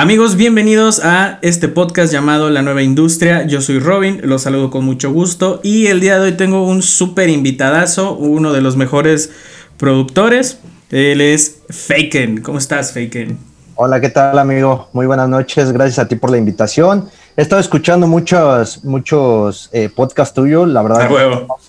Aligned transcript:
Amigos, 0.00 0.36
bienvenidos 0.36 1.04
a 1.04 1.40
este 1.42 1.66
podcast 1.66 2.12
llamado 2.12 2.50
La 2.50 2.62
Nueva 2.62 2.84
Industria. 2.84 3.44
Yo 3.48 3.60
soy 3.60 3.80
Robin, 3.80 4.20
los 4.22 4.42
saludo 4.42 4.70
con 4.70 4.84
mucho 4.84 5.12
gusto 5.12 5.58
y 5.64 5.88
el 5.88 5.98
día 5.98 6.20
de 6.20 6.26
hoy 6.26 6.36
tengo 6.36 6.64
un 6.64 6.82
súper 6.82 7.28
invitadazo, 7.28 8.14
uno 8.14 8.52
de 8.52 8.60
los 8.60 8.76
mejores 8.76 9.32
productores. 9.76 10.60
Él 10.92 11.20
es 11.20 11.62
Faken. 11.68 12.42
¿Cómo 12.42 12.58
estás, 12.58 12.92
Faken? 12.92 13.36
Hola, 13.74 14.00
¿qué 14.00 14.08
tal, 14.08 14.38
amigo? 14.38 14.88
Muy 14.92 15.06
buenas 15.06 15.28
noches. 15.28 15.72
Gracias 15.72 15.98
a 15.98 16.06
ti 16.06 16.14
por 16.14 16.30
la 16.30 16.38
invitación. 16.38 17.08
He 17.36 17.42
estado 17.42 17.60
escuchando 17.60 18.06
muchos, 18.06 18.84
muchos 18.84 19.68
eh, 19.72 19.88
podcasts 19.88 20.32
tuyos, 20.32 20.68
la 20.68 20.82
verdad, 20.82 21.10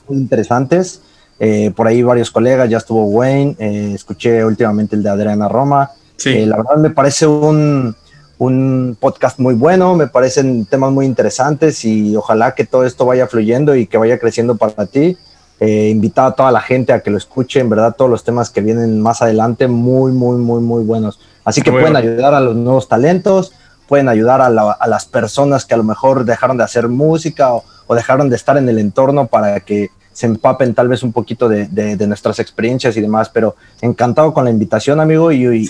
muy 0.07 0.19
interesantes. 0.19 1.01
Eh, 1.39 1.71
por 1.75 1.87
ahí 1.87 2.03
varios 2.03 2.29
colegas, 2.29 2.69
ya 2.69 2.77
estuvo 2.77 3.05
Wayne, 3.05 3.55
eh, 3.57 3.93
escuché 3.95 4.45
últimamente 4.45 4.95
el 4.95 5.01
de 5.01 5.09
Adriana 5.09 5.47
Roma. 5.47 5.89
Sí. 6.15 6.45
la 6.45 6.57
verdad 6.57 6.75
me 6.75 6.89
parece 6.89 7.25
un, 7.25 7.95
un 8.39 8.97
podcast 8.99 9.37
muy 9.37 9.53
bueno, 9.53 9.95
me 9.95 10.07
parecen 10.07 10.65
temas 10.65 10.91
muy 10.91 11.05
interesantes 11.05 11.83
y 11.83 12.15
ojalá 12.15 12.55
que 12.55 12.65
todo 12.65 12.85
esto 12.85 13.05
vaya 13.05 13.27
fluyendo 13.27 13.75
y 13.75 13.85
que 13.85 13.97
vaya 13.97 14.17
creciendo 14.17 14.55
para 14.55 14.85
ti. 14.87 15.17
Eh, 15.59 15.89
invitado 15.89 16.29
a 16.29 16.35
toda 16.35 16.51
la 16.53 16.61
gente 16.61 16.93
a 16.93 17.01
que 17.01 17.11
lo 17.11 17.17
escuche, 17.17 17.59
en 17.59 17.69
verdad 17.69 17.93
todos 17.97 18.09
los 18.09 18.23
temas 18.23 18.49
que 18.49 18.61
vienen 18.61 19.01
más 19.01 19.21
adelante, 19.21 19.67
muy, 19.67 20.13
muy, 20.13 20.37
muy, 20.37 20.61
muy 20.61 20.85
buenos. 20.85 21.19
Así 21.43 21.61
que 21.61 21.69
pueden 21.69 21.97
ayudar 21.97 22.33
a 22.33 22.39
los 22.39 22.55
nuevos 22.55 22.87
talentos, 22.87 23.51
pueden 23.85 24.07
ayudar 24.07 24.41
a, 24.41 24.49
las 24.49 25.05
personas 25.05 25.65
que 25.65 25.73
a 25.73 25.77
lo 25.77 25.83
mejor 25.83 26.23
dejaron 26.23 26.57
de 26.57 26.63
hacer 26.63 26.87
música 26.87 27.53
o 27.53 27.95
dejaron 27.95 28.29
de 28.29 28.37
estar 28.37 28.55
en 28.55 28.69
el 28.69 28.79
entorno 28.79 29.27
para 29.27 29.59
que 29.59 29.89
se 30.19 30.25
empapen 30.25 30.73
tal 30.73 30.89
vez 30.89 31.01
un 31.01 31.13
poquito 31.13 31.47
de, 31.47 31.95
nuestras 32.05 32.39
experiencias 32.39 32.97
y 32.97 32.99
demás, 32.99 33.29
pero 33.33 33.55
encantado 33.79 34.33
con 34.33 34.43
la 34.43 34.51
invitación, 34.51 34.99
amigo, 34.99 35.31
y, 35.31 35.65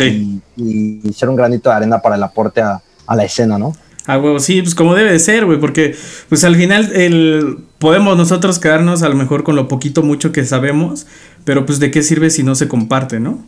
ser 1.13 1.29
un 1.29 1.35
granito 1.35 1.69
de 1.69 1.75
arena 1.75 1.99
para 2.01 2.15
el 2.15 2.23
aporte 2.23 2.59
a, 2.59 2.81
la 3.15 3.23
escena, 3.23 3.59
¿no? 3.59 3.75
Ah, 4.07 4.17
huevo, 4.17 4.39
sí, 4.39 4.59
pues 4.63 4.73
como 4.73 4.95
debe 4.95 5.11
de 5.11 5.19
ser, 5.19 5.45
güey, 5.45 5.59
porque 5.59 5.95
pues 6.29 6.43
al 6.43 6.55
final 6.55 6.91
el, 6.95 7.59
podemos 7.77 8.17
nosotros 8.17 8.57
quedarnos 8.57 9.03
a 9.03 9.09
lo 9.09 9.13
mejor 9.13 9.43
con 9.43 9.55
lo 9.55 9.67
poquito 9.67 10.01
mucho 10.01 10.31
que 10.31 10.43
sabemos, 10.43 11.05
pero 11.43 11.67
pues 11.67 11.79
de 11.79 11.91
qué 11.91 12.01
sirve 12.01 12.31
si 12.31 12.41
no 12.41 12.55
se 12.55 12.67
comparte, 12.67 13.19
¿no? 13.19 13.45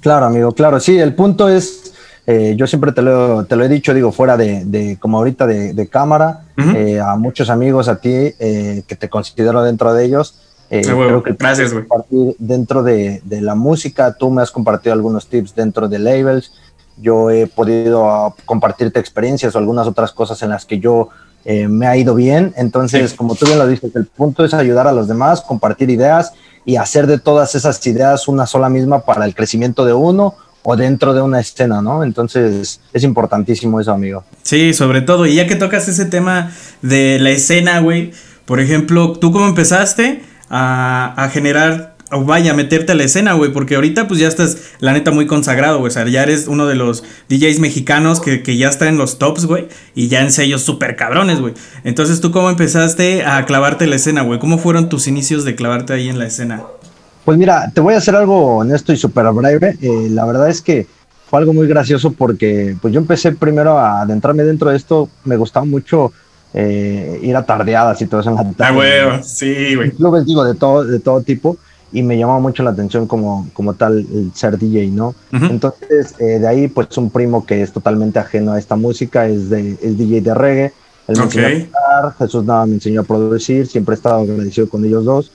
Claro, 0.00 0.26
amigo, 0.26 0.50
claro, 0.50 0.80
sí, 0.80 0.98
el 0.98 1.14
punto 1.14 1.48
es 1.48 1.91
eh, 2.26 2.54
yo 2.56 2.66
siempre 2.66 2.92
te 2.92 3.02
lo, 3.02 3.44
te 3.46 3.56
lo, 3.56 3.64
he 3.64 3.68
dicho, 3.68 3.92
digo, 3.92 4.12
fuera 4.12 4.36
de, 4.36 4.96
como 5.00 5.18
ahorita 5.18 5.46
de, 5.46 5.88
cámara, 5.88 6.44
eh, 6.56 7.00
a 7.00 7.16
muchos 7.16 7.50
amigos, 7.50 7.88
a 7.88 7.96
ti, 7.96 8.10
eh, 8.38 8.82
que 8.86 8.94
te 8.94 9.08
considero 9.08 9.62
dentro 9.62 9.92
de 9.92 10.04
ellos. 10.04 10.38
creo 10.68 11.22
que 11.22 11.32
Gracias, 11.32 11.72
compartir 11.72 12.36
dentro 12.38 12.82
de, 12.82 13.20
la 13.28 13.54
música, 13.54 14.12
tú 14.12 14.30
me 14.30 14.42
has 14.42 14.52
compartido 14.52 14.92
algunos 14.92 15.26
tips 15.26 15.54
dentro 15.54 15.88
de 15.88 15.98
labels, 15.98 16.52
yo 16.98 17.30
he 17.30 17.46
podido 17.46 18.08
ah, 18.08 18.34
compartirte 18.44 19.00
experiencias 19.00 19.54
o 19.54 19.58
algunas 19.58 19.86
otras 19.86 20.12
cosas 20.12 20.40
en 20.42 20.50
las 20.50 20.64
que 20.64 20.78
yo 20.78 21.08
me 21.44 21.88
ha 21.88 21.96
ido 21.96 22.14
bien. 22.14 22.54
Entonces, 22.56 23.14
como 23.14 23.34
tú 23.34 23.46
bien 23.46 23.58
lo 23.58 23.66
dices, 23.66 23.90
el 23.96 24.06
punto 24.06 24.44
es 24.44 24.54
ayudar 24.54 24.86
a 24.86 24.92
los 24.92 25.08
demás, 25.08 25.40
compartir 25.40 25.90
ideas 25.90 26.32
y 26.64 26.76
hacer 26.76 27.08
de 27.08 27.18
todas 27.18 27.56
esas 27.56 27.84
ideas 27.84 28.28
una 28.28 28.46
sola 28.46 28.68
misma 28.68 29.00
para 29.00 29.24
el 29.24 29.34
crecimiento 29.34 29.84
de 29.84 29.92
uno 29.92 30.36
o 30.62 30.76
dentro 30.76 31.14
de 31.14 31.20
una 31.20 31.40
escena, 31.40 31.82
¿no? 31.82 32.04
Entonces 32.04 32.80
es 32.92 33.04
importantísimo 33.04 33.80
eso, 33.80 33.92
amigo. 33.92 34.24
Sí, 34.42 34.72
sobre 34.74 35.02
todo, 35.02 35.26
y 35.26 35.34
ya 35.34 35.46
que 35.46 35.56
tocas 35.56 35.88
ese 35.88 36.06
tema 36.06 36.50
de 36.82 37.18
la 37.18 37.30
escena, 37.30 37.80
güey, 37.80 38.12
por 38.44 38.60
ejemplo, 38.60 39.12
¿tú 39.12 39.32
cómo 39.32 39.46
empezaste 39.46 40.22
a, 40.50 41.30
generar, 41.32 41.96
o 42.10 42.24
vaya, 42.24 42.54
meterte 42.54 42.92
a 42.92 42.94
la 42.94 43.04
escena, 43.04 43.32
güey? 43.32 43.52
Porque 43.52 43.76
ahorita 43.76 44.06
pues 44.06 44.20
ya 44.20 44.28
estás, 44.28 44.58
la 44.78 44.92
neta, 44.92 45.10
muy 45.10 45.26
consagrado, 45.26 45.78
güey, 45.78 45.88
o 45.88 45.92
sea, 45.92 46.06
ya 46.06 46.22
eres 46.22 46.46
uno 46.46 46.66
de 46.66 46.74
los 46.74 47.02
DJs 47.28 47.58
mexicanos 47.58 48.20
que, 48.20 48.42
que 48.42 48.56
ya 48.56 48.68
está 48.68 48.88
en 48.88 48.98
los 48.98 49.18
tops, 49.18 49.46
güey, 49.46 49.68
y 49.94 50.08
ya 50.08 50.20
en 50.20 50.30
sellos 50.30 50.62
súper 50.62 50.96
cabrones, 50.96 51.40
güey. 51.40 51.54
Entonces, 51.84 52.20
¿tú 52.20 52.30
cómo 52.30 52.50
empezaste 52.50 53.24
a 53.24 53.44
clavarte 53.46 53.86
la 53.86 53.96
escena, 53.96 54.22
güey? 54.22 54.38
¿Cómo 54.38 54.58
fueron 54.58 54.88
tus 54.88 55.06
inicios 55.08 55.44
de 55.44 55.54
clavarte 55.54 55.92
ahí 55.94 56.08
en 56.08 56.18
la 56.18 56.26
escena? 56.26 56.62
Pues 57.24 57.38
mira, 57.38 57.70
te 57.72 57.80
voy 57.80 57.94
a 57.94 57.98
hacer 57.98 58.16
algo 58.16 58.56
honesto 58.56 58.92
y 58.92 58.96
súper 58.96 59.30
breve. 59.32 59.76
Eh, 59.80 60.08
la 60.10 60.24
verdad 60.24 60.48
es 60.48 60.60
que 60.60 60.86
fue 61.28 61.38
algo 61.38 61.52
muy 61.52 61.66
gracioso 61.66 62.12
porque 62.12 62.76
pues 62.80 62.92
yo 62.92 63.00
empecé 63.00 63.32
primero 63.32 63.78
a 63.78 64.02
adentrarme 64.02 64.42
dentro 64.42 64.70
de 64.70 64.76
esto. 64.76 65.08
Me 65.24 65.36
gustaba 65.36 65.64
mucho 65.64 66.12
eh, 66.52 67.20
ir 67.22 67.36
a 67.36 67.46
tardeadas 67.46 68.02
y 68.02 68.06
todo 68.06 68.20
eso 68.20 68.30
en 68.30 68.36
la 68.36 68.52
tarde. 68.52 69.00
Ah, 69.00 69.22
sí, 69.22 69.74
güey. 69.74 69.92
Clubes, 69.92 70.26
digo, 70.26 70.44
de 70.44 70.54
todo, 70.54 70.84
de 70.84 70.98
todo 70.98 71.22
tipo. 71.22 71.56
Y 71.94 72.02
me 72.02 72.18
llamaba 72.18 72.40
mucho 72.40 72.62
la 72.62 72.70
atención 72.70 73.06
como, 73.06 73.48
como 73.52 73.74
tal 73.74 73.98
el 73.98 74.32
ser 74.34 74.58
DJ, 74.58 74.88
¿no? 74.88 75.14
Entonces, 75.30 76.14
eh, 76.18 76.38
de 76.38 76.48
ahí, 76.48 76.68
pues 76.68 76.96
un 76.96 77.10
primo 77.10 77.44
que 77.44 77.62
es 77.62 77.70
totalmente 77.70 78.18
ajeno 78.18 78.52
a 78.52 78.58
esta 78.58 78.76
música 78.76 79.26
es, 79.26 79.50
de, 79.50 79.76
es 79.80 79.98
DJ 79.98 80.22
de 80.22 80.34
reggae. 80.34 80.72
Él 81.08 81.18
me 81.18 81.24
enseñó 81.24 81.46
a 81.46 81.64
tocar, 81.66 82.14
Jesús 82.18 82.44
nada 82.44 82.66
me 82.66 82.74
enseñó 82.74 83.02
a 83.02 83.04
producir, 83.04 83.66
siempre 83.66 83.94
he 83.94 83.96
estado 83.96 84.22
agradecido 84.22 84.68
con 84.70 84.84
ellos 84.84 85.04
dos. 85.04 85.32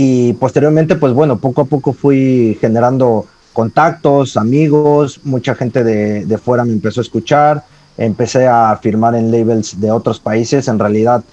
Y 0.00 0.32
posteriormente, 0.34 0.94
pues 0.94 1.12
bueno, 1.12 1.38
poco 1.38 1.62
a 1.62 1.64
poco 1.64 1.92
fui 1.92 2.56
generando 2.60 3.26
contactos, 3.52 4.36
amigos, 4.36 5.20
mucha 5.24 5.56
gente 5.56 5.82
de, 5.82 6.24
de 6.24 6.38
fuera 6.38 6.64
me 6.64 6.72
empezó 6.72 7.00
a 7.00 7.02
escuchar, 7.02 7.64
empecé 7.96 8.46
a 8.46 8.78
firmar 8.80 9.16
en 9.16 9.32
labels 9.32 9.80
de 9.80 9.90
otros 9.90 10.20
países, 10.20 10.68
en 10.68 10.78
realidad 10.78 11.24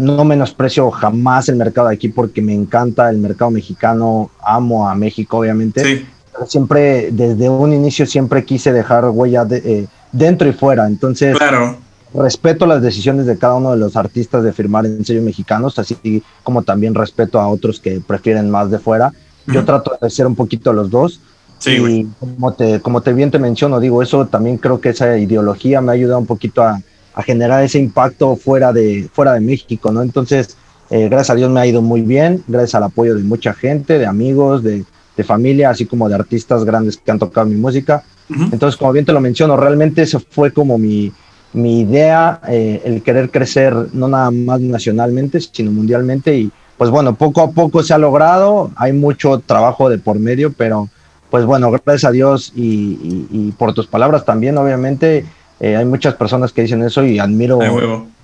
no 0.00 0.24
menosprecio 0.24 0.90
jamás 0.90 1.50
el 1.50 1.56
mercado 1.56 1.88
de 1.88 1.94
aquí 1.96 2.08
porque 2.08 2.40
me 2.40 2.54
encanta 2.54 3.10
el 3.10 3.18
mercado 3.18 3.50
mexicano, 3.50 4.30
amo 4.42 4.88
a 4.88 4.94
México 4.94 5.36
obviamente, 5.36 5.84
sí. 5.84 6.06
pero 6.32 6.46
siempre 6.46 7.10
desde 7.12 7.50
un 7.50 7.74
inicio 7.74 8.06
siempre 8.06 8.42
quise 8.46 8.72
dejar 8.72 9.04
huella 9.10 9.44
de, 9.44 9.58
eh, 9.58 9.86
dentro 10.12 10.48
y 10.48 10.52
fuera, 10.52 10.86
entonces 10.86 11.36
claro 11.36 11.76
respeto 12.14 12.66
las 12.66 12.82
decisiones 12.82 13.26
de 13.26 13.38
cada 13.38 13.54
uno 13.54 13.70
de 13.72 13.78
los 13.78 13.96
artistas 13.96 14.42
de 14.42 14.52
firmar 14.52 14.86
en 14.86 15.04
sellos 15.04 15.24
mexicanos, 15.24 15.78
así 15.78 16.22
como 16.42 16.62
también 16.62 16.94
respeto 16.94 17.40
a 17.40 17.48
otros 17.48 17.80
que 17.80 18.00
prefieren 18.00 18.50
más 18.50 18.70
de 18.70 18.78
fuera. 18.78 19.12
Yo 19.46 19.64
trato 19.64 19.98
de 20.00 20.10
ser 20.10 20.26
un 20.26 20.36
poquito 20.36 20.72
los 20.72 20.90
dos. 20.90 21.20
Sí, 21.58 21.70
y 21.72 22.08
como 22.18 22.52
te, 22.54 22.80
como 22.80 23.02
te 23.02 23.12
bien 23.12 23.30
te 23.30 23.38
menciono, 23.38 23.78
digo, 23.78 24.02
eso 24.02 24.26
también 24.26 24.56
creo 24.56 24.80
que 24.80 24.90
esa 24.90 25.16
ideología 25.16 25.80
me 25.80 25.92
ha 25.92 25.94
ayudado 25.94 26.18
un 26.18 26.26
poquito 26.26 26.62
a, 26.62 26.80
a 27.14 27.22
generar 27.22 27.62
ese 27.62 27.78
impacto 27.78 28.34
fuera 28.36 28.72
de, 28.72 29.08
fuera 29.12 29.34
de 29.34 29.40
México, 29.40 29.92
¿no? 29.92 30.02
Entonces, 30.02 30.56
eh, 30.90 31.08
gracias 31.08 31.30
a 31.30 31.34
Dios 31.36 31.50
me 31.50 31.60
ha 31.60 31.66
ido 31.66 31.80
muy 31.80 32.02
bien, 32.02 32.42
gracias 32.48 32.74
al 32.74 32.84
apoyo 32.84 33.14
de 33.14 33.22
mucha 33.22 33.54
gente, 33.54 33.98
de 33.98 34.06
amigos, 34.06 34.62
de, 34.62 34.84
de 35.16 35.24
familia, 35.24 35.70
así 35.70 35.86
como 35.86 36.08
de 36.08 36.14
artistas 36.14 36.64
grandes 36.64 36.96
que 36.96 37.10
han 37.10 37.18
tocado 37.18 37.46
mi 37.46 37.56
música. 37.56 38.04
Entonces, 38.50 38.78
como 38.78 38.92
bien 38.92 39.04
te 39.04 39.12
lo 39.12 39.20
menciono, 39.20 39.58
realmente 39.58 40.02
eso 40.02 40.18
fue 40.30 40.52
como 40.52 40.78
mi, 40.78 41.12
mi 41.52 41.80
idea, 41.80 42.40
eh, 42.48 42.82
el 42.84 43.02
querer 43.02 43.30
crecer 43.30 43.74
no 43.92 44.08
nada 44.08 44.30
más 44.30 44.60
nacionalmente, 44.60 45.40
sino 45.40 45.70
mundialmente. 45.70 46.36
Y 46.36 46.50
pues 46.78 46.90
bueno, 46.90 47.14
poco 47.14 47.42
a 47.42 47.50
poco 47.50 47.82
se 47.82 47.94
ha 47.94 47.98
logrado, 47.98 48.70
hay 48.76 48.92
mucho 48.92 49.38
trabajo 49.38 49.88
de 49.88 49.98
por 49.98 50.18
medio, 50.18 50.52
pero 50.52 50.88
pues 51.30 51.44
bueno, 51.44 51.70
gracias 51.70 52.04
a 52.04 52.10
Dios 52.10 52.52
y, 52.54 53.52
por 53.56 53.72
tus 53.72 53.86
palabras 53.86 54.24
también, 54.24 54.58
obviamente. 54.58 55.24
Eh, 55.60 55.76
hay 55.76 55.84
muchas 55.84 56.14
personas 56.14 56.52
que 56.52 56.62
dicen 56.62 56.82
eso 56.82 57.04
y 57.04 57.20
admiro 57.20 57.60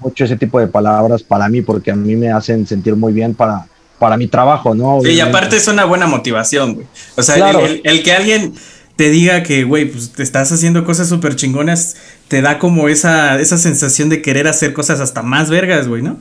mucho 0.01 0.25
ese 0.25 0.37
tipo 0.37 0.59
de 0.59 0.67
palabras 0.67 1.23
para 1.23 1.49
mí 1.49 1.63
porque 1.63 1.93
a 1.93 1.95
mí 1.95 2.17
me 2.17 2.33
hacen 2.33 2.67
sentir 2.67 2.97
muy 2.97 3.13
bien 3.13 3.33
para, 3.33 3.65
para 3.99 4.17
mi 4.17 4.27
trabajo, 4.27 4.75
¿no? 4.75 5.01
Sí, 5.03 5.11
y 5.11 5.21
aparte 5.21 5.57
es 5.57 5.69
una 5.69 5.85
buena 5.85 6.07
motivación, 6.07 6.75
güey. 6.75 6.87
O 7.17 7.23
sea, 7.23 7.51
el, 7.51 8.03
que 8.03 8.13
alguien 8.13 8.55
te 8.97 9.11
diga 9.11 9.43
que, 9.43 9.65
güey, 9.65 9.87
pues 9.87 10.13
te 10.13 10.23
estás 10.23 10.51
haciendo 10.53 10.85
cosas 10.85 11.09
súper 11.09 11.37
chingonas, 11.37 11.97
te 12.29 12.43
da 12.43 12.59
como 12.59 12.89
esa, 12.89 13.41
esa 13.41 13.59
sensación 13.59 14.09
de 14.09 14.23
querer 14.23 14.47
hacer 14.47 14.73
cosas 14.73 15.01
hasta 15.01 15.23
más 15.23 15.51
vergas, 15.51 15.89
güey, 15.89 16.03
¿no? 16.03 16.17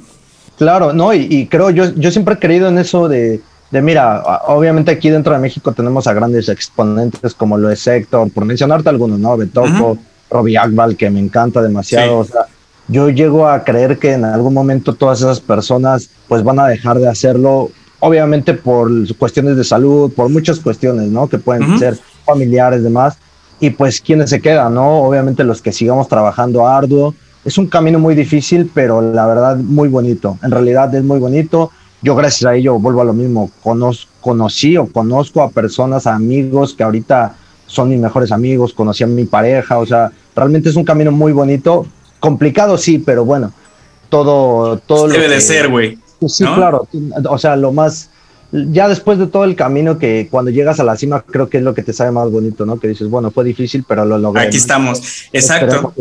Claro, 0.58 0.94
no, 0.94 1.14
y, 1.14 1.46
creo, 1.48 1.70
yo, 1.70 1.94
yo 1.94 2.10
siempre 2.10 2.34
he 2.34 2.40
creído 2.40 2.68
en 2.70 2.80
eso 2.80 3.08
de, 3.08 3.42
de, 3.70 3.82
mira, 3.82 4.24
obviamente 4.48 4.90
aquí 4.90 5.10
dentro 5.10 5.34
de 5.34 5.40
México 5.40 5.72
tenemos 5.72 6.08
a 6.08 6.14
grandes 6.14 6.50
exponentes 6.50 7.36
como 7.36 7.58
lo 7.58 7.70
es 7.70 7.86
Héctor, 7.86 8.32
por 8.32 8.46
mencionarte 8.46 8.90
algunos, 8.90 9.20
¿no? 9.20 9.38
Betoco, 9.38 10.00
Robbie 10.32 10.58
Akbal, 10.58 10.98
que 10.98 11.12
me 11.12 11.20
encanta 11.20 11.62
demasiado, 11.62 12.20
o 12.20 12.26
sea, 12.26 12.48
yo 12.88 13.10
llego 13.10 13.48
a 13.48 13.64
creer 13.64 14.00
que 14.00 14.14
en 14.14 14.26
algún 14.26 14.54
momento 14.54 14.94
todas 14.94 15.20
esas 15.20 15.40
personas 15.42 16.10
pues 16.28 16.44
van 16.44 16.60
a 16.60 16.68
dejar 16.68 16.98
de 16.98 17.08
hacerlo, 17.08 17.70
obviamente 18.00 18.54
por 18.54 18.90
cuestiones 19.18 19.58
de 19.58 19.64
salud, 19.64 20.12
por 20.12 20.30
muchas 20.30 20.60
cuestiones, 20.60 21.10
¿no? 21.10 21.28
Que 21.28 21.38
pueden 21.38 21.78
ser 21.78 22.00
familiares, 22.26 22.82
demás, 22.82 23.18
y 23.60 23.72
pues 23.72 24.02
quienes 24.02 24.30
se 24.30 24.42
quedan, 24.42 24.76
¿no? 24.76 25.02
Obviamente 25.02 25.44
los 25.44 25.62
que 25.62 25.72
sigamos 25.72 26.08
trabajando 26.08 26.68
arduo. 26.68 27.16
Es 27.44 27.58
un 27.58 27.68
camino 27.68 27.98
muy 27.98 28.14
difícil, 28.14 28.70
pero 28.74 29.02
la 29.02 29.26
verdad 29.26 29.58
muy 29.58 29.88
bonito. 29.88 30.38
En 30.44 30.52
realidad 30.52 30.94
es 30.94 31.04
muy 31.04 31.20
bonito. 31.20 31.72
Yo 32.02 32.16
gracias 32.16 32.46
a 32.46 32.56
ello 32.56 32.78
vuelvo 32.78 33.02
a 33.02 33.06
lo 33.06 33.14
mismo. 33.14 33.50
conocí 34.22 34.78
o 34.78 34.88
conozco 34.92 35.42
a 35.42 35.50
personas, 35.50 36.06
a 36.08 36.16
amigos 36.16 36.74
que 36.74 36.84
ahorita 36.84 37.36
son 37.66 37.90
mis 37.90 38.00
mejores 38.00 38.32
amigos, 38.32 38.74
conocí 38.74 39.04
a 39.04 39.08
mi 39.08 39.26
pareja, 39.26 39.78
o 39.78 39.86
sea, 39.86 40.12
realmente 40.36 40.70
es 40.70 40.76
un 40.76 40.86
camino 40.86 41.12
muy 41.12 41.34
bonito. 41.34 41.86
Complicado 42.20 42.78
sí, 42.78 42.98
pero 43.00 43.26
bueno, 43.26 43.52
todo... 44.10 44.78
todo 44.80 45.08
Debe 45.08 45.30
de 45.30 45.42
ser, 45.42 45.70
güey. 45.70 45.98
Sí, 46.28 46.44
claro. 46.44 46.88
O 47.30 47.38
sea, 47.38 47.56
lo 47.56 47.72
más 47.72 48.10
ya 48.52 48.88
después 48.88 49.20
de 49.20 49.28
todo 49.28 49.44
el 49.44 49.56
camino 49.56 49.98
que 50.00 50.28
cuando 50.32 50.52
llegas 50.52 50.80
a 50.80 50.84
la 50.84 50.96
cima 50.96 51.22
creo 51.22 51.50
que 51.50 51.58
es 51.58 51.64
lo 51.64 51.74
que 51.74 51.84
te 51.84 51.94
sabe 51.94 52.12
más 52.12 52.32
bonito, 52.32 52.66
¿no? 52.66 52.80
Que 52.80 52.88
dices, 52.88 53.10
bueno, 53.10 53.32
fue 53.32 53.44
difícil, 53.44 53.84
pero 53.88 54.06
lo 54.06 54.18
logré. 54.18 54.44
Aquí 54.44 54.58
estamos, 54.58 55.28
exacto. 55.34 55.94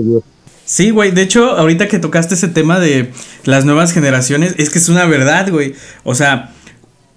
Sí, 0.64 0.90
güey, 0.90 1.12
de 1.12 1.22
hecho, 1.22 1.52
ahorita 1.52 1.86
que 1.86 2.00
tocaste 2.00 2.34
ese 2.34 2.48
tema 2.48 2.80
de 2.80 3.12
las 3.44 3.64
nuevas 3.64 3.92
generaciones, 3.92 4.56
es 4.58 4.68
que 4.70 4.78
es 4.78 4.88
una 4.88 5.06
verdad, 5.06 5.48
güey. 5.50 5.74
O 6.02 6.16
sea, 6.16 6.52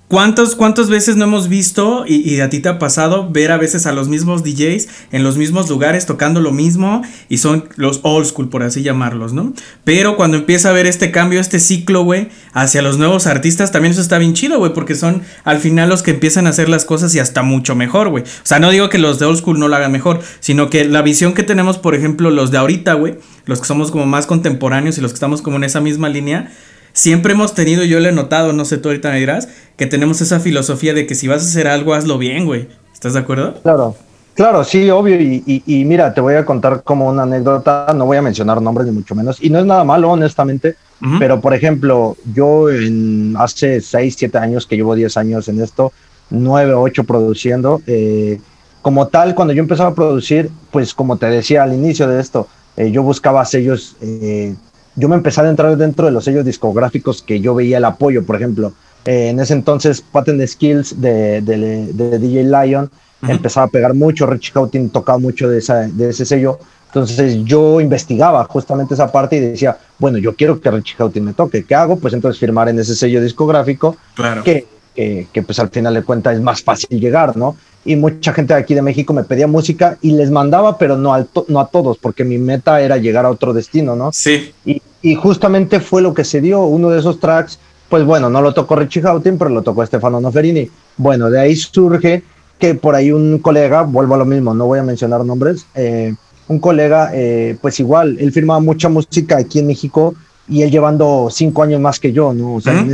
¿Cuántos, 0.10 0.56
¿Cuántas 0.56 0.90
veces 0.90 1.18
no 1.18 1.26
hemos 1.26 1.50
visto 1.50 2.04
y, 2.08 2.40
a 2.40 2.50
ti 2.50 2.62
te 2.62 2.70
ha 2.70 2.80
pasado 2.80 3.30
ver 3.30 3.52
a 3.52 3.58
veces 3.58 3.86
a 3.86 3.92
los 3.92 4.10
mismos 4.10 4.44
DJs 4.44 4.88
en 5.12 5.24
los 5.24 5.38
mismos 5.38 5.70
lugares 5.70 6.08
tocando 6.08 6.42
lo 6.42 6.52
mismo 6.52 7.04
y 7.30 7.38
son 7.38 7.70
los 7.76 8.00
old 8.02 8.26
school, 8.26 8.50
por 8.50 8.64
así 8.64 8.82
llamarlos, 8.82 9.34
¿no? 9.34 9.54
Pero 9.84 10.18
cuando 10.18 10.38
empieza 10.38 10.72
a 10.72 10.74
ver 10.74 10.88
este 10.88 11.12
cambio, 11.12 11.40
este 11.40 11.60
ciclo, 11.60 12.06
güey, 12.06 12.30
hacia 12.54 12.82
los 12.82 12.98
nuevos 12.98 13.28
artistas, 13.28 13.72
también 13.72 13.92
eso 13.92 14.02
está 14.02 14.18
bien 14.18 14.34
chido, 14.34 14.58
güey, 14.58 14.74
porque 14.74 14.96
son 14.96 15.22
al 15.44 15.60
final 15.60 15.90
los 15.90 16.02
que 16.02 16.10
empiezan 16.10 16.48
a 16.48 16.50
hacer 16.50 16.70
las 16.70 16.86
cosas 16.86 17.14
y 17.14 17.20
hasta 17.20 17.44
mucho 17.44 17.76
mejor, 17.76 18.10
güey. 18.10 18.24
O 18.24 18.46
sea, 18.46 18.58
no 18.58 18.72
digo 18.72 18.90
que 18.90 18.98
los 18.98 19.20
de 19.20 19.28
old 19.28 19.38
school 19.38 19.60
no 19.60 19.68
lo 19.68 19.76
hagan 19.76 19.92
mejor, 19.92 20.22
sino 20.40 20.72
que 20.72 20.86
la 20.86 21.04
visión 21.04 21.36
que 21.36 21.44
tenemos, 21.44 21.78
por 21.78 21.94
ejemplo, 21.94 22.32
los 22.32 22.50
de 22.50 22.58
ahorita, 22.58 22.96
güey, 22.96 23.20
los 23.46 23.60
que 23.60 23.68
somos 23.68 23.92
como 23.92 24.08
más 24.08 24.26
contemporáneos 24.26 24.98
y 24.98 25.02
los 25.02 25.12
que 25.12 25.18
estamos 25.18 25.44
como 25.44 25.58
en 25.58 25.66
esa 25.66 25.82
misma 25.82 26.10
línea, 26.10 26.52
siempre 26.94 27.34
hemos 27.34 27.54
tenido, 27.54 27.84
yo 27.84 28.00
lo 28.00 28.10
he 28.10 28.12
notado, 28.12 28.54
no 28.54 28.66
sé, 28.66 28.78
tú 28.78 28.90
ahorita 28.90 29.12
me 29.12 29.20
dirás, 29.20 29.48
que 29.78 29.86
tenemos 29.86 30.22
esa 30.22 30.40
filosofía 30.40 30.94
de 30.94 31.08
que 31.08 31.16
si 31.16 31.28
vas 31.28 31.44
a 31.44 31.46
hacer 31.48 31.68
algo, 31.68 31.94
hazlo 31.94 32.18
bien, 32.18 32.46
güey. 32.46 32.68
¿Estás 32.94 33.14
de 33.14 33.20
acuerdo? 33.20 33.54
Claro, 33.62 33.96
claro, 34.34 34.64
sí, 34.64 34.90
obvio. 34.90 35.16
Y, 35.22 35.86
mira, 35.86 36.14
te 36.14 36.22
voy 36.22 36.36
a 36.36 36.46
contar 36.46 36.84
como 36.84 37.08
una 37.08 37.24
anécdota, 37.24 37.88
no 37.96 38.06
voy 38.06 38.18
a 38.18 38.22
mencionar 38.22 38.62
nombres 38.62 38.88
ni 38.88 38.94
mucho 38.94 39.16
menos, 39.16 39.42
y 39.42 39.50
no 39.50 39.60
es 39.60 39.66
nada 39.66 39.84
malo, 39.84 40.12
honestamente, 40.12 40.76
pero 41.18 41.40
por 41.40 41.54
ejemplo, 41.54 42.18
yo 42.34 42.70
en 42.70 43.36
hace 43.38 43.80
6, 43.80 44.16
7 44.18 44.38
años, 44.38 44.66
que 44.66 44.76
llevo 44.76 44.96
10 44.96 45.16
años 45.16 45.48
en 45.48 45.62
esto, 45.62 45.94
9, 46.30 46.74
8 46.74 47.06
produciendo, 47.06 47.82
eh, 47.88 48.40
como 48.82 49.08
tal, 49.08 49.36
cuando 49.36 49.54
yo 49.54 49.62
empezaba 49.62 49.90
a 49.90 49.96
producir, 49.96 50.50
pues 50.72 50.94
como 50.94 51.18
te 51.18 51.28
decía 51.28 51.64
al 51.64 51.74
inicio 51.74 52.08
de 52.08 52.20
esto, 52.20 52.48
eh, 52.78 52.92
yo 52.92 53.04
buscaba 53.04 53.44
sellos 53.46 53.96
eh, 54.02 54.56
yo 54.96 55.08
me 55.08 55.16
empecé 55.16 55.42
a 55.42 55.50
entrar 55.50 55.76
dentro 55.78 56.06
de 56.06 56.12
los 56.12 56.24
sellos 56.24 56.46
discográficos 56.46 57.22
que 57.22 57.40
yo 57.40 57.56
veía 57.56 57.78
el 57.78 57.86
apoyo, 57.86 58.24
por 58.26 58.36
ejemplo, 58.36 58.74
eh, 59.06 59.30
en 59.30 59.40
ese 59.40 59.54
entonces 59.54 60.02
Patent 60.02 60.46
Skills 60.46 61.00
de, 61.00 61.42
DJ 61.42 62.44
Lion 62.44 62.90
empezaba 63.28 63.68
a 63.68 63.70
pegar 63.70 63.94
mucho, 63.94 64.26
Richie 64.26 64.52
Houghton 64.54 64.90
tocaba 64.90 65.18
mucho 65.18 65.50
de, 65.50 65.62
de 65.94 66.10
ese 66.10 66.26
sello, 66.26 66.60
entonces 66.88 67.44
yo 67.44 67.80
investigaba 67.80 68.44
justamente 68.46 68.96
esa 68.96 69.12
parte 69.12 69.36
y 69.36 69.40
decía, 69.40 69.78
bueno, 70.00 70.18
yo 70.18 70.36
quiero 70.36 70.60
que 70.60 70.72
Richie 70.72 70.96
Houghton 70.98 71.24
me 71.24 71.34
toque, 71.34 71.64
¿qué 71.64 71.76
hago? 71.76 71.98
Pues 71.98 72.14
entonces 72.14 72.40
firmar 72.40 72.68
en 72.70 72.80
ese 72.80 72.96
sello 72.96 73.22
discográfico, 73.22 73.96
claro. 74.16 74.44
que, 74.44 74.66
que, 74.96 75.44
pues 75.46 75.60
al 75.60 75.70
final 75.70 75.94
de 75.94 76.04
cuentas 76.04 76.36
es 76.36 76.42
más 76.42 76.62
fácil 76.62 77.00
llegar, 77.00 77.38
¿no? 77.38 77.56
y 77.86 77.96
mucha 77.96 78.34
gente 78.34 78.54
de 78.54 78.60
aquí 78.60 78.76
de 78.76 78.82
México 78.82 79.14
me 79.14 79.24
pedía 79.24 79.48
música 79.48 79.98
y 80.02 80.12
les 80.12 80.30
mandaba, 80.32 80.78
pero 80.78 80.98
no, 80.98 81.14
al 81.14 81.30
no 81.48 81.60
a 81.60 81.68
todos, 81.68 81.98
porque 81.98 82.24
mi 82.24 82.38
meta 82.38 82.82
era 82.82 82.98
llegar 82.98 83.26
a 83.26 83.30
otro 83.30 83.54
destino, 83.54 83.96
¿no? 83.96 84.12
Sí. 84.12 84.52
Y, 84.66 84.82
y 85.02 85.16
justamente 85.16 85.80
fue 85.80 86.02
lo 86.02 86.14
que 86.14 86.26
se 86.26 86.42
dio, 86.42 86.64
uno 86.64 86.90
de 86.90 87.00
esos 87.00 87.20
tracks, 87.20 87.58
pues 87.88 88.04
bueno, 88.04 88.30
no 88.30 88.42
lo 88.42 88.54
tocó 88.54 88.76
Richie 88.76 89.02
Houghton, 89.02 89.38
pero 89.38 89.50
lo 89.50 89.62
tocó 89.62 89.86
Stefano 89.86 90.20
Noferini. 90.20 90.70
Bueno, 90.98 91.30
de 91.30 91.40
ahí 91.40 91.56
surge 91.56 92.24
que 92.60 92.76
por 92.76 92.96
ahí 92.96 93.12
un 93.12 93.40
colega, 93.40 93.84
vuelvo 93.84 94.16
a 94.16 94.18
lo 94.18 94.26
mismo, 94.26 94.54
no 94.54 94.66
voy 94.68 94.80
a 94.80 94.84
mencionar 94.84 95.24
nombres, 95.24 95.66
eh, 95.74 96.14
un 96.50 96.60
colega, 96.60 97.12
eh, 97.14 97.58
pues 97.62 97.80
igual, 97.80 98.18
él 98.20 98.32
firmaba 98.32 98.60
mucha 98.60 98.90
música 98.90 99.38
aquí 99.38 99.60
en 99.60 99.68
México 99.68 100.14
y 100.48 100.64
él 100.64 100.72
llevando 100.72 101.30
cinco 101.32 101.64
años 101.64 101.80
más 101.80 102.00
que 102.00 102.12
yo, 102.12 102.34
¿no? 102.34 102.56
O 102.56 102.62
sea, 102.62 102.86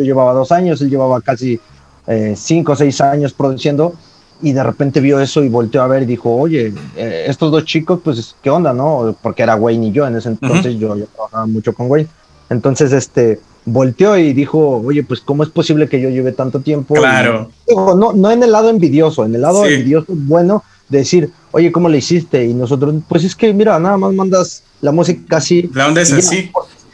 yo 0.00 0.04
llevaba 0.04 0.32
dos 0.32 0.50
años, 0.52 0.80
él 0.80 0.90
llevaba 0.90 1.20
casi 1.20 1.60
eh, 2.06 2.34
cinco 2.36 2.72
o 2.72 2.76
seis 2.76 3.00
años 3.00 3.32
produciendo 3.32 3.94
y 4.42 4.52
de 4.52 4.62
repente 4.62 5.00
vio 5.00 5.20
eso 5.20 5.44
y 5.44 5.48
volteó 5.48 5.82
a 5.82 5.86
ver 5.86 6.02
y 6.02 6.06
dijo, 6.06 6.34
oye, 6.34 6.72
eh, 6.96 7.24
estos 7.26 7.52
dos 7.52 7.64
chicos, 7.64 8.00
pues, 8.02 8.34
¿qué 8.42 8.50
onda, 8.50 8.72
no? 8.72 9.14
Porque 9.22 9.42
era 9.42 9.56
Wayne 9.56 9.88
y 9.88 9.92
yo, 9.92 10.06
en 10.06 10.16
ese 10.16 10.30
entonces 10.30 10.76
yo, 10.78 10.96
trabajaba 11.14 11.46
mucho 11.46 11.74
con 11.74 11.90
Wayne. 11.90 12.08
Entonces, 12.48 12.92
este, 12.92 13.38
volteó 13.66 14.16
y 14.16 14.32
dijo, 14.32 14.78
oye, 14.78 15.02
pues, 15.02 15.20
¿cómo 15.20 15.42
es 15.42 15.50
posible 15.50 15.88
que 15.88 16.00
yo 16.00 16.08
lleve 16.08 16.32
tanto 16.32 16.60
tiempo? 16.60 16.94
Claro. 16.94 17.50
no, 17.68 18.12
no 18.12 18.30
en 18.30 18.42
el 18.42 18.52
lado 18.52 18.70
envidioso, 18.70 19.24
en 19.24 19.34
el 19.34 19.42
lado 19.42 19.64
envidioso 19.66 20.06
bueno, 20.08 20.64
decir, 20.88 21.30
oye, 21.52 21.70
¿cómo 21.70 21.88
le 21.88 21.98
hiciste? 21.98 22.44
Y 22.46 22.54
nosotros, 22.54 22.94
pues 23.08 23.24
es 23.24 23.36
que, 23.36 23.52
mira, 23.52 23.78
nada 23.78 23.98
más 23.98 24.12
mandas 24.12 24.62
la 24.80 24.92
música 24.92 25.36
así. 25.36 25.70
La 25.74 25.88
onda 25.88 26.00
es 26.00 26.12
así. 26.12 26.50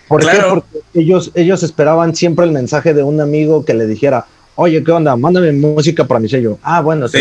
¿Por, 0.09 0.21
qué? 0.21 0.39
Porque 0.49 0.81
ellos, 0.95 1.33
ellos 1.35 1.63
esperaban 1.63 2.15
siempre 2.15 2.45
el 2.45 2.53
mensaje 2.53 2.95
de 2.95 3.03
un 3.03 3.21
amigo 3.21 3.65
que 3.65 3.75
le 3.75 3.87
dijera, 3.87 4.27
oye, 4.55 4.83
¿qué 4.83 4.93
onda? 4.93 5.17
Mándame 5.17 5.53
música 5.53 6.07
para 6.07 6.21
mi 6.21 6.29
sello. 6.29 6.59
Ah, 6.63 6.81
bueno, 6.81 7.09
sí, 7.09 7.19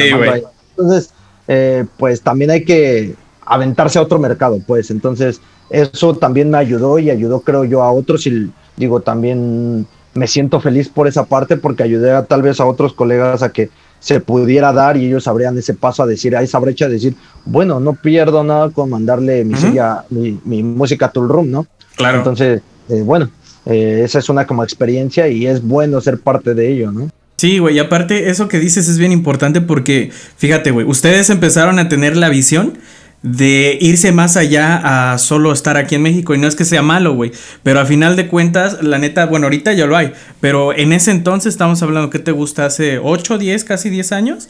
Entonces, 0.77 1.11
eh, 1.47 1.85
pues 1.97 2.21
también 2.21 2.51
hay 2.51 2.63
que 2.63 3.15
aventarse 3.45 3.99
a 3.99 4.01
otro 4.01 4.19
mercado, 4.19 4.59
pues. 4.65 4.91
Entonces, 4.91 5.41
eso 5.69 6.15
también 6.15 6.49
me 6.49 6.57
ayudó 6.57 6.99
y 6.99 7.09
ayudó, 7.09 7.41
creo 7.41 7.63
yo, 7.65 7.83
a 7.83 7.91
otros. 7.91 8.25
Y 8.27 8.51
digo, 8.77 9.01
también 9.01 9.87
me 10.13 10.27
siento 10.27 10.59
feliz 10.59 10.89
por 10.89 11.07
esa 11.07 11.25
parte 11.25 11.57
porque 11.57 11.83
ayudé 11.83 12.11
a, 12.11 12.23
tal 12.23 12.41
vez 12.41 12.59
a 12.59 12.65
otros 12.65 12.93
colegas 12.93 13.43
a 13.43 13.51
que 13.51 13.69
se 13.99 14.19
pudiera 14.19 14.71
dar 14.71 14.97
y 14.97 15.07
ellos 15.07 15.27
abrían 15.27 15.57
ese 15.57 15.73
paso 15.73 16.03
a 16.03 16.05
decir, 16.05 16.35
a 16.35 16.41
esa 16.41 16.59
brecha, 16.59 16.85
a 16.85 16.89
decir, 16.89 17.15
bueno, 17.43 17.79
no 17.79 17.93
pierdo 17.93 18.43
nada 18.43 18.69
con 18.69 18.89
mandarle 18.89 19.43
mi, 19.43 20.39
mi, 20.43 20.63
música 20.63 21.07
a 21.07 21.11
Tool 21.11 21.27
Room, 21.27 21.49
¿no? 21.49 21.65
Claro. 21.95 22.19
Entonces, 22.19 22.61
eh, 22.89 23.01
bueno, 23.01 23.29
eh, 23.65 24.01
esa 24.03 24.19
es 24.19 24.29
una 24.29 24.45
como 24.45 24.63
experiencia 24.63 25.27
y 25.27 25.47
es 25.47 25.61
bueno 25.61 25.99
ser 26.01 26.19
parte 26.19 26.53
de 26.53 26.71
ello, 26.71 26.91
¿no? 26.91 27.09
Sí, 27.37 27.59
güey, 27.59 27.75
y 27.75 27.79
aparte 27.79 28.29
eso 28.29 28.47
que 28.47 28.59
dices 28.59 28.87
es 28.87 28.97
bien 28.97 29.11
importante 29.11 29.59
porque, 29.59 30.11
fíjate, 30.37 30.71
güey, 30.71 30.85
ustedes 30.87 31.29
empezaron 31.29 31.79
a 31.79 31.89
tener 31.89 32.15
la 32.15 32.29
visión 32.29 32.77
de 33.23 33.77
irse 33.81 34.11
más 34.11 34.37
allá 34.37 35.13
a 35.13 35.17
solo 35.17 35.51
estar 35.51 35.77
aquí 35.77 35.95
en 35.95 36.03
México 36.03 36.35
y 36.35 36.37
no 36.37 36.47
es 36.47 36.55
que 36.55 36.63
sea 36.63 36.83
malo, 36.83 37.15
güey, 37.15 37.31
pero 37.63 37.79
a 37.79 37.85
final 37.85 38.15
de 38.15 38.27
cuentas, 38.27 38.83
la 38.83 38.99
neta, 38.99 39.25
bueno, 39.25 39.47
ahorita 39.47 39.73
ya 39.73 39.87
lo 39.87 39.97
hay, 39.97 40.13
pero 40.39 40.73
en 40.73 40.93
ese 40.93 41.11
entonces 41.11 41.53
estamos 41.53 41.81
hablando, 41.81 42.09
¿qué 42.09 42.19
te 42.19 42.31
gusta? 42.31 42.67
Hace 42.67 42.99
8, 42.99 43.37
10, 43.37 43.63
casi 43.63 43.89
10 43.89 44.11
años. 44.11 44.47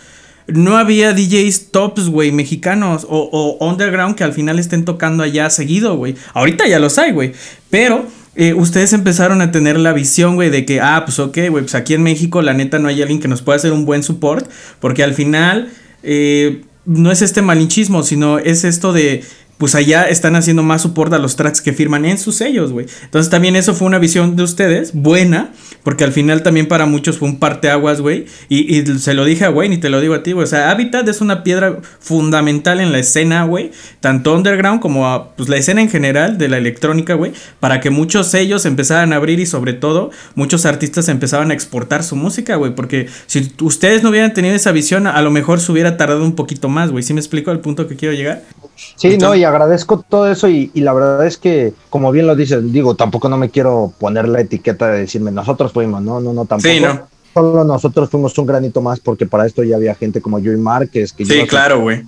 No 0.48 0.78
había 0.78 1.12
DJs 1.12 1.72
tops, 1.72 2.10
güey, 2.10 2.32
mexicanos 2.32 3.08
o, 3.10 3.30
o 3.32 3.66
underground 3.68 4.16
que 4.16 4.24
al 4.24 4.34
final 4.34 4.60
estén 4.60 4.86
tocando 4.86 5.24
allá 5.24 5.50
seguido, 5.50 5.98
güey. 5.98 6.16
Ahorita 6.36 6.68
ya 6.68 6.78
los 6.78 7.00
hay, 7.00 7.14
güey. 7.14 7.32
Pero 7.72 8.06
eh, 8.36 8.54
ustedes 8.54 8.92
empezaron 8.94 9.42
a 9.42 9.52
tener 9.52 9.80
la 9.80 9.94
visión, 9.94 10.36
güey, 10.36 10.50
de 10.50 10.66
que, 10.66 10.82
ah, 10.82 11.04
pues 11.06 11.20
ok, 11.20 11.38
güey, 11.50 11.64
pues 11.64 11.76
aquí 11.76 11.94
en 11.94 12.04
México 12.04 12.42
la 12.42 12.54
neta 12.54 12.80
no 12.80 12.88
hay 12.90 13.02
alguien 13.02 13.20
que 13.20 13.28
nos 13.28 13.42
pueda 13.42 13.56
hacer 13.56 13.72
un 13.72 13.86
buen 13.86 14.04
support, 14.04 14.50
porque 14.80 15.04
al 15.04 15.14
final 15.14 15.70
eh, 16.04 16.62
no 16.86 17.12
es 17.12 17.22
este 17.22 17.42
malinchismo, 17.42 18.04
sino 18.04 18.38
es 18.40 18.64
esto 18.64 18.94
de 18.94 19.24
pues 19.58 19.74
allá 19.76 20.04
están 20.04 20.36
haciendo 20.36 20.64
más 20.64 20.82
support 20.82 21.14
a 21.14 21.18
los 21.18 21.36
tracks 21.36 21.62
que 21.62 21.72
firman 21.72 22.06
en 22.06 22.18
sus 22.18 22.36
sellos, 22.36 22.72
güey. 22.72 22.88
Entonces 23.04 23.30
también 23.30 23.56
eso 23.56 23.74
fue 23.74 23.88
una 23.88 24.00
visión 24.00 24.36
de 24.36 24.44
ustedes, 24.44 24.94
buena, 24.94 25.52
porque 25.84 26.04
al 26.04 26.12
final 26.12 26.44
también 26.44 26.68
para 26.68 26.86
muchos 26.86 27.18
fue 27.18 27.30
un 27.30 27.40
parteaguas, 27.40 28.02
güey. 28.02 28.26
Y, 28.50 28.76
y 28.76 29.00
se 29.00 29.14
lo 29.14 29.24
dije 29.24 29.46
a 29.46 29.52
Wayne 29.52 29.76
y 29.76 29.78
te 29.78 29.90
lo 29.90 30.02
digo 30.02 30.14
a 30.14 30.24
ti, 30.24 30.34
güey. 30.34 30.44
O 30.44 30.48
sea, 30.48 30.72
Habitat 30.72 31.08
es 31.08 31.22
una 31.22 31.44
piedra 31.44 31.80
fundamental 32.00 32.82
en 32.82 32.92
la 32.92 33.00
escena, 33.00 33.46
güey. 33.46 33.72
Tanto 34.02 34.36
underground 34.36 34.82
como 34.82 35.32
pues, 35.38 35.48
la 35.48 35.58
escena 35.58 35.82
en 35.82 35.90
general 35.90 36.38
de 36.38 36.50
la 36.50 36.58
electrónica, 36.58 37.14
güey. 37.14 37.32
Para 37.60 37.80
que 37.80 37.90
muchos 37.90 38.28
sellos 38.28 38.66
empezaran 38.66 39.14
a 39.14 39.18
abrir 39.18 39.40
y 39.40 39.46
sobre 39.46 39.74
todo 39.74 40.12
muchos 40.36 40.66
artistas 40.66 41.08
empezaban 41.08 41.52
a 41.52 41.54
exportar 41.54 42.04
su 42.04 42.16
música, 42.16 42.56
güey. 42.56 42.76
Porque 42.76 43.08
si 43.28 43.54
ustedes 43.62 44.04
no 44.04 44.10
hubieran 44.10 44.34
tenido 44.34 44.56
esa 44.56 44.72
visión, 44.74 45.08
a 45.08 45.22
lo 45.22 45.32
mejor 45.32 45.62
se 45.62 45.72
hubiera 45.72 45.96
tardado 45.96 46.24
un 46.24 46.36
poquito 46.36 46.68
más, 46.68 46.92
güey. 46.92 47.04
¿Sí 47.04 47.14
me 47.14 47.22
explico 47.22 47.52
al 47.52 47.62
punto 47.62 47.88
que 47.88 47.96
quiero 47.96 48.14
llegar? 48.14 48.44
Sí, 48.76 49.18
no, 49.18 49.36
y 49.36 49.44
agradezco 49.44 50.04
todo 50.08 50.30
eso 50.30 50.48
y, 50.48 50.70
la 50.76 50.94
verdad 50.94 51.26
es 51.26 51.38
que, 51.38 51.74
como 51.90 52.12
bien 52.12 52.28
lo 52.28 52.36
dices, 52.36 52.72
digo, 52.72 52.96
tampoco 52.96 53.30
no 53.30 53.38
me 53.38 53.50
quiero 53.50 53.94
poner 54.00 54.28
la 54.28 54.42
etiqueta 54.42 54.88
de 54.88 55.02
decirme 55.02 55.32
nosotros 55.32 55.72
fuimos, 55.72 56.02
no, 56.02 56.20
no, 56.20 56.34
no, 56.34 56.46
tampoco. 56.46 56.74
Sí, 56.74 56.80
no. 56.80 57.08
Solo 57.34 57.66
nosotros 57.66 58.10
fuimos 58.10 58.38
un 58.38 58.46
granito 58.46 58.82
más 58.82 59.00
porque 59.02 59.26
para 59.26 59.46
esto 59.46 59.62
ya 59.64 59.76
había 59.76 59.94
gente 59.96 60.22
como 60.22 60.40
Joey 60.40 60.58
Márquez. 60.58 61.12
Que 61.12 61.26
sí, 61.26 61.46
claro, 61.48 61.82
güey. 61.82 62.06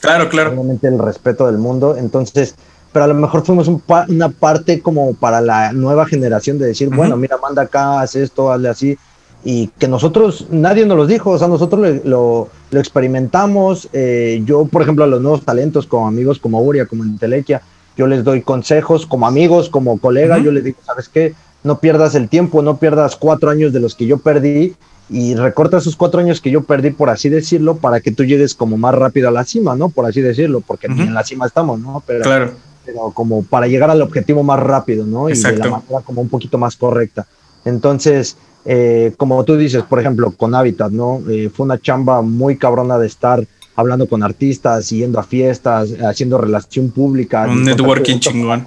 Claro, 0.00 0.28
claro. 0.28 0.52
Obviamente 0.52 0.86
el 0.86 0.98
respeto 0.98 1.46
del 1.46 1.58
mundo, 1.58 1.96
entonces, 1.96 2.54
pero 2.92 3.04
a 3.04 3.08
lo 3.08 3.14
mejor 3.14 3.44
fuimos 3.44 3.68
una 3.68 4.28
parte 4.28 4.80
como 4.80 5.14
para 5.14 5.40
la 5.40 5.72
nueva 5.72 6.06
generación 6.06 6.58
de 6.58 6.66
decir, 6.66 6.90
bueno, 6.90 7.16
mira, 7.16 7.36
manda 7.38 7.62
acá, 7.62 8.00
haz 8.00 8.14
esto, 8.14 8.52
hazle 8.52 8.68
así 8.68 8.98
y 9.44 9.68
que 9.78 9.88
nosotros, 9.88 10.46
nadie 10.50 10.84
nos 10.84 10.96
los 10.96 11.08
dijo, 11.08 11.30
o 11.30 11.38
sea, 11.38 11.48
nosotros 11.48 12.00
lo, 12.04 12.48
lo, 12.70 12.80
experimentamos. 12.80 13.88
Eh, 13.92 14.42
yo, 14.44 14.64
por 14.66 14.82
ejemplo, 14.82 15.04
a 15.04 15.06
los 15.06 15.20
nuevos 15.20 15.44
talentos, 15.44 15.86
como 15.86 16.08
amigos 16.08 16.38
como 16.38 16.60
Uria, 16.60 16.86
como 16.86 17.04
Intelequia, 17.04 17.62
yo 17.96 18.06
les 18.06 18.24
doy 18.24 18.42
consejos, 18.42 19.06
como 19.06 19.26
amigos, 19.26 19.68
como 19.68 19.98
colega, 19.98 20.38
yo 20.38 20.52
les 20.52 20.64
digo, 20.64 20.78
¿sabes 20.84 21.08
qué? 21.08 21.34
No 21.64 21.78
pierdas 21.80 22.14
el 22.14 22.28
tiempo, 22.28 22.62
no 22.62 22.78
pierdas 22.78 23.16
cuatro 23.16 23.50
años 23.50 23.72
de 23.72 23.80
los 23.80 23.94
que 23.94 24.06
yo 24.06 24.18
perdí 24.18 24.74
y 25.10 25.34
recorta 25.34 25.78
esos 25.78 25.96
cuatro 25.96 26.20
años 26.20 26.40
que 26.40 26.50
yo 26.50 26.62
perdí, 26.62 26.90
por 26.90 27.10
así 27.10 27.28
decirlo, 27.28 27.76
para 27.76 28.00
que 28.00 28.12
tú 28.12 28.24
llegues 28.24 28.54
como 28.54 28.76
más 28.76 28.94
rápido 28.94 29.28
a 29.28 29.32
la 29.32 29.44
cima, 29.44 29.74
¿no? 29.74 29.88
Por 29.88 30.06
así 30.06 30.20
decirlo, 30.20 30.60
porque 30.60 30.86
en 30.86 31.14
la 31.14 31.24
cima 31.24 31.46
estamos, 31.46 31.80
¿no? 31.80 32.02
Pero, 32.06 32.24
claro. 32.24 32.52
pero 32.84 33.10
como 33.12 33.42
para 33.42 33.66
llegar 33.66 33.90
al 33.90 34.02
objetivo 34.02 34.42
más 34.42 34.60
rápido, 34.60 35.06
¿no? 35.06 35.30
Y 35.30 35.32
de 35.32 35.56
la 35.56 35.70
manera 35.70 36.00
como 36.04 36.20
un 36.20 36.28
poquito 36.28 36.58
más 36.58 36.76
correcta. 36.76 37.26
Entonces, 37.64 38.36
eh, 38.64 39.12
como 39.16 39.42
tú 39.44 39.56
dices, 39.56 39.82
por 39.82 40.00
ejemplo, 40.00 40.32
con 40.32 40.54
Habitat, 40.54 40.90
¿no? 40.90 41.22
Eh, 41.28 41.50
fue 41.52 41.64
una 41.64 41.78
chamba 41.78 42.22
muy 42.22 42.56
cabrona 42.56 42.98
de 42.98 43.06
estar 43.06 43.44
hablando 43.76 44.08
con 44.08 44.22
artistas, 44.22 44.90
yendo 44.90 45.20
a 45.20 45.22
fiestas, 45.22 45.90
haciendo 46.02 46.38
relación 46.38 46.90
pública. 46.90 47.46
Un 47.48 47.64
networking 47.64 48.18
chingón. 48.18 48.64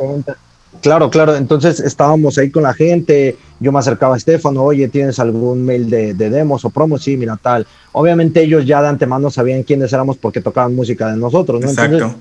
Claro, 0.81 1.10
claro. 1.10 1.36
Entonces 1.36 1.79
estábamos 1.81 2.38
ahí 2.38 2.50
con 2.50 2.63
la 2.63 2.74
gente. 2.74 3.38
Yo 3.60 3.71
me 3.71 3.79
acercaba 3.79 4.15
a 4.15 4.17
Estefano, 4.17 4.63
oye, 4.63 4.88
¿tienes 4.88 5.19
algún 5.19 5.65
mail 5.65 5.89
de, 5.89 6.13
demos 6.13 6.63
o 6.63 6.69
promos? 6.69 7.03
Sí, 7.03 7.17
mira, 7.17 7.38
tal. 7.41 7.67
Obviamente 7.91 8.41
ellos 8.41 8.65
ya 8.65 8.81
de 8.81 8.88
antemano 8.88 9.29
sabían 9.29 9.63
quiénes 9.63 9.91
éramos 9.91 10.17
porque 10.17 10.41
tocaban 10.41 10.75
música 10.75 11.12
de 11.12 11.17
nosotros, 11.17 11.62
¿no? 11.62 11.69
Exacto. 11.69 12.15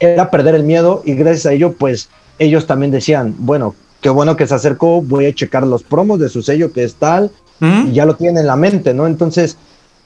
era 0.00 0.30
perder 0.30 0.56
el 0.56 0.64
miedo 0.64 1.02
y 1.06 1.14
gracias 1.14 1.46
a 1.46 1.52
ello, 1.52 1.72
pues 1.72 2.08
ellos 2.38 2.66
también 2.66 2.90
decían, 2.90 3.36
bueno, 3.38 3.76
qué 4.02 4.10
bueno 4.10 4.36
que 4.36 4.46
se 4.46 4.54
acercó, 4.54 5.00
voy 5.00 5.26
a 5.26 5.34
checar 5.34 5.66
los 5.66 5.84
promos 5.84 6.18
de 6.18 6.28
su 6.28 6.42
sello 6.42 6.72
que 6.72 6.84
es 6.84 6.96
tal, 6.96 7.30
y 7.60 7.92
ya 7.92 8.04
lo 8.04 8.16
tienen 8.16 8.38
en 8.38 8.48
la 8.48 8.56
mente, 8.56 8.92
¿no? 8.92 9.06
Entonces, 9.06 9.56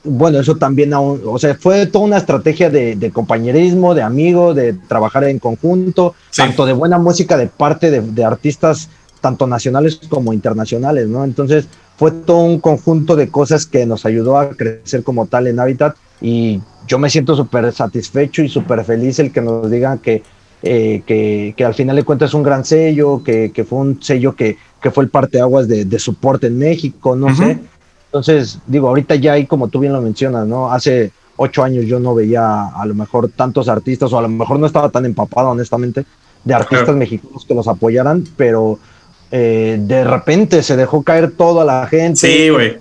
bueno, 0.04 0.38
eso 0.38 0.56
también, 0.56 0.92
aún, 0.92 1.22
o 1.24 1.38
sea, 1.38 1.54
fue 1.54 1.86
toda 1.86 2.04
una 2.04 2.18
estrategia 2.18 2.68
de, 2.68 3.10
compañerismo, 3.14 3.94
de 3.94 4.02
amigo, 4.02 4.52
de 4.52 4.74
trabajar 4.74 5.24
en 5.24 5.38
conjunto, 5.38 6.14
tanto 6.36 6.66
de 6.66 6.74
buena 6.74 6.98
música 6.98 7.38
de 7.38 7.46
parte 7.46 7.90
de, 7.90 8.24
artistas, 8.24 8.90
tanto 9.22 9.46
nacionales 9.46 9.98
como 10.10 10.34
internacionales, 10.34 11.08
¿no? 11.08 11.24
Entonces, 11.24 11.66
fue 11.96 12.10
todo 12.10 12.40
un 12.40 12.60
conjunto 12.60 13.16
de 13.16 13.30
cosas 13.30 13.64
que 13.64 13.86
nos 13.86 14.04
ayudó 14.04 14.38
a 14.38 14.50
crecer 14.50 15.02
como 15.02 15.24
tal 15.24 15.46
en 15.46 15.58
Habitat 15.58 15.96
y 16.20 16.60
yo 16.86 16.98
me 16.98 17.08
siento 17.08 17.34
súper 17.34 17.72
satisfecho 17.72 18.42
y 18.42 18.50
súper 18.50 18.84
feliz 18.84 19.18
el 19.18 19.32
que 19.32 19.40
nos 19.40 19.70
digan 19.70 19.98
que, 19.98 20.22
eh, 20.62 21.02
que, 21.06 21.64
al 21.64 21.74
final 21.74 21.96
de 21.96 22.04
cuentas 22.04 22.30
es 22.30 22.34
un 22.34 22.42
gran 22.42 22.64
sello, 22.64 23.22
que, 23.22 23.66
fue 23.68 23.78
un 23.78 24.02
sello 24.02 24.34
que, 24.34 24.56
que 24.80 24.90
fue 24.90 25.04
el 25.04 25.10
parteaguas 25.10 25.68
de, 25.68 25.84
de 25.84 25.98
soporte 25.98 26.46
en 26.48 26.58
México, 26.58 27.14
no 27.16 27.34
sé 27.34 27.58
entonces, 28.16 28.58
digo, 28.66 28.88
ahorita 28.88 29.14
ya 29.16 29.34
hay, 29.34 29.44
como 29.46 29.68
tú 29.68 29.80
bien 29.80 29.92
lo 29.92 30.00
mencionas, 30.00 30.46
¿no? 30.46 30.72
Hace 30.72 31.12
ocho 31.36 31.62
años 31.62 31.84
yo 31.84 32.00
no 32.00 32.14
veía 32.14 32.68
a 32.68 32.86
lo 32.86 32.94
mejor 32.94 33.28
tantos 33.28 33.68
artistas, 33.68 34.10
o 34.10 34.18
a 34.18 34.22
lo 34.22 34.28
mejor 34.28 34.58
no 34.58 34.66
estaba 34.66 34.88
tan 34.88 35.04
empapado, 35.04 35.50
honestamente, 35.50 36.06
de 36.42 36.54
artistas 36.54 36.96
mexicanos 36.96 37.44
que 37.44 37.54
los 37.54 37.68
apoyaran, 37.68 38.24
pero 38.36 38.78
eh, 39.30 39.76
de 39.78 40.04
repente 40.04 40.62
se 40.62 40.76
dejó 40.76 41.02
caer 41.02 41.32
toda 41.32 41.64
la 41.66 41.86
gente. 41.88 42.16
Sí, 42.16 42.48
güey. 42.48 42.78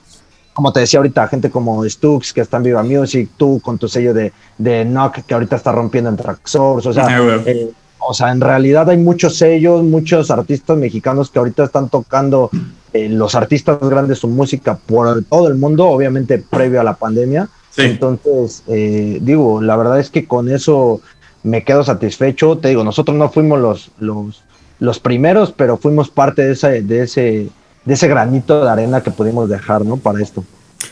Como 0.55 0.71
te 0.71 0.79
decía 0.79 0.99
ahorita, 0.99 1.27
gente 1.27 1.51
como 1.51 1.83
Stux, 1.83 2.31
que 2.31 2.39
está 2.39 2.57
en 2.57 2.63
Viva 2.63 2.81
Music, 2.81 3.29
tú 3.35 3.59
con 3.61 3.77
tu 3.77 3.89
sello 3.89 4.13
de, 4.13 4.31
de 4.57 4.85
Knock, 4.85 5.25
que 5.27 5.33
ahorita 5.33 5.57
está 5.57 5.73
rompiendo 5.73 6.09
en 6.09 6.15
Traxsource, 6.15 6.87
o 6.89 6.93
sea, 6.93 7.07
eh, 7.45 7.71
o 7.99 8.13
sea, 8.13 8.31
en 8.31 8.39
realidad 8.39 8.89
hay 8.89 8.97
muchos 8.97 9.37
sellos, 9.37 9.83
muchos 9.83 10.31
artistas 10.31 10.77
mexicanos 10.77 11.29
que 11.29 11.39
ahorita 11.39 11.65
están 11.65 11.89
tocando 11.89 12.49
eh, 12.93 13.09
los 13.09 13.35
artistas 13.35 13.79
grandes 13.81 14.19
su 14.19 14.27
música 14.29 14.77
por 14.77 15.23
todo 15.25 15.49
el 15.49 15.55
mundo, 15.55 15.87
obviamente 15.87 16.37
previo 16.37 16.79
a 16.79 16.83
la 16.83 16.95
pandemia. 16.95 17.49
Entonces, 17.77 18.63
eh, 18.67 19.19
digo, 19.21 19.61
la 19.61 19.75
verdad 19.75 19.99
es 19.99 20.09
que 20.09 20.25
con 20.25 20.49
eso 20.49 21.01
me 21.43 21.63
quedo 21.63 21.83
satisfecho. 21.83 22.57
Te 22.57 22.69
digo, 22.69 22.83
nosotros 22.83 23.17
no 23.17 23.29
fuimos 23.29 23.59
los, 23.59 23.91
los, 23.99 24.43
los 24.79 24.99
primeros, 24.99 25.51
pero 25.51 25.77
fuimos 25.77 26.09
parte 26.09 26.43
de 26.43 26.53
ese, 26.53 26.81
de, 26.83 27.01
ese, 27.01 27.49
de 27.85 27.93
ese 27.93 28.07
granito 28.07 28.63
de 28.63 28.69
arena 28.69 29.01
que 29.01 29.11
pudimos 29.11 29.49
dejar, 29.49 29.85
¿no? 29.85 29.97
Para 29.97 30.21
esto. 30.21 30.43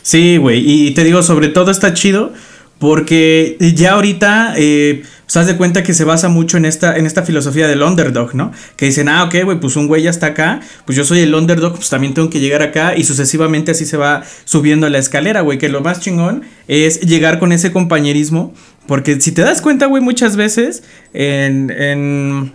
Sí, 0.02 0.36
güey, 0.36 0.62
y 0.66 0.92
te 0.92 1.04
digo, 1.04 1.22
sobre 1.22 1.48
todo 1.48 1.70
está 1.70 1.94
chido 1.94 2.32
porque 2.78 3.56
ya 3.74 3.92
ahorita, 3.92 4.54
eh, 4.56 5.04
pues, 5.32 5.46
de 5.46 5.56
cuenta 5.56 5.82
que 5.82 5.94
se 5.94 6.04
basa 6.04 6.28
mucho 6.28 6.56
en 6.56 6.64
esta, 6.64 6.96
en 6.96 7.06
esta 7.06 7.22
filosofía 7.22 7.66
del 7.66 7.82
underdog, 7.82 8.34
¿no? 8.34 8.52
Que 8.76 8.86
dicen, 8.86 9.08
ah, 9.08 9.24
ok, 9.24 9.36
güey, 9.44 9.60
pues 9.60 9.76
un 9.76 9.86
güey 9.86 10.02
ya 10.02 10.10
está 10.10 10.26
acá, 10.28 10.60
pues 10.84 10.96
yo 10.96 11.04
soy 11.04 11.20
el 11.20 11.34
underdog, 11.34 11.76
pues 11.76 11.88
también 11.88 12.14
tengo 12.14 12.30
que 12.30 12.40
llegar 12.40 12.62
acá 12.62 12.96
y 12.96 13.04
sucesivamente 13.04 13.70
así 13.70 13.86
se 13.86 13.96
va 13.96 14.22
subiendo 14.44 14.88
la 14.88 14.98
escalera, 14.98 15.40
güey, 15.40 15.58
que 15.58 15.68
lo 15.68 15.80
más 15.80 16.00
chingón 16.00 16.42
es 16.68 17.00
llegar 17.00 17.38
con 17.38 17.52
ese 17.52 17.72
compañerismo, 17.72 18.52
porque 18.86 19.20
si 19.20 19.32
te 19.32 19.42
das 19.42 19.62
cuenta, 19.62 19.86
güey, 19.86 20.02
muchas 20.02 20.36
veces 20.36 20.82
en... 21.12 21.70
en 21.70 22.52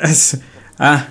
ah, 0.78 1.08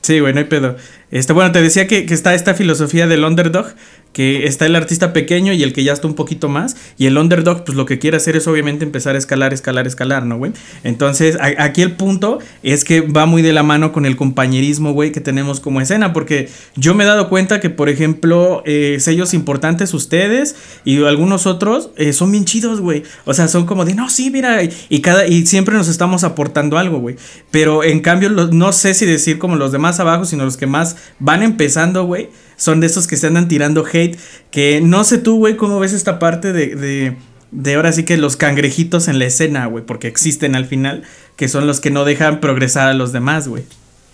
sí, 0.00 0.20
güey, 0.20 0.32
no 0.32 0.38
hay 0.38 0.46
pedo. 0.46 0.76
Este, 1.16 1.32
bueno, 1.32 1.50
te 1.50 1.62
decía 1.62 1.86
que, 1.86 2.04
está 2.10 2.34
esta 2.34 2.52
filosofía 2.52 3.06
del 3.06 3.24
underdog, 3.24 3.68
que 4.12 4.46
está 4.46 4.66
el 4.66 4.76
artista 4.76 5.14
pequeño 5.14 5.54
y 5.54 5.62
el 5.62 5.72
que 5.72 5.82
ya 5.82 5.94
está 5.94 6.06
un 6.06 6.14
poquito 6.14 6.50
más, 6.50 6.76
y 6.98 7.06
el 7.06 7.16
underdog, 7.16 7.64
pues 7.64 7.74
lo 7.74 7.86
que 7.86 7.98
quiere 7.98 8.18
hacer 8.18 8.36
es 8.36 8.46
obviamente 8.46 8.84
empezar 8.84 9.14
a 9.14 9.18
escalar, 9.18 9.54
escalar, 9.54 9.86
escalar, 9.86 10.26
¿no, 10.26 10.36
güey? 10.36 10.52
Entonces, 10.84 11.38
aquí 11.40 11.80
el 11.80 11.92
punto 11.92 12.38
es 12.62 12.84
que 12.84 13.00
va 13.00 13.24
muy 13.24 13.40
de 13.40 13.54
la 13.54 13.62
mano 13.62 13.92
con 13.92 14.04
el 14.04 14.16
compañerismo, 14.16 14.92
güey, 14.92 15.10
que 15.10 15.20
tenemos 15.20 15.60
como 15.60 15.80
escena, 15.80 16.12
porque 16.12 16.50
yo 16.76 16.94
me 16.94 17.04
he 17.04 17.06
dado 17.06 17.30
cuenta 17.30 17.60
que, 17.60 17.70
por 17.70 17.88
ejemplo, 17.88 18.62
eh, 18.66 18.98
sellos 19.00 19.32
importantes, 19.32 19.94
ustedes 19.94 20.54
y 20.84 21.02
algunos 21.02 21.46
otros, 21.46 21.90
eh, 21.96 22.12
son 22.12 22.30
bien 22.30 22.44
chidos, 22.44 22.80
güey. 22.80 23.04
O 23.24 23.32
sea, 23.32 23.48
son 23.48 23.64
como 23.64 23.86
de, 23.86 23.94
no, 23.94 24.10
sí, 24.10 24.30
mira, 24.30 24.62
y, 24.62 25.00
cada, 25.00 25.26
y 25.26 25.46
siempre 25.46 25.74
nos 25.74 25.88
estamos 25.88 26.24
aportando 26.24 26.76
algo, 26.76 26.98
güey. 26.98 27.16
Pero 27.50 27.84
en 27.84 28.00
cambio, 28.00 28.28
no 28.28 28.72
sé 28.72 28.92
si 28.92 29.06
decir 29.06 29.38
como 29.38 29.56
los 29.56 29.72
demás 29.72 29.98
abajo, 29.98 30.26
sino 30.26 30.44
los 30.44 30.56
que 30.56 30.66
más 30.66 30.96
van 31.18 31.42
empezando, 31.42 32.04
güey 32.04 32.28
son 32.56 32.80
de 32.80 32.86
esos 32.86 33.06
que 33.06 33.16
se 33.16 33.26
andan 33.26 33.48
tirando 33.48 33.84
hate. 33.90 34.18
Que 34.50 34.80
no 34.80 35.04
sé 35.04 35.18
tú, 35.18 35.38
güey, 35.38 35.56
cómo 35.56 35.78
ves 35.78 35.92
esta 35.92 36.18
parte 36.18 36.52
de, 36.52 36.74
de, 36.74 37.16
de 37.50 37.74
ahora 37.74 37.92
sí 37.92 38.04
que 38.04 38.16
los 38.16 38.36
cangrejitos 38.36 39.08
en 39.08 39.18
la 39.18 39.26
escena, 39.26 39.66
güey, 39.66 39.84
porque 39.84 40.08
existen 40.08 40.56
al 40.56 40.66
final, 40.66 41.02
que 41.36 41.48
son 41.48 41.66
los 41.66 41.80
que 41.80 41.90
no 41.90 42.04
dejan 42.04 42.40
progresar 42.40 42.88
a 42.88 42.94
los 42.94 43.12
demás, 43.12 43.48
güey. 43.48 43.64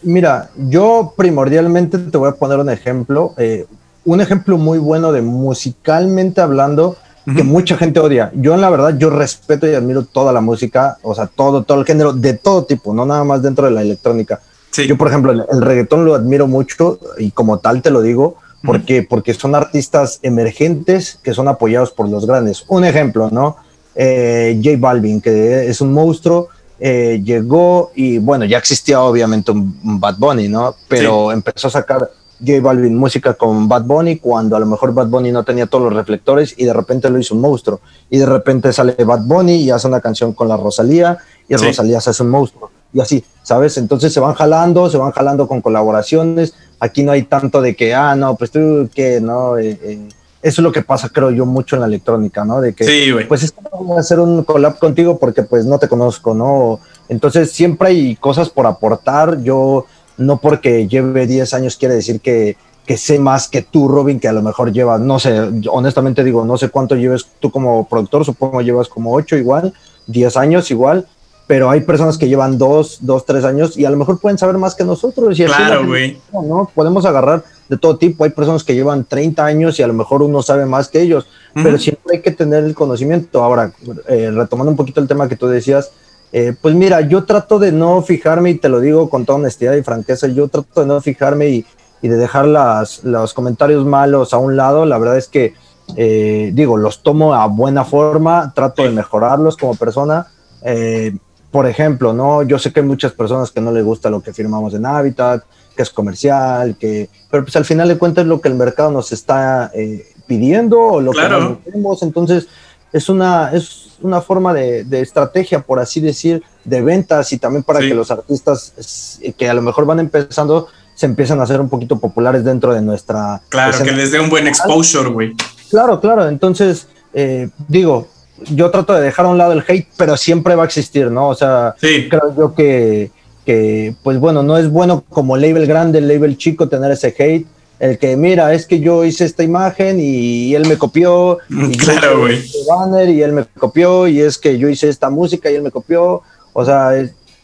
Mira, 0.03 0.51
yo 0.57 1.15
primordialmente 1.17 1.97
te 1.99 2.19
voy 2.19 2.29
a 2.29 2.33
poner 2.33 2.59
un 2.59 2.69
ejemplo, 2.69 3.35
eh, 3.39 3.67
un 4.05 4.21
ejemplo 4.21 4.59
muy 4.59 4.79
bueno 4.79 5.13
de 5.13 5.23
musicalmente 5.23 6.41
hablando, 6.41 6.97
que 7.37 7.45
mucha 7.45 7.77
gente 7.77 8.01
odia. 8.01 8.33
Yo, 8.35 8.55
en 8.55 8.61
la 8.61 8.69
verdad, 8.69 8.99
yo 8.99 9.09
respeto 9.09 9.69
y 9.69 9.75
admiro 9.75 10.05
toda 10.05 10.33
la 10.33 10.41
música, 10.41 10.99
o 11.03 11.15
sea, 11.15 11.29
todo, 11.29 11.63
todo 11.63 11.79
el 11.79 11.87
género, 11.87 12.13
de 12.13 12.33
todo 12.35 12.65
tipo, 12.65 12.93
no 12.93 13.07
nada 13.07 13.23
más 13.23 13.43
dentro 13.43 13.67
de 13.67 13.71
la 13.71 13.83
electrónica. 13.83 14.41
Yo, 14.73 14.97
por 14.97 15.09
ejemplo, 15.09 15.33
el, 15.33 15.63
reggaetón 15.63 16.05
lo 16.05 16.15
admiro 16.15 16.47
mucho 16.47 16.99
y 17.19 17.31
como 17.31 17.59
tal 17.59 17.83
te 17.83 17.91
lo 17.91 18.01
digo, 18.01 18.37
porque, 18.65 19.03
porque 19.03 19.35
son 19.35 19.55
artistas 19.55 20.19
emergentes 20.23 21.19
que 21.23 21.35
son 21.35 21.49
apoyados 21.49 21.91
por 21.91 22.09
los 22.09 22.27
grandes. 22.27 22.65
Un 22.69 22.85
ejemplo, 22.85 23.29
¿no? 23.31 23.57
Eh, 23.95 24.59
J 24.65 24.77
Balvin, 24.79 25.21
que 25.21 25.69
es 25.69 25.81
un 25.81 25.93
monstruo, 25.93 26.49
eh, 26.81 27.21
llegó 27.23 27.93
y 27.95 28.19
bueno, 28.19 28.45
ya 28.47 28.59
existía 28.59 29.03
obviamente 29.03 29.53
un, 29.53 30.01
Bad 30.01 30.17
Bunny, 30.17 30.49
¿no? 30.49 30.75
Pero 30.89 31.33
empezó 31.33 31.69
a 31.69 31.71
sacar 31.71 32.11
J 32.41 32.61
Balvin 32.63 32.97
música 32.97 33.35
con 33.35 33.69
Bad 33.69 33.85
Bunny 33.85 34.17
cuando 34.19 34.57
a 34.57 34.61
lo 34.61 34.67
mejor 34.67 34.95
Bad 34.95 35.09
Bunny 35.09 35.33
no 35.33 35.45
tenía 35.45 35.67
todos 35.67 35.85
los 35.85 35.93
reflectores 35.93 36.55
y 36.57 36.65
de 36.65 36.73
repente 36.73 37.11
lo 37.11 37.19
hizo 37.19 37.35
un 37.35 37.43
monstruo. 37.43 37.81
Y 38.09 38.19
de 38.19 38.27
repente 38.27 38.73
sale 38.73 38.95
Bad 39.05 39.25
Bunny 39.25 39.57
y 39.57 39.71
hace 39.71 39.87
una 39.87 40.01
canción 40.01 40.33
con 40.33 40.49
la 40.49 40.57
Rosalía 40.57 41.19
y 41.47 41.57
Rosalía 41.57 42.01
se 42.01 42.11
hace 42.11 42.23
un 42.23 42.31
monstruo 42.31 42.71
y 42.93 43.01
así, 43.01 43.25
¿sabes? 43.43 43.79
Entonces 43.79 44.13
se 44.13 44.21
van 44.21 44.35
jalando, 44.35 44.91
se 44.91 44.99
van 44.99 45.13
jalando 45.13 45.49
con 45.49 45.61
colaboraciones. 45.61 46.55
Aquí 46.81 47.03
no 47.03 47.13
hay 47.13 47.23
tanto 47.23 47.61
de 47.61 47.75
que, 47.75 47.95
ah, 47.95 48.15
no, 48.15 48.37
pues 48.37 48.51
tú, 48.51 48.89
que 48.95 49.21
no. 49.21 49.59
Eh, 49.59 49.79
eh, 49.83 50.09
eso 50.43 50.61
es 50.61 50.65
lo 50.65 50.73
que 50.73 50.83
pasa, 50.83 51.09
creo 51.09 51.31
yo, 51.31 51.47
mucho 51.47 51.77
en 51.77 51.81
la 51.81 51.87
electrónica, 51.87 52.45
¿no? 52.45 52.61
De 52.61 52.75
que, 52.75 52.85
sí, 52.85 53.13
pues 53.29 53.45
es 53.45 53.53
que 53.53 53.61
voy 53.73 53.97
a 53.97 54.01
hacer 54.01 54.19
un 54.19 54.43
collab 54.43 54.79
contigo 54.79 55.17
porque, 55.19 55.45
pues, 55.45 55.65
no 55.65 55.79
te 55.79 55.89
conozco, 55.89 56.35
¿no? 56.35 56.81
Entonces, 57.09 57.53
siempre 57.53 57.89
hay 57.89 58.17
cosas 58.17 58.51
por 58.51 58.67
aportar. 58.67 59.41
Yo, 59.43 59.87
no 60.17 60.39
porque 60.39 60.89
lleve 60.89 61.29
10 61.29 61.55
años, 61.55 61.77
quiere 61.77 61.95
decir 61.95 62.21
que, 62.21 62.57
que 62.87 62.97
sé 62.97 63.19
más 63.19 63.49
que 63.49 63.63
tú, 63.63 63.89
Robin, 63.89 64.19
que 64.19 64.29
a 64.29 64.33
lo 64.33 64.43
mejor 64.43 64.73
llevas, 64.73 65.01
no 65.01 65.19
sé, 65.19 65.41
honestamente 65.71 66.25
digo, 66.25 66.45
no 66.45 66.59
sé 66.59 66.69
cuánto 66.69 66.97
lleves 66.97 67.27
tú 67.39 67.51
como 67.51 67.87
productor, 67.89 68.25
supongo 68.25 68.61
llevas 68.61 68.89
como 68.89 69.13
8 69.13 69.37
igual, 69.37 69.73
10 70.09 70.37
años 70.37 70.71
igual, 70.71 71.07
pero 71.47 71.69
hay 71.69 71.81
personas 71.81 72.17
que 72.17 72.29
llevan 72.29 72.57
dos, 72.57 72.99
dos, 73.01 73.27
tres 73.27 73.45
años 73.45 73.77
y 73.77 73.85
a 73.85 73.91
lo 73.91 73.97
mejor 73.97 74.19
pueden 74.21 74.39
saber 74.39 74.59
más 74.59 74.75
que 74.75 74.85
nosotros. 74.85 75.39
Y 75.39 75.45
claro, 75.45 75.87
güey. 75.87 76.19
¿no? 76.33 76.71
Podemos 76.75 77.05
agarrar 77.05 77.45
de 77.69 77.77
todo 77.77 77.97
tipo. 77.97 78.25
Hay 78.25 78.31
personas 78.31 78.65
que 78.65 78.75
llevan 78.75 79.05
30 79.05 79.45
años 79.45 79.79
y 79.79 79.83
a 79.83 79.87
lo 79.87 79.93
mejor 79.93 80.23
uno 80.23 80.43
sabe 80.43 80.67
más 80.67 80.89
que 80.89 81.03
ellos, 81.03 81.27
pero 81.55 81.79
siempre 81.79 82.17
hay 82.17 82.23
que 82.23 82.31
tener 82.31 82.65
el 82.65 82.75
conocimiento. 82.75 83.43
Ahora, 83.43 83.73
eh, 84.09 84.31
retomando 84.33 84.71
un 84.71 84.77
poquito 84.77 85.01
el 85.01 85.09
tema 85.09 85.29
que 85.29 85.37
tú 85.37 85.47
decías, 85.47 85.91
eh, 86.33 86.55
pues 86.61 86.75
mira, 86.75 87.03
yo 87.03 87.25
trato 87.25 87.59
de 87.59 87.73
no 87.73 88.01
fijarme, 88.03 88.51
y 88.51 88.55
te 88.55 88.71
lo 88.71 88.81
digo 88.81 89.11
con 89.11 89.27
toda 89.27 89.39
honestidad 89.39 89.75
y 89.75 89.83
franqueza, 89.83 90.29
yo 90.29 90.49
trato 90.49 90.81
de 90.81 90.87
no 90.87 91.01
fijarme 91.03 91.49
y, 91.49 91.67
y 92.01 92.09
de 92.09 92.17
dejar 92.17 92.47
las, 92.47 93.05
los 93.05 93.35
comentarios 93.35 93.85
malos 93.85 94.33
a 94.33 94.39
un 94.39 94.57
lado. 94.57 94.87
La 94.87 94.99
verdad 94.99 95.19
es 95.19 95.29
que, 95.29 95.55
eh, 95.97 96.51
digo, 96.55 96.79
los 96.79 97.03
tomo 97.03 97.35
a 97.35 97.47
buena 97.47 97.85
forma, 97.85 98.53
trato 98.55 98.83
de 98.83 98.91
mejorarlos 98.91 99.59
como 99.59 99.75
persona. 99.75 100.27
Eh, 100.63 101.15
por 101.53 101.67
ejemplo, 101.69 102.15
¿no? 102.15 102.43
Yo 102.43 102.59
sé 102.59 102.73
que 102.73 102.81
hay 102.81 102.87
muchas 102.87 103.13
personas 103.13 103.51
que 103.51 103.61
no 103.61 103.71
les 103.71 103.85
gusta 103.85 104.11
lo 104.11 104.23
que 104.23 104.33
firmamos 104.33 104.73
en 104.75 104.87
Habitat, 104.87 105.45
que 105.77 105.83
es 105.83 105.91
comercial, 105.91 106.77
que, 106.77 107.11
pero 107.31 107.45
pues 107.45 107.55
al 107.57 107.67
final 107.67 107.89
de 107.89 107.99
cuentas 107.99 108.23
es 108.23 108.29
lo 108.29 108.41
que 108.41 108.49
el 108.49 108.55
mercado 108.55 108.91
nos 108.91 109.13
está 109.13 109.71
eh, 109.75 110.07
pidiendo 110.27 110.81
o 110.81 111.01
lo 111.01 111.13
que 111.13 111.21
queremos. 111.65 112.03
Entonces, 112.03 112.49
es 112.91 113.09
una, 113.11 113.53
es 113.53 113.99
una 114.01 114.23
forma 114.23 114.55
de, 114.55 115.01
estrategia, 115.01 115.61
por 115.61 115.79
así 115.79 116.01
decir, 116.01 116.43
de 116.65 116.81
ventas 116.81 117.31
y 117.35 117.39
también 117.39 117.63
para 117.63 117.81
que 117.81 117.95
los 117.95 118.11
artistas 118.11 119.21
que 119.37 119.49
a 119.49 119.55
lo 119.55 119.61
mejor 119.61 119.85
van 119.85 120.01
empezando 120.01 120.69
se 120.95 121.07
empiezan 121.07 121.39
a 121.41 121.43
hacer 121.43 121.61
un 121.61 121.69
poquito 121.69 121.99
populares 121.99 122.45
dentro 122.45 122.73
de 122.73 122.81
nuestra... 122.81 123.43
Claro, 123.51 123.77
que 123.85 123.93
les 123.93 124.11
dé 124.11 124.21
un 124.21 124.31
buen 124.31 124.47
exposure, 124.47 125.11
güey. 125.11 125.35
Claro, 125.71 126.01
claro, 126.01 126.29
entonces, 126.29 126.87
eh, 127.13 127.49
digo, 127.69 128.09
yo 128.51 128.71
trato 128.71 128.95
de 128.95 129.01
dejar 129.01 129.27
a 129.27 129.29
un 129.29 129.39
lado 129.39 129.53
el 129.53 129.65
hate, 129.67 129.89
pero 129.97 130.17
siempre 130.17 130.55
va 130.55 130.63
a 130.63 130.67
existir, 130.67 131.11
¿no? 131.11 131.29
O 131.29 131.35
sea, 131.35 131.75
creo 131.81 132.35
yo 132.37 132.55
que, 132.55 133.11
que, 133.45 133.95
pues 134.03 134.19
bueno, 134.19 134.43
no 134.43 134.57
es 134.59 134.71
bueno 134.71 135.05
como 135.09 135.37
label 135.37 135.67
grande, 135.67 136.01
label 136.01 136.37
chico 136.37 136.69
tener 136.69 136.91
ese 136.93 137.15
hate 137.19 137.47
el 137.83 137.99
que 137.99 138.17
mira, 138.17 138.55
es 138.55 138.65
que 138.65 138.79
yo 138.79 139.05
hice 139.05 139.25
esta 139.25 139.43
imagen 139.43 139.99
y 139.99 140.55
él 140.55 140.69
me 140.69 140.79
copió, 140.79 141.39
y 141.51 141.77
claro, 141.77 142.21
güey. 142.21 142.37
Este 142.37 142.59
banner 142.69 143.09
y 143.09 143.23
él 143.23 143.33
me 143.33 143.45
copió, 143.45 144.07
y 144.07 144.21
es 144.21 144.39
que 144.39 144.57
yo 144.57 144.69
hice 144.69 144.89
esta 144.89 145.11
música 145.11 145.51
y 145.51 145.57
él 145.57 145.63
me 145.63 145.73
copió. 145.73 146.23
O 146.53 146.65
sea, 146.65 146.93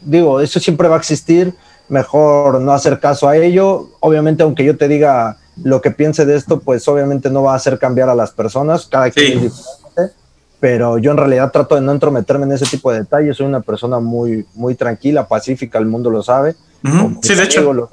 digo, 0.01 0.41
eso 0.41 0.61
siempre 0.61 0.87
va 0.87 0.95
a 0.95 1.01
existir. 1.01 1.55
Mejor 1.89 2.61
no 2.61 2.73
hacer 2.73 3.01
caso 3.01 3.27
a 3.27 3.37
ello. 3.37 3.89
Obviamente, 3.99 4.45
aunque 4.45 4.63
yo 4.65 4.77
te 4.77 4.87
diga 4.87 5.39
lo 5.65 5.81
que 5.81 5.91
piense 5.91 6.25
de 6.25 6.37
esto, 6.37 6.61
pues 6.61 6.87
obviamente 6.87 7.31
no 7.31 7.43
va 7.43 7.55
a 7.55 7.57
hacer 7.57 7.77
cambiar 7.77 8.09
a 8.09 8.15
las 8.15 8.31
personas. 8.31 8.87
Cada 8.87 9.11
quien 9.11 9.39
es 9.39 9.43
diferente. 9.43 9.63
Pero 10.61 10.99
yo 10.99 11.13
en 11.13 11.17
realidad 11.17 11.53
trato 11.53 11.77
de 11.77 11.81
no 11.81 11.93
entrometerme 11.93 12.45
en 12.45 12.53
ese 12.53 12.67
tipo 12.67 12.91
de 12.91 13.01
detalles. 13.01 13.37
Soy 13.37 13.47
una 13.47 13.61
persona 13.61 14.01
muy, 14.01 14.45
muy 14.55 14.75
tranquila, 14.75 15.29
pacífica, 15.29 15.79
el 15.79 15.87
mundo 15.87 16.11
lo 16.11 16.23
sabe. 16.23 16.57
Sí, 17.23 17.35
de 17.35 17.45
hecho. 17.45 17.91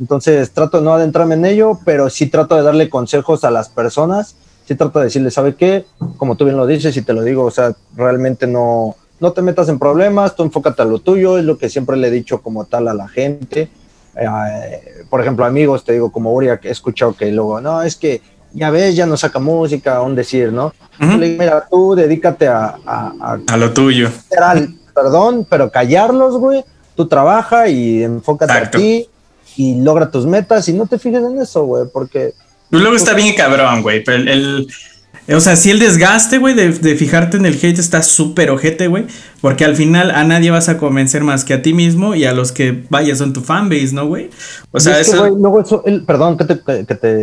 Entonces 0.00 0.52
trato 0.52 0.78
de 0.78 0.84
no 0.84 0.94
adentrarme 0.94 1.34
en 1.34 1.44
ello, 1.44 1.78
pero 1.84 2.08
sí 2.08 2.26
trato 2.26 2.54
de 2.54 2.62
darle 2.62 2.88
consejos 2.88 3.44
a 3.44 3.50
las 3.50 3.68
personas. 3.68 4.36
Sí 4.66 4.74
trato 4.74 4.98
de 4.98 5.06
decirles, 5.06 5.34
¿sabe 5.34 5.56
qué? 5.56 5.86
Como 6.18 6.36
tú 6.36 6.44
bien 6.44 6.56
lo 6.56 6.66
dices 6.66 6.96
y 6.96 7.02
te 7.02 7.14
lo 7.14 7.22
digo, 7.22 7.44
o 7.44 7.50
sea, 7.50 7.74
realmente 7.96 8.46
no, 8.46 8.96
no 9.18 9.32
te 9.32 9.42
metas 9.42 9.68
en 9.68 9.78
problemas, 9.78 10.36
tú 10.36 10.42
enfócate 10.42 10.82
a 10.82 10.84
lo 10.84 10.98
tuyo, 11.00 11.38
es 11.38 11.44
lo 11.44 11.58
que 11.58 11.68
siempre 11.68 11.96
le 11.96 12.08
he 12.08 12.10
dicho 12.10 12.42
como 12.42 12.66
tal 12.66 12.86
a 12.88 12.94
la 12.94 13.08
gente. 13.08 13.70
Eh, 14.14 15.04
por 15.08 15.20
ejemplo, 15.20 15.44
amigos, 15.44 15.84
te 15.84 15.94
digo, 15.94 16.12
como 16.12 16.32
Uria, 16.32 16.58
que 16.58 16.68
he 16.68 16.72
escuchado 16.72 17.14
que 17.14 17.30
luego, 17.32 17.60
no, 17.60 17.82
es 17.82 17.96
que 17.96 18.20
ya 18.52 18.70
ves, 18.70 18.96
ya 18.96 19.06
no 19.06 19.16
saca 19.16 19.38
música, 19.38 19.96
aún 19.96 20.14
decir, 20.14 20.52
¿no? 20.52 20.72
Mira, 20.98 21.66
tú 21.70 21.94
dedícate 21.94 22.48
a, 22.48 22.76
a, 22.84 23.38
a, 23.46 23.56
lo 23.56 23.72
tuyo. 23.72 24.10
Perdón, 24.94 25.46
pero 25.48 25.70
callarlos, 25.70 26.36
güey. 26.38 26.64
Tú 26.96 27.06
trabaja 27.06 27.68
y 27.68 28.02
enfócate 28.02 28.52
a 28.52 28.70
ti 28.70 29.08
y 29.56 29.80
logra 29.80 30.10
tus 30.10 30.26
metas 30.26 30.68
y 30.68 30.72
no 30.72 30.86
te 30.86 30.98
fijes 30.98 31.22
en 31.22 31.40
eso, 31.40 31.64
güey, 31.64 31.84
porque... 31.92 32.34
Luego 32.70 32.96
está 32.96 33.14
bien 33.14 33.34
cabrón, 33.34 33.82
güey, 33.82 34.02
pero 34.02 34.18
el, 34.18 34.68
O 35.34 35.40
sea, 35.40 35.56
si 35.56 35.70
el 35.70 35.78
desgaste, 35.78 36.38
güey, 36.38 36.54
de, 36.54 36.72
fijarte 36.96 37.36
en 37.36 37.46
el 37.46 37.54
hate 37.54 37.78
está 37.78 38.02
súper 38.02 38.50
ojete, 38.50 38.88
güey. 38.88 39.06
Porque 39.40 39.64
al 39.64 39.76
final 39.76 40.10
a 40.10 40.24
nadie 40.24 40.50
vas 40.50 40.68
a 40.68 40.78
convencer 40.78 41.22
más 41.22 41.44
que 41.44 41.54
a 41.54 41.62
ti 41.62 41.74
mismo 41.74 42.14
y 42.14 42.24
a 42.24 42.32
los 42.32 42.52
que, 42.52 42.84
vaya, 42.88 43.14
son 43.14 43.32
tu 43.32 43.42
fanbase, 43.42 43.92
¿no, 43.92 44.06
güey? 44.06 44.30
O 44.72 44.80
sea, 44.80 44.98
eso... 45.00 45.28
luego 45.28 45.60
eso, 45.60 45.84
perdón 46.06 46.36
que 46.36 46.44
te, 46.44 46.60
que 46.84 46.94
te 46.94 47.22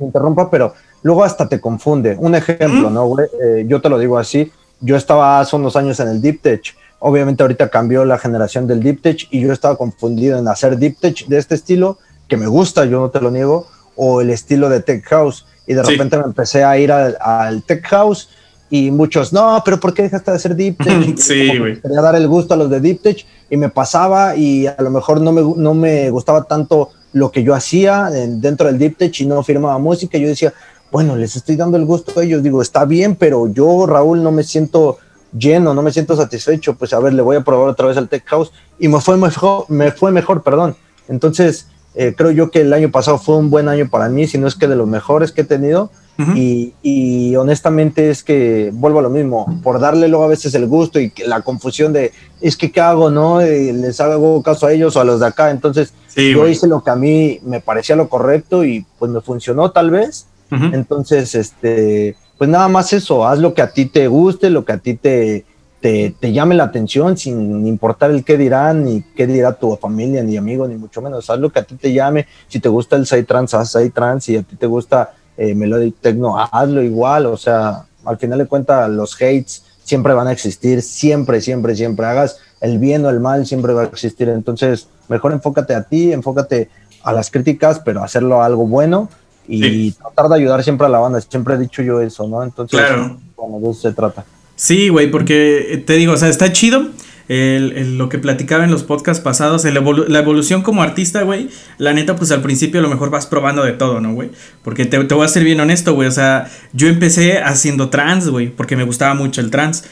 interrumpa, 0.00 0.50
pero 0.50 0.74
luego 1.02 1.22
hasta 1.24 1.48
te 1.48 1.60
confunde. 1.60 2.16
Un 2.18 2.34
ejemplo, 2.34 2.90
¿no, 2.90 3.06
güey? 3.06 3.26
Eh, 3.42 3.64
yo 3.68 3.80
te 3.80 3.88
lo 3.88 3.98
digo 3.98 4.18
así. 4.18 4.50
Yo 4.80 4.96
estaba 4.96 5.40
hace 5.40 5.56
unos 5.56 5.76
años 5.76 5.98
en 6.00 6.08
el 6.08 6.20
Deep 6.20 6.42
Tech 6.42 6.74
Obviamente 7.06 7.42
ahorita 7.42 7.68
cambió 7.68 8.06
la 8.06 8.16
generación 8.16 8.66
del 8.66 8.82
Deep 8.82 9.02
Tech 9.02 9.28
y 9.30 9.42
yo 9.42 9.52
estaba 9.52 9.76
confundido 9.76 10.38
en 10.38 10.48
hacer 10.48 10.78
Deep 10.78 10.96
Tech 11.00 11.26
de 11.26 11.36
este 11.36 11.54
estilo, 11.54 11.98
que 12.28 12.38
me 12.38 12.46
gusta, 12.46 12.86
yo 12.86 12.98
no 12.98 13.10
te 13.10 13.20
lo 13.20 13.30
niego, 13.30 13.66
o 13.96 14.20
el 14.20 14.30
estilo 14.30 14.68
de 14.68 14.80
Tech 14.80 15.04
House. 15.06 15.46
Y 15.66 15.74
de 15.74 15.82
repente 15.82 16.18
me 16.18 16.24
empecé 16.24 16.62
a 16.62 16.78
ir 16.78 16.92
al, 16.92 17.62
Tech 17.62 17.84
House 17.86 18.28
y 18.70 18.90
muchos, 18.90 19.32
no, 19.32 19.62
pero 19.64 19.78
¿por 19.78 19.94
qué 19.94 20.02
dejaste 20.02 20.30
de 20.30 20.36
hacer 20.36 20.56
Deep 20.56 20.78
Tech? 20.84 21.16
sí, 21.16 21.58
güey. 21.58 21.80
Quería 21.80 22.00
dar 22.00 22.16
el 22.16 22.28
gusto 22.28 22.54
a 22.54 22.56
los 22.56 22.70
de 22.70 22.80
Deep 22.80 23.02
Tech 23.02 23.26
y 23.50 23.56
me 23.56 23.68
pasaba 23.68 24.36
y 24.36 24.66
a 24.66 24.76
lo 24.78 24.90
mejor 24.90 25.20
no 25.20 25.32
me, 25.32 25.42
no 25.56 25.74
me 25.74 26.10
gustaba 26.10 26.44
tanto 26.44 26.90
lo 27.12 27.30
que 27.30 27.42
yo 27.42 27.54
hacía 27.54 28.10
dentro 28.10 28.66
del 28.66 28.78
Deep 28.78 28.98
Tech 28.98 29.20
y 29.20 29.26
no 29.26 29.42
firmaba 29.42 29.78
música. 29.78 30.18
Yo 30.18 30.28
decía, 30.28 30.52
bueno, 30.90 31.16
les 31.16 31.36
estoy 31.36 31.56
dando 31.56 31.76
el 31.76 31.84
gusto 31.84 32.18
a 32.18 32.24
ellos. 32.24 32.42
Digo, 32.42 32.60
está 32.60 32.84
bien, 32.84 33.16
pero 33.16 33.48
yo, 33.48 33.86
Raúl, 33.86 34.22
no 34.22 34.32
me 34.32 34.42
siento 34.42 34.98
lleno, 35.36 35.74
no 35.74 35.82
me 35.82 35.92
siento 35.92 36.16
satisfecho, 36.16 36.74
pues 36.74 36.92
a 36.92 37.00
ver, 37.00 37.12
le 37.12 37.22
voy 37.22 37.36
a 37.36 37.42
probar 37.42 37.68
otra 37.68 37.88
vez 37.88 37.96
al 37.96 38.08
Tech 38.08 38.24
House 38.26 38.52
y 38.78 38.88
me 38.88 39.00
fue 39.00 39.16
mejor, 39.16 39.66
me 39.68 39.90
fue 39.90 40.12
mejor, 40.12 40.42
perdón. 40.42 40.76
Entonces, 41.08 41.66
eh, 41.94 42.14
creo 42.16 42.30
yo 42.32 42.50
que 42.50 42.62
el 42.62 42.72
año 42.72 42.90
pasado 42.90 43.18
fue 43.18 43.36
un 43.36 43.50
buen 43.50 43.68
año 43.68 43.88
para 43.88 44.08
mí, 44.08 44.26
si 44.26 44.38
no 44.38 44.46
es 44.46 44.54
que 44.54 44.66
de 44.66 44.76
los 44.76 44.88
mejores 44.88 45.32
que 45.32 45.42
he 45.42 45.44
tenido. 45.44 45.90
y, 46.16 47.34
honestamente 47.36 48.08
es 48.08 48.22
que 48.22 48.70
vuelvo 48.72 49.00
a 49.00 49.02
lo 49.02 49.10
mismo, 49.10 49.60
por 49.64 49.80
darle 49.80 50.06
luego 50.06 50.24
a 50.24 50.28
veces 50.28 50.54
el 50.54 50.66
gusto 50.66 51.00
y 51.00 51.12
la 51.26 51.40
confusión 51.40 51.92
de 51.92 52.12
es 52.40 52.56
que 52.56 52.70
qué 52.70 52.80
hago, 52.80 53.10
¿no? 53.10 53.40
Eh, 53.40 53.72
les 53.72 54.00
hago 54.00 54.40
caso 54.42 54.66
a 54.66 54.72
ellos 54.72 54.94
o 54.94 55.00
a 55.00 55.04
los 55.04 55.18
de 55.18 55.26
acá. 55.26 55.50
Entonces, 55.50 55.92
yo 56.14 56.46
hice 56.46 56.68
lo 56.68 56.84
que 56.84 56.90
a 56.90 56.96
mí 56.96 57.40
me 57.42 57.60
parecía 57.60 57.96
lo 57.96 58.08
correcto 58.08 58.64
y 58.64 58.86
pues 58.98 59.10
me 59.10 59.20
funcionó 59.20 59.70
tal 59.72 59.90
vez. 59.90 60.26
Entonces, 60.50 61.34
este, 61.34 62.14
pues 62.38 62.48
nada 62.48 62.68
más 62.68 62.92
eso, 62.92 63.26
haz 63.26 63.40
lo 63.40 63.54
que 63.54 63.62
a 63.62 63.72
ti 63.72 63.86
te 63.86 64.06
guste, 64.06 64.50
lo 64.50 64.64
que 64.64 64.72
a 64.72 64.78
ti 64.78 64.94
te, 64.94 65.44
te, 65.84 66.32
llame 66.32 66.54
la 66.54 66.64
atención, 66.64 67.14
sin 67.18 67.66
importar 67.66 68.10
el 68.10 68.24
qué 68.24 68.38
dirán, 68.38 68.84
ni 68.84 69.02
qué 69.02 69.26
dirá 69.26 69.52
tu 69.52 69.76
familia, 69.76 70.22
ni 70.22 70.38
amigo, 70.38 70.66
ni 70.66 70.76
mucho 70.76 71.02
menos. 71.02 71.28
Haz 71.28 71.38
lo 71.38 71.50
que 71.50 71.58
a 71.58 71.62
ti 71.62 71.74
te 71.74 71.92
llame. 71.92 72.26
Si 72.48 72.58
te 72.58 72.70
gusta 72.70 72.96
el 72.96 73.26
trans 73.26 73.52
haz 73.52 73.76
trans 73.92 74.24
Si 74.24 74.34
a 74.34 74.42
ti 74.42 74.56
te 74.56 74.66
gusta 74.66 75.12
eh, 75.36 75.54
Melodic 75.54 75.96
Techno, 76.00 76.38
hazlo 76.38 76.82
igual. 76.82 77.26
O 77.26 77.36
sea, 77.36 77.84
al 78.06 78.16
final 78.16 78.38
de 78.38 78.46
cuentas, 78.46 78.88
los 78.88 79.14
hates 79.16 79.62
siempre 79.82 80.14
van 80.14 80.26
a 80.26 80.32
existir, 80.32 80.80
siempre, 80.80 81.42
siempre, 81.42 81.76
siempre. 81.76 82.06
Hagas 82.06 82.38
el 82.62 82.78
bien 82.78 83.04
o 83.04 83.10
el 83.10 83.20
mal, 83.20 83.44
siempre 83.44 83.74
va 83.74 83.82
a 83.82 83.84
existir. 83.84 84.30
Entonces, 84.30 84.88
mejor 85.08 85.32
enfócate 85.32 85.74
a 85.74 85.82
ti, 85.82 86.14
enfócate 86.14 86.70
a 87.02 87.12
las 87.12 87.30
críticas, 87.30 87.78
pero 87.84 88.02
hacerlo 88.02 88.42
algo 88.42 88.66
bueno 88.66 89.10
y 89.46 89.92
tratar 89.92 90.30
de 90.30 90.36
ayudar 90.36 90.64
siempre 90.64 90.86
a 90.86 90.90
la 90.90 91.00
banda. 91.00 91.20
Siempre 91.20 91.56
he 91.56 91.58
dicho 91.58 91.82
yo 91.82 92.00
eso, 92.00 92.26
¿no? 92.26 92.42
Entonces, 92.42 92.80
claro. 92.80 93.18
bueno, 93.36 93.60
de 93.60 93.70
eso 93.70 93.82
se 93.82 93.92
trata. 93.92 94.24
Sí, 94.56 94.88
güey, 94.88 95.10
porque 95.10 95.82
te 95.86 95.94
digo, 95.94 96.12
o 96.12 96.16
sea, 96.16 96.28
está 96.28 96.52
chido. 96.52 96.90
lo 97.28 98.08
que 98.08 98.18
platicaba 98.18 98.64
en 98.64 98.70
los 98.70 98.82
podcasts 98.82 99.22
pasados, 99.22 99.64
la 99.64 100.18
evolución 100.18 100.62
como 100.62 100.82
artista, 100.82 101.22
güey, 101.22 101.48
la 101.78 101.92
neta, 101.92 102.16
pues 102.16 102.30
al 102.30 102.42
principio 102.42 102.80
a 102.80 102.82
lo 102.82 102.88
mejor 102.88 103.10
vas 103.10 103.26
probando 103.26 103.64
de 103.64 103.72
todo, 103.72 104.00
¿no, 104.00 104.12
güey? 104.12 104.30
Porque 104.62 104.84
te, 104.84 105.02
te 105.04 105.14
voy 105.14 105.24
a 105.24 105.28
ser 105.28 105.44
bien 105.44 105.60
honesto, 105.60 105.94
güey, 105.94 106.08
o 106.08 106.12
sea, 106.12 106.50
yo 106.72 106.88
empecé 106.88 107.38
haciendo 107.38 107.88
trans, 107.88 108.28
güey, 108.28 108.48
porque 108.48 108.76
me 108.76 108.84
gustaba 108.84 109.14
mucho 109.14 109.40
el 109.40 109.50
trans. 109.50 109.84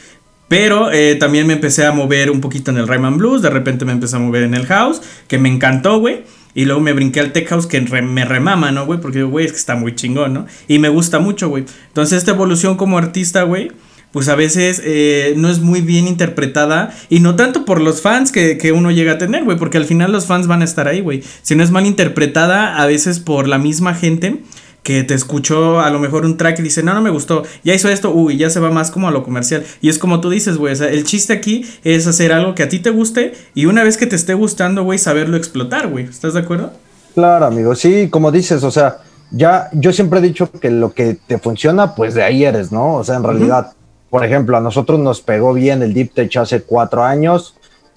Pero 0.47 0.91
eh, 0.91 1.15
también 1.15 1.47
me 1.47 1.53
empecé 1.53 1.83
a 1.83 1.91
mover 1.91 2.29
un 2.29 2.39
poquito 2.39 2.69
en 2.69 2.77
el 2.77 2.87
Rayman 2.87 3.17
Blues, 3.17 3.41
de 3.41 3.49
repente 3.49 3.85
me 3.85 3.91
empecé 3.91 4.17
a 4.17 4.19
mover 4.19 4.43
en 4.43 4.53
el 4.53 4.67
house, 4.67 5.01
que 5.27 5.39
me 5.39 5.49
encantó, 5.49 5.99
güey. 5.99 6.25
Y 6.53 6.65
luego 6.65 6.79
me 6.79 6.93
brinqué 6.93 7.19
al 7.19 7.31
Tech 7.31 7.47
House 7.47 7.65
que 7.65 7.81
me 7.81 8.25
remama, 8.25 8.71
¿no, 8.71 8.85
güey? 8.85 8.99
Porque, 8.99 9.23
güey, 9.23 9.47
es 9.47 9.51
que 9.53 9.57
está 9.57 9.75
muy 9.75 9.95
chingón, 9.95 10.33
¿no? 10.33 10.45
Y 10.67 10.77
me 10.77 10.89
gusta 10.89 11.17
mucho, 11.17 11.49
güey. 11.49 11.65
Entonces, 11.87 12.19
esta 12.19 12.31
evolución 12.31 12.77
como 12.77 12.99
artista, 12.99 13.41
güey, 13.41 13.71
pues 14.13 14.29
a 14.29 14.35
veces 14.35 14.81
eh, 14.85 15.33
no 15.35 15.49
es 15.49 15.59
muy 15.59 15.81
bien 15.81 16.07
interpretada. 16.07 16.95
Y 17.09 17.19
no 17.19 17.35
tanto 17.35 17.65
por 17.65 17.81
los 17.81 18.01
fans 18.01 18.31
que, 18.31 18.57
que 18.57 18.71
uno 18.71 18.91
llega 18.91 19.13
a 19.13 19.17
tener, 19.17 19.43
güey. 19.43 19.57
Porque 19.57 19.77
al 19.77 19.85
final 19.85 20.13
los 20.13 20.27
fans 20.27 20.47
van 20.47 20.61
a 20.61 20.65
estar 20.65 20.87
ahí, 20.87 21.01
güey. 21.01 21.23
Si 21.41 21.55
no 21.55 21.63
es 21.63 21.71
mal 21.71 21.85
interpretada, 21.85 22.77
a 22.77 22.85
veces 22.85 23.19
por 23.19 23.47
la 23.47 23.57
misma 23.57 23.95
gente 23.95 24.43
que 24.83 25.03
te 25.03 25.13
escuchó 25.13 25.79
a 25.79 25.89
lo 25.89 25.99
mejor 25.99 26.25
un 26.25 26.37
track 26.37 26.59
y 26.59 26.61
dice, 26.61 26.83
no, 26.83 26.93
no 26.93 27.01
me 27.01 27.09
gustó, 27.09 27.43
ya 27.63 27.73
hizo 27.73 27.89
esto, 27.89 28.11
uy, 28.11 28.37
ya 28.37 28.49
se 28.49 28.59
va 28.59 28.69
más 28.69 28.91
como 28.91 29.07
a 29.07 29.11
lo 29.11 29.23
comercial. 29.23 29.63
Y 29.81 29.89
es 29.89 29.97
como 29.97 30.19
tú 30.19 30.29
dices, 30.29 30.57
güey, 30.57 30.73
o 30.73 30.75
sea, 30.75 30.89
el 30.89 31.05
chiste 31.05 31.33
aquí 31.33 31.65
es 31.85 32.05
hacer 32.05 32.33
algo 32.33 32.53
que 32.53 32.63
a 32.63 32.69
ti 32.69 32.79
te 32.79 32.89
guste 32.89 33.33
y 33.55 33.65
una 33.65 33.83
vez 33.83 33.97
que 33.97 34.05
te 34.05 34.17
esté 34.17 34.33
gustando, 34.33 34.83
güey, 34.83 34.99
saberlo 34.99 35.37
explotar, 35.37 35.87
güey. 35.87 36.03
¿Estás 36.05 36.33
de 36.33 36.41
acuerdo? 36.41 36.73
Claro, 37.15 37.45
amigo, 37.45 37.73
sí, 37.75 38.09
como 38.09 38.29
dices, 38.29 38.61
o 38.63 38.71
sea, 38.71 38.97
ya 39.31 39.69
yo 39.71 39.93
siempre 39.93 40.19
he 40.19 40.21
dicho 40.21 40.51
que 40.51 40.69
lo 40.69 40.93
que 40.93 41.17
te 41.27 41.37
funciona, 41.37 41.95
pues 41.95 42.13
de 42.13 42.23
ahí 42.23 42.43
eres, 42.43 42.71
¿no? 42.71 42.95
O 42.95 43.03
sea, 43.03 43.15
en 43.15 43.23
realidad, 43.23 43.73
por 44.13 44.23
ejemplo, 44.23 44.55
a 44.55 44.61
nosotros 44.61 44.99
nos 44.99 45.21
pegó 45.21 45.53
bien 45.53 45.81
el 45.81 45.91
Deep 45.91 46.13
Tech 46.13 46.37
hace 46.37 46.61
cuatro 46.61 47.03
años 47.03 47.55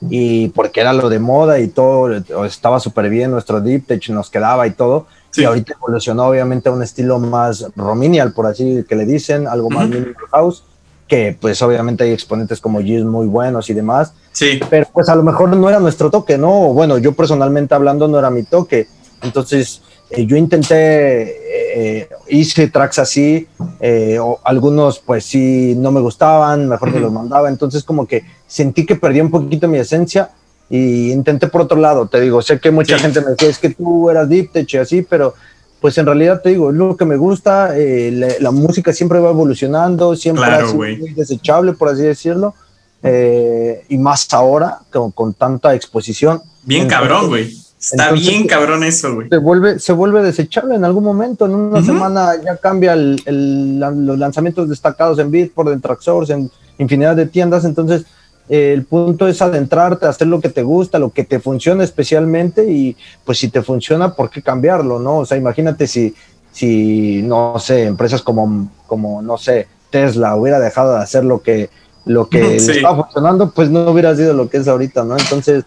y 0.09 0.49
porque 0.49 0.81
era 0.81 0.95
lo 0.95 1.11
de 1.11 1.19
moda 1.19 1.61
y 1.61 1.69
todo, 1.69 2.11
estaba 2.47 2.81
súper 2.81 3.11
bien 3.11 3.33
nuestro 3.33 3.61
Deep 3.61 3.87
Tech, 3.87 4.09
nos 4.09 4.31
quedaba 4.31 4.67
y 4.67 4.71
todo 4.71 5.09
y 5.37 5.45
ahorita 5.45 5.75
evolucionó 5.75 6.25
obviamente 6.25 6.71
a 6.71 6.73
un 6.73 6.83
estilo 6.83 7.19
más 7.19 7.67
rominial, 7.77 8.33
por 8.33 8.47
así 8.47 8.83
que 8.89 8.97
le 8.97 9.05
dicen, 9.05 9.47
algo 9.47 9.69
más 9.69 9.91
minimal 9.91 10.15
house, 10.31 10.65
que 11.07 11.37
pues 11.39 11.61
obviamente 11.61 12.05
hay 12.05 12.13
exponentes 12.13 12.63
como 12.63 12.81
Giz 12.81 13.05
muy 13.05 13.27
buenos 13.27 13.69
y 13.69 13.75
demás. 13.75 14.15
Sí. 14.33 14.59
Pero 14.71 14.89
pues 14.95 15.11
a 15.11 15.17
lo 15.17 15.23
mejor 15.23 15.55
no 15.55 15.69
era 15.69 15.81
nuestro 15.81 16.11
toque, 16.11 16.39
¿no? 16.39 16.73
Bueno, 16.73 16.97
yo 16.97 17.13
personalmente 17.13 17.75
hablando 17.75 18.09
no 18.09 18.19
era 18.19 18.31
mi 18.31 18.43
toque. 18.43 18.89
Entonces 19.21 19.83
eh, 20.11 20.25
yo 20.27 20.37
intenté, 20.37 22.01
eh, 22.01 22.09
hice 22.29 22.69
tracks 22.69 22.99
así, 22.99 23.47
eh, 23.81 24.19
algunos 24.45 25.01
pues 25.01 25.25
sí 25.25 25.75
no 25.77 25.91
me 25.91 26.01
gustaban, 26.01 26.69
mejor 26.69 26.93
que 26.93 27.01
los 27.01 27.13
mandaba. 27.13 27.49
Entonces 27.49 27.83
como 27.83 28.07
que 28.07 28.25
sentí 28.47 28.87
que 28.87 28.97
perdí 28.97 29.21
un 29.21 29.31
poquito 29.31 29.69
mi 29.69 29.79
esencia 29.79 30.31
y 30.69 31.13
intenté 31.13 31.49
por 31.49 31.63
otro 31.63 31.79
lado, 31.79 32.09
te 32.09 32.21
digo, 32.21 32.43
sé 32.43 32.59
que 32.59 32.71
mucha 32.71 32.99
gente 32.99 33.21
me 33.21 33.31
decía, 33.31 33.49
es 33.49 33.59
que 33.59 33.71
tú 33.71 34.11
eras 34.11 34.29
deep 34.29 34.53
tech 34.53 34.73
y 34.75 34.77
así, 34.79 35.03
pero 35.03 35.35
pues 35.81 35.97
en 35.99 36.07
realidad 36.07 36.41
te 36.43 36.51
digo, 36.51 36.71
es 36.71 36.77
lo 36.77 36.97
que 36.97 37.05
me 37.05 37.17
gusta, 37.17 37.77
eh, 37.77 38.37
la, 38.41 38.51
música 38.51 38.93
siempre 38.93 39.21
va 39.21 39.31
evolucionando, 39.31 40.17
siempre 40.17 40.45
es 40.65 40.75
muy 40.75 41.13
desechable, 41.15 41.75
por 41.75 41.89
así 41.89 42.03
decirlo, 42.03 42.55
eh, 43.03 43.85
y 43.89 43.99
más 43.99 44.33
ahora, 44.33 44.81
con, 44.91 45.13
con 45.13 45.35
tanta 45.35 45.75
exposición. 45.75 46.43
Bien 46.65 46.89
cabrón, 46.89 47.29
güey. 47.29 47.66
Está 47.79 48.13
bien 48.13 48.47
cabrón 48.47 48.83
eso, 48.85 49.15
güey. 49.15 49.29
Se 49.29 49.37
vuelve, 49.37 49.79
se 49.79 49.93
vuelve 49.93 50.23
desechable 50.23 50.75
en 50.75 50.85
algún 50.85 51.05
momento. 51.05 51.47
En 51.47 51.55
una 51.55 51.85
semana 51.85 52.33
ya 52.43 52.57
cambia 52.57 52.95
el, 52.95 53.79
los 53.79 54.19
lanzamientos 54.19 54.69
destacados 54.69 55.19
en 55.19 55.31
Beatport, 55.31 55.71
en 55.71 55.81
Traxsource, 55.81 56.33
en 56.33 56.51
infinidad 56.79 57.15
de 57.15 57.27
tiendas. 57.27 57.65
Entonces, 57.65 58.07
eh, 58.49 58.73
el 58.73 58.85
punto 58.85 59.29
es 59.29 59.43
adentrarte, 59.43 60.07
hacer 60.07 60.27
lo 60.27 60.41
que 60.41 60.49
te 60.49 60.63
gusta, 60.63 60.99
lo 60.99 61.11
que 61.11 61.25
te 61.25 61.39
funciona 61.39 61.85
especialmente. 61.85 62.65
Y 62.71 62.97
pues 63.25 63.39
si 63.39 63.49
te 63.49 63.63
funciona, 63.63 64.15
¿por 64.15 64.31
qué 64.31 64.43
cambiarlo? 64.43 64.99
¿no? 64.99 65.19
O 65.19 65.27
sea, 65.27 65.37
imagínate 65.37 65.87
si, 65.87 66.15
si 66.53 67.23
no 67.23 67.59
sé, 67.59 67.85
empresas 67.85 68.23
como, 68.23 68.71
como, 68.87 69.21
no 69.21 69.37
sé, 69.37 69.69
Tesla 69.91 70.35
hubiera 70.35 70.59
dejado 70.61 70.95
de 70.95 71.03
hacer 71.03 71.25
lo 71.25 71.43
que, 71.43 71.69
lo 72.07 72.29
que 72.29 72.57
estaba 72.57 73.05
funcionando, 73.05 73.51
pues 73.51 73.71
no 73.71 73.91
hubiera 73.91 74.17
sido 74.17 74.33
lo 74.33 74.49
que 74.49 74.57
es 74.57 74.67
ahorita, 74.67 75.05
¿no? 75.05 75.17
Entonces 75.17 75.65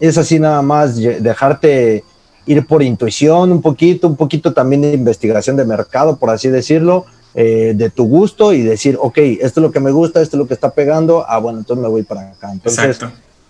es 0.00 0.18
así 0.18 0.38
nada 0.38 0.62
más 0.62 0.96
dejarte 0.96 2.04
ir 2.46 2.66
por 2.66 2.82
intuición 2.82 3.52
un 3.52 3.62
poquito, 3.62 4.06
un 4.06 4.16
poquito 4.16 4.52
también 4.52 4.82
de 4.82 4.92
investigación 4.92 5.56
de 5.56 5.64
mercado, 5.64 6.16
por 6.16 6.30
así 6.30 6.48
decirlo, 6.48 7.06
eh, 7.34 7.72
de 7.74 7.90
tu 7.90 8.04
gusto 8.06 8.52
y 8.52 8.62
decir, 8.62 8.96
ok, 9.00 9.18
esto 9.18 9.60
es 9.60 9.62
lo 9.62 9.72
que 9.72 9.80
me 9.80 9.90
gusta, 9.90 10.20
esto 10.20 10.36
es 10.36 10.38
lo 10.38 10.46
que 10.46 10.54
está 10.54 10.70
pegando, 10.70 11.24
ah, 11.26 11.38
bueno, 11.38 11.58
entonces 11.58 11.82
me 11.82 11.88
voy 11.88 12.02
para 12.02 12.30
acá. 12.30 12.52
Entonces, 12.52 12.98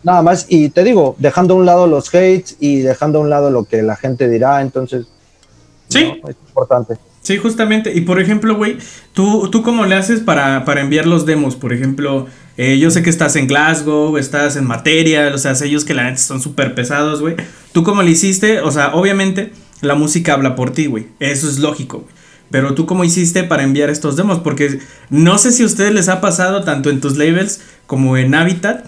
nada 0.02 0.22
más, 0.22 0.46
y 0.48 0.68
te 0.70 0.84
digo, 0.84 1.16
dejando 1.18 1.54
a 1.54 1.56
un 1.56 1.66
lado 1.66 1.86
los 1.86 2.08
hates 2.08 2.56
y 2.60 2.80
dejando 2.80 3.18
a 3.18 3.22
un 3.22 3.30
lado 3.30 3.50
lo 3.50 3.64
que 3.64 3.82
la 3.82 3.96
gente 3.96 4.28
dirá, 4.28 4.62
entonces, 4.62 5.06
sí, 5.88 6.20
es 6.26 6.36
importante. 6.48 6.96
Sí, 7.24 7.38
justamente. 7.38 7.92
Y 7.94 8.02
por 8.02 8.20
ejemplo, 8.20 8.54
güey, 8.54 8.76
¿tú, 9.14 9.48
¿tú 9.50 9.62
cómo 9.62 9.86
le 9.86 9.94
haces 9.94 10.20
para, 10.20 10.66
para 10.66 10.82
enviar 10.82 11.06
los 11.06 11.24
demos? 11.24 11.56
Por 11.56 11.72
ejemplo, 11.72 12.26
eh, 12.58 12.78
yo 12.78 12.90
sé 12.90 13.02
que 13.02 13.08
estás 13.08 13.34
en 13.36 13.46
Glasgow, 13.46 14.18
estás 14.18 14.56
en 14.56 14.66
materia, 14.66 15.32
o 15.34 15.38
sea, 15.38 15.54
sellos 15.54 15.86
que 15.86 15.94
la 15.94 16.04
neta 16.04 16.18
son 16.18 16.42
súper 16.42 16.74
pesados, 16.74 17.22
güey. 17.22 17.34
¿Tú 17.72 17.82
cómo 17.82 18.02
le 18.02 18.10
hiciste? 18.10 18.60
O 18.60 18.70
sea, 18.70 18.94
obviamente 18.94 19.52
la 19.80 19.94
música 19.94 20.34
habla 20.34 20.54
por 20.54 20.72
ti, 20.72 20.84
güey. 20.84 21.06
Eso 21.18 21.48
es 21.48 21.58
lógico, 21.60 22.00
güey. 22.00 22.14
Pero 22.50 22.74
tú 22.74 22.84
cómo 22.84 23.04
hiciste 23.04 23.42
para 23.42 23.62
enviar 23.62 23.88
estos 23.88 24.16
demos? 24.16 24.40
Porque 24.40 24.78
no 25.08 25.38
sé 25.38 25.50
si 25.50 25.62
a 25.62 25.66
ustedes 25.66 25.94
les 25.94 26.10
ha 26.10 26.20
pasado 26.20 26.62
tanto 26.62 26.90
en 26.90 27.00
tus 27.00 27.16
labels 27.16 27.62
como 27.86 28.18
en 28.18 28.34
Habitat 28.34 28.84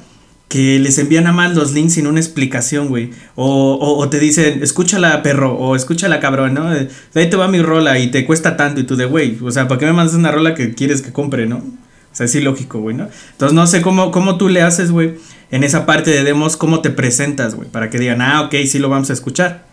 que 0.48 0.78
les 0.78 0.98
envían 0.98 1.26
a 1.26 1.32
más 1.32 1.54
los 1.54 1.72
links 1.72 1.94
sin 1.94 2.06
una 2.06 2.20
explicación, 2.20 2.88
güey. 2.88 3.10
O, 3.34 3.96
o, 3.98 4.08
te 4.08 4.18
dicen, 4.18 4.62
escúchala, 4.62 5.22
perro, 5.22 5.54
o 5.56 5.74
escúchala, 5.74 6.20
cabrón, 6.20 6.54
¿no? 6.54 6.70
De 6.70 6.88
ahí 7.14 7.28
te 7.28 7.36
va 7.36 7.48
mi 7.48 7.60
rola 7.60 7.98
y 7.98 8.10
te 8.10 8.24
cuesta 8.24 8.56
tanto 8.56 8.80
y 8.80 8.84
tú 8.84 8.96
de, 8.96 9.06
güey, 9.06 9.38
o 9.42 9.50
sea, 9.50 9.66
¿para 9.66 9.80
qué 9.80 9.86
me 9.86 9.92
mandas 9.92 10.14
una 10.14 10.30
rola 10.30 10.54
que 10.54 10.74
quieres 10.74 11.02
que 11.02 11.12
compre, 11.12 11.46
no? 11.46 11.56
O 11.58 12.16
sea, 12.16 12.26
es 12.26 12.34
ilógico, 12.34 12.80
güey, 12.80 12.96
¿no? 12.96 13.08
Entonces 13.32 13.54
no 13.54 13.66
sé 13.66 13.82
cómo, 13.82 14.10
cómo 14.10 14.38
tú 14.38 14.48
le 14.48 14.62
haces, 14.62 14.90
güey, 14.90 15.16
en 15.50 15.64
esa 15.64 15.84
parte 15.84 16.10
de 16.10 16.22
demos, 16.22 16.56
cómo 16.56 16.80
te 16.80 16.90
presentas, 16.90 17.54
güey, 17.56 17.68
para 17.68 17.90
que 17.90 17.98
digan, 17.98 18.22
ah, 18.22 18.42
ok, 18.42 18.54
sí 18.66 18.78
lo 18.78 18.88
vamos 18.88 19.10
a 19.10 19.12
escuchar. 19.12 19.64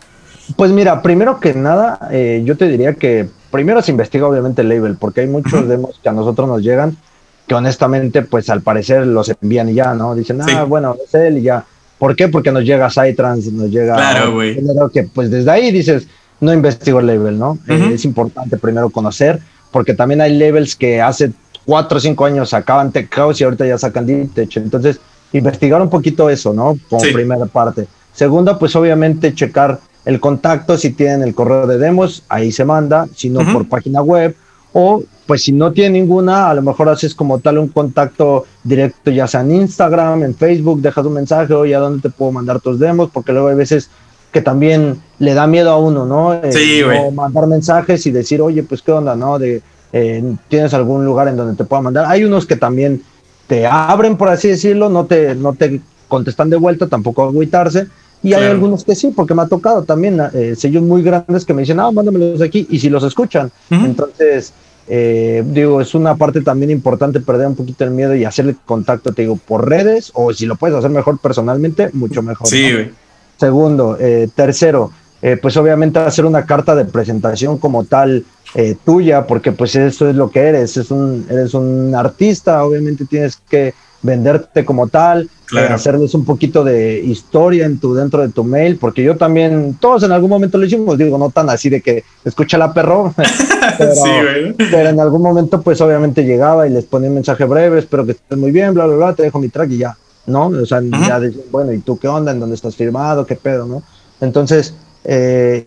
Pues 0.56 0.72
mira, 0.72 1.00
primero 1.02 1.40
que 1.40 1.54
nada, 1.54 2.08
eh, 2.10 2.42
yo 2.44 2.56
te 2.56 2.68
diría 2.68 2.94
que 2.94 3.28
primero 3.50 3.80
se 3.80 3.92
investiga 3.92 4.26
obviamente 4.26 4.62
el 4.62 4.68
label, 4.68 4.96
porque 4.96 5.22
hay 5.22 5.28
muchos 5.28 5.68
demos 5.68 5.98
que 6.02 6.08
a 6.08 6.12
nosotros 6.12 6.48
nos 6.48 6.60
llegan 6.62 6.96
que 7.46 7.54
honestamente, 7.54 8.22
pues 8.22 8.48
al 8.50 8.62
parecer 8.62 9.06
los 9.06 9.30
envían 9.40 9.68
y 9.68 9.74
ya, 9.74 9.94
¿no? 9.94 10.14
Dicen, 10.14 10.40
ah, 10.42 10.64
bueno, 10.64 10.96
es 11.04 11.14
él 11.14 11.38
y 11.38 11.42
ya. 11.42 11.64
¿Por 11.98 12.16
qué? 12.16 12.28
Porque 12.28 12.50
nos 12.50 12.64
llega 12.64 12.90
Psytrance, 12.90 13.50
nos 13.52 13.70
llega... 13.70 13.94
Claro, 13.94 14.32
güey. 14.32 14.58
Que 14.92 15.04
pues 15.04 15.30
desde 15.30 15.50
ahí 15.50 15.70
dices, 15.70 16.06
no 16.40 16.52
investigo 16.52 17.00
el 17.00 17.06
label, 17.06 17.38
¿no? 17.38 17.58
Eh, 17.68 17.92
es 17.94 18.04
importante 18.04 18.56
primero 18.56 18.90
conocer, 18.90 19.40
porque 19.70 19.94
también 19.94 20.20
hay 20.20 20.36
labels 20.36 20.74
que 20.76 21.00
hace 21.00 21.32
cuatro 21.64 21.98
o 21.98 22.00
cinco 22.00 22.24
años 22.24 22.50
sacaban 22.50 22.92
Tech 22.92 23.12
House 23.14 23.40
y 23.40 23.44
ahorita 23.44 23.66
ya 23.66 23.78
sacan 23.78 24.06
Deep 24.06 24.34
Tech. 24.34 24.56
Entonces, 24.56 25.00
investigar 25.32 25.80
un 25.80 25.90
poquito 25.90 26.30
eso, 26.30 26.52
¿no? 26.52 26.78
Como 26.88 27.02
primera 27.12 27.46
parte. 27.46 27.86
Segunda, 28.12 28.58
pues 28.58 28.74
obviamente 28.76 29.34
checar 29.34 29.80
el 30.04 30.20
contacto, 30.20 30.76
si 30.76 30.90
tienen 30.90 31.22
el 31.22 31.34
correo 31.34 31.66
de 31.66 31.78
demos, 31.78 32.22
ahí 32.28 32.52
se 32.52 32.64
manda, 32.64 33.06
si 33.14 33.30
no 33.30 33.40
por 33.52 33.68
página 33.68 34.02
web, 34.02 34.36
o 34.74 35.02
pues 35.26 35.42
si 35.42 35.52
no 35.52 35.72
tiene 35.72 36.00
ninguna, 36.00 36.50
a 36.50 36.54
lo 36.54 36.60
mejor 36.60 36.88
haces 36.90 37.14
como 37.14 37.38
tal 37.38 37.58
un 37.58 37.68
contacto 37.68 38.44
directo, 38.62 39.10
ya 39.10 39.26
sea 39.26 39.40
en 39.40 39.52
Instagram, 39.52 40.22
en 40.24 40.34
Facebook, 40.34 40.82
dejas 40.82 41.06
un 41.06 41.14
mensaje, 41.14 41.54
oye, 41.54 41.74
¿a 41.74 41.78
dónde 41.78 42.02
te 42.02 42.10
puedo 42.10 42.32
mandar 42.32 42.60
tus 42.60 42.78
demos? 42.78 43.08
Porque 43.10 43.32
luego 43.32 43.48
hay 43.48 43.56
veces 43.56 43.88
que 44.32 44.42
también 44.42 45.00
le 45.20 45.32
da 45.32 45.46
miedo 45.46 45.70
a 45.70 45.78
uno, 45.78 46.04
¿no? 46.04 46.34
Eh, 46.34 46.52
sí, 46.52 46.82
o 46.82 47.10
mandar 47.12 47.46
mensajes 47.46 48.04
y 48.04 48.10
decir, 48.10 48.42
oye, 48.42 48.64
pues 48.64 48.82
qué 48.82 48.92
onda, 48.92 49.14
¿no? 49.14 49.38
De, 49.38 49.62
eh, 49.92 50.34
¿Tienes 50.48 50.74
algún 50.74 51.04
lugar 51.04 51.28
en 51.28 51.36
donde 51.36 51.56
te 51.56 51.64
pueda 51.64 51.80
mandar? 51.80 52.06
Hay 52.08 52.24
unos 52.24 52.44
que 52.44 52.56
también 52.56 53.00
te 53.46 53.66
abren, 53.66 54.16
por 54.16 54.28
así 54.28 54.48
decirlo, 54.48 54.88
no 54.88 55.06
te, 55.06 55.36
no 55.36 55.54
te 55.54 55.80
contestan 56.08 56.50
de 56.50 56.56
vuelta, 56.56 56.88
tampoco 56.88 57.22
agüitarse. 57.22 57.86
Y 58.24 58.32
hay 58.32 58.44
algunos 58.44 58.84
que 58.84 58.94
sí, 58.94 59.12
porque 59.14 59.34
me 59.34 59.42
ha 59.42 59.46
tocado 59.46 59.84
también 59.84 60.18
eh, 60.32 60.54
sellos 60.56 60.82
muy 60.82 61.02
grandes 61.02 61.44
que 61.44 61.52
me 61.52 61.60
dicen, 61.60 61.78
ah, 61.78 61.92
mándamelos 61.92 62.40
aquí, 62.40 62.66
y 62.70 62.78
si 62.78 62.88
los 62.88 63.04
escuchan. 63.04 63.52
Entonces, 63.70 64.54
eh, 64.88 65.42
digo, 65.46 65.80
es 65.80 65.94
una 65.94 66.16
parte 66.16 66.40
también 66.40 66.70
importante 66.70 67.20
perder 67.20 67.48
un 67.48 67.56
poquito 67.56 67.84
el 67.84 67.90
miedo 67.90 68.14
y 68.14 68.24
hacerle 68.24 68.56
contacto, 68.64 69.12
te 69.12 69.22
digo, 69.22 69.36
por 69.36 69.68
redes 69.68 70.10
o 70.14 70.32
si 70.32 70.46
lo 70.46 70.56
puedes 70.56 70.76
hacer 70.76 70.90
mejor 70.90 71.18
personalmente, 71.18 71.90
mucho 71.92 72.22
mejor. 72.22 72.46
Sí, 72.46 72.90
Segundo, 73.36 73.96
eh, 73.98 74.28
tercero, 74.34 74.92
eh, 75.20 75.36
pues 75.40 75.56
obviamente 75.56 75.98
hacer 75.98 76.24
una 76.24 76.46
carta 76.46 76.74
de 76.74 76.84
presentación 76.84 77.58
como 77.58 77.84
tal 77.84 78.24
tuya, 78.84 79.26
porque 79.26 79.50
pues 79.50 79.74
eso 79.74 80.08
es 80.08 80.14
lo 80.14 80.30
que 80.30 80.38
eres, 80.38 80.76
es 80.76 80.92
un, 80.92 81.26
eres 81.28 81.54
un 81.54 81.92
artista, 81.92 82.64
obviamente 82.64 83.04
tienes 83.04 83.36
que 83.48 83.74
venderte 84.04 84.66
como 84.66 84.86
tal, 84.88 85.30
eh, 85.56 85.58
hacerles 85.60 86.14
un 86.14 86.26
poquito 86.26 86.62
de 86.62 87.00
historia 87.00 87.64
en 87.64 87.78
tu, 87.78 87.94
dentro 87.94 88.20
de 88.20 88.28
tu 88.28 88.44
mail, 88.44 88.76
porque 88.76 89.02
yo 89.02 89.16
también, 89.16 89.78
todos 89.80 90.02
en 90.02 90.12
algún 90.12 90.28
momento 90.28 90.58
lo 90.58 90.66
hicimos, 90.66 90.98
digo, 90.98 91.16
no 91.16 91.30
tan 91.30 91.48
así 91.48 91.70
de 91.70 91.80
que 91.80 92.04
escucha 92.22 92.58
la 92.58 92.72
perro, 92.72 93.14
pero, 93.78 94.88
en 94.90 95.00
algún 95.00 95.22
momento 95.22 95.62
pues 95.62 95.80
obviamente 95.80 96.22
llegaba 96.22 96.66
y 96.66 96.70
les 96.70 96.84
ponía 96.84 97.08
un 97.08 97.14
mensaje 97.14 97.44
breve, 97.44 97.78
espero 97.78 98.04
que 98.04 98.12
estés 98.12 98.38
muy 98.38 98.50
bien, 98.50 98.74
bla, 98.74 98.86
bla, 98.86 98.96
bla, 98.96 99.14
te 99.14 99.22
dejo 99.22 99.38
mi 99.38 99.48
track 99.48 99.70
y 99.70 99.78
ya, 99.78 99.96
¿no? 100.26 100.48
O 100.48 100.66
sea, 100.66 100.82
ya 100.82 101.18
bueno, 101.50 101.72
¿y 101.72 101.78
tú 101.78 101.98
qué 101.98 102.06
onda? 102.06 102.30
¿En 102.30 102.40
dónde 102.40 102.56
estás 102.56 102.76
firmado? 102.76 103.24
¿Qué 103.24 103.36
pedo? 103.36 103.66
¿no? 103.66 103.82
Entonces, 104.20 104.74
eh, 105.04 105.64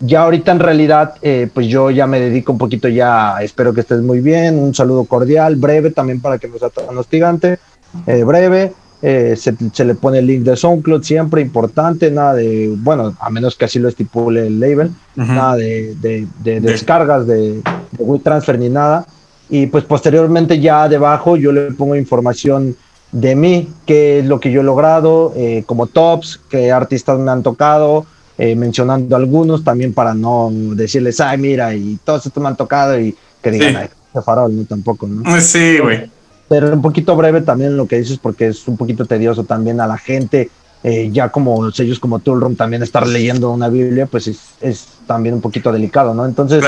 ya 0.00 0.22
ahorita 0.22 0.52
en 0.52 0.58
realidad, 0.58 1.14
eh, 1.20 1.48
pues 1.52 1.66
yo 1.66 1.90
ya 1.90 2.06
me 2.06 2.18
dedico 2.18 2.52
un 2.52 2.58
poquito 2.58 2.88
ya, 2.88 3.36
espero 3.42 3.74
que 3.74 3.80
estés 3.82 4.00
muy 4.00 4.20
bien, 4.20 4.58
un 4.58 4.74
saludo 4.74 5.04
cordial, 5.04 5.56
breve 5.56 5.90
también 5.90 6.20
para 6.20 6.38
que 6.38 6.48
no 6.48 6.58
sea 6.58 6.70
tan 6.70 6.96
hostigante 6.96 7.58
eh, 8.06 8.24
breve. 8.24 8.72
Eh, 9.06 9.36
se, 9.36 9.84
le 9.84 9.94
pone 9.96 10.20
el 10.20 10.26
link 10.26 10.44
de 10.44 10.56
SoundCloud 10.56 11.02
siempre 11.02 11.42
importante, 11.42 12.10
nada 12.10 12.32
de, 12.34 12.72
bueno, 12.74 13.14
a 13.20 13.28
menos 13.28 13.54
que 13.54 13.66
así 13.66 13.78
lo 13.78 13.90
estipule 13.90 14.46
el 14.46 14.58
label, 14.58 14.92
nada 15.14 15.56
de, 15.56 16.26
descargas 16.42 17.26
de, 17.26 17.60
WeTransfer 17.98 18.58
ni 18.58 18.70
nada. 18.70 19.06
Y 19.50 19.66
pues 19.66 19.84
posteriormente 19.84 20.58
ya 20.58 20.88
debajo 20.88 21.36
yo 21.36 21.52
le 21.52 21.72
pongo 21.72 21.96
información 21.96 22.76
de 23.12 23.36
mí, 23.36 23.68
qué 23.84 24.20
es 24.20 24.24
lo 24.24 24.40
que 24.40 24.50
yo 24.50 24.62
he 24.62 24.64
logrado, 24.64 25.34
eh, 25.36 25.64
como 25.66 25.86
tops, 25.86 26.40
qué 26.48 26.72
artistas 26.72 27.18
me 27.18 27.30
han 27.30 27.42
tocado, 27.42 28.06
mencionando 28.38 29.16
algunos 29.16 29.62
también 29.62 29.92
para 29.92 30.14
no 30.14 30.48
decirles, 30.50 31.20
ay, 31.20 31.36
mira, 31.36 31.74
y 31.74 31.98
todos 32.02 32.24
estos 32.24 32.42
me 32.42 32.48
han 32.48 32.56
tocado 32.56 32.98
y 32.98 33.14
que 33.42 33.50
digan, 33.50 33.76
ay, 33.76 33.88
farol, 34.24 34.56
no 34.56 34.64
tampoco, 34.64 35.06
¿no? 35.06 35.40
Sí, 35.42 35.78
güey 35.78 36.13
pero 36.48 36.72
un 36.72 36.82
poquito 36.82 37.16
breve 37.16 37.40
también 37.40 37.76
lo 37.76 37.86
que 37.86 37.98
dices 37.98 38.18
porque 38.18 38.48
es 38.48 38.66
un 38.68 38.76
poquito 38.76 39.06
tedioso 39.06 39.44
también 39.44 39.80
a 39.80 39.86
la 39.86 39.98
gente. 39.98 40.50
Eh, 40.86 41.08
ya 41.10 41.30
como 41.30 41.70
sellos 41.72 41.98
como 41.98 42.18
Toolroom 42.18 42.56
también 42.56 42.82
estar 42.82 43.06
leyendo 43.06 43.50
una 43.50 43.70
Biblia, 43.70 44.04
pues 44.04 44.28
es, 44.60 44.88
también 45.06 45.34
un 45.34 45.40
poquito 45.40 45.72
delicado, 45.72 46.12
¿no? 46.12 46.26
Entonces, 46.26 46.62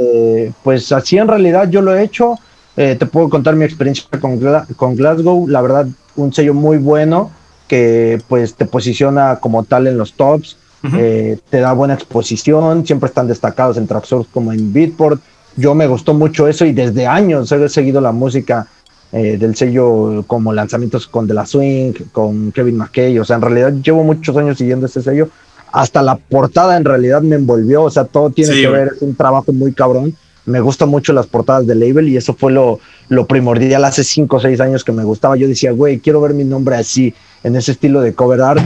eh, 0.00 0.50
pues 0.64 0.90
así 0.90 1.16
en 1.16 1.28
realidad 1.28 1.70
yo 1.70 1.80
lo 1.80 1.94
he 1.94 2.02
hecho. 2.02 2.34
Eh, 2.76 2.96
te 2.98 3.06
puedo 3.06 3.28
contar 3.28 3.54
mi 3.54 3.64
experiencia 3.64 4.04
con, 4.20 4.40
con 4.74 4.96
Glasgow. 4.96 5.46
La 5.46 5.62
verdad, 5.62 5.86
un 6.16 6.32
sello 6.32 6.54
muy 6.54 6.78
bueno 6.78 7.30
que 7.68 8.20
pues 8.26 8.54
te 8.54 8.66
posiciona 8.66 9.36
como 9.36 9.62
tal 9.62 9.86
en 9.86 9.96
los 9.96 10.14
tops, 10.14 10.56
te 10.82 11.60
da 11.60 11.72
buena 11.72 11.94
exposición, 11.94 12.84
siempre 12.84 13.06
están 13.06 13.28
destacados 13.28 13.76
en 13.76 13.86
Traxsource 13.86 14.28
como 14.32 14.52
en 14.52 14.72
Beatport. 14.72 15.22
Yo 15.56 15.74
me 15.74 15.86
gustó 15.86 16.14
mucho 16.14 16.48
eso 16.48 16.66
y 16.66 16.72
desde 16.72 17.06
años 17.06 17.52
he 17.52 17.68
seguido 17.68 18.00
la 18.00 18.10
música 18.10 18.66
eh, 19.12 19.36
del 19.38 19.54
sello 19.56 20.24
como 20.26 20.52
lanzamientos 20.52 21.06
con 21.06 21.26
De 21.26 21.34
La 21.34 21.46
Swing, 21.46 21.92
con 22.12 22.50
Kevin 22.52 22.78
McKay, 22.78 23.18
o 23.18 23.24
sea, 23.24 23.36
en 23.36 23.42
realidad 23.42 23.72
llevo 23.82 24.02
muchos 24.04 24.36
años 24.36 24.58
siguiendo 24.58 24.86
este 24.86 25.02
sello, 25.02 25.28
hasta 25.70 26.02
la 26.02 26.16
portada 26.16 26.76
en 26.76 26.84
realidad 26.84 27.22
me 27.22 27.36
envolvió, 27.36 27.82
o 27.82 27.90
sea, 27.90 28.04
todo 28.04 28.30
tiene 28.30 28.54
que 28.54 28.68
ver, 28.68 28.92
es 28.96 29.02
un 29.02 29.14
trabajo 29.14 29.52
muy 29.52 29.72
cabrón, 29.72 30.14
me 30.44 30.60
gustan 30.60 30.88
mucho 30.88 31.12
las 31.12 31.26
portadas 31.26 31.66
de 31.66 31.74
label 31.74 32.08
y 32.08 32.16
eso 32.16 32.34
fue 32.34 32.52
lo, 32.52 32.80
lo 33.08 33.26
primordial 33.26 33.84
hace 33.84 34.02
5 34.02 34.36
o 34.36 34.40
6 34.40 34.60
años 34.60 34.84
que 34.84 34.92
me 34.92 35.04
gustaba, 35.04 35.36
yo 35.36 35.46
decía, 35.46 35.72
güey, 35.72 35.98
quiero 35.98 36.20
ver 36.20 36.34
mi 36.34 36.44
nombre 36.44 36.76
así, 36.76 37.14
en 37.44 37.54
ese 37.56 37.72
estilo 37.72 38.00
de 38.00 38.14
cover 38.14 38.40
art, 38.40 38.62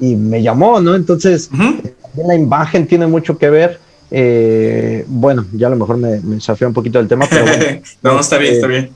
y 0.00 0.16
me 0.16 0.42
llamó, 0.42 0.80
¿no? 0.80 0.94
Entonces, 0.94 1.50
la 2.14 2.34
imagen 2.34 2.86
tiene 2.86 3.06
mucho 3.06 3.38
que 3.38 3.50
ver. 3.50 3.80
Eh, 4.10 5.04
bueno, 5.06 5.44
ya 5.52 5.66
a 5.66 5.70
lo 5.70 5.76
mejor 5.76 5.98
me, 5.98 6.20
me 6.20 6.38
un 6.66 6.72
poquito 6.72 6.98
del 6.98 7.08
tema, 7.08 7.26
pero 7.28 7.44
bueno. 7.46 7.80
no, 8.02 8.20
está 8.20 8.38
bien, 8.38 8.54
está 8.54 8.66
eh, 8.66 8.70
bien. 8.70 8.90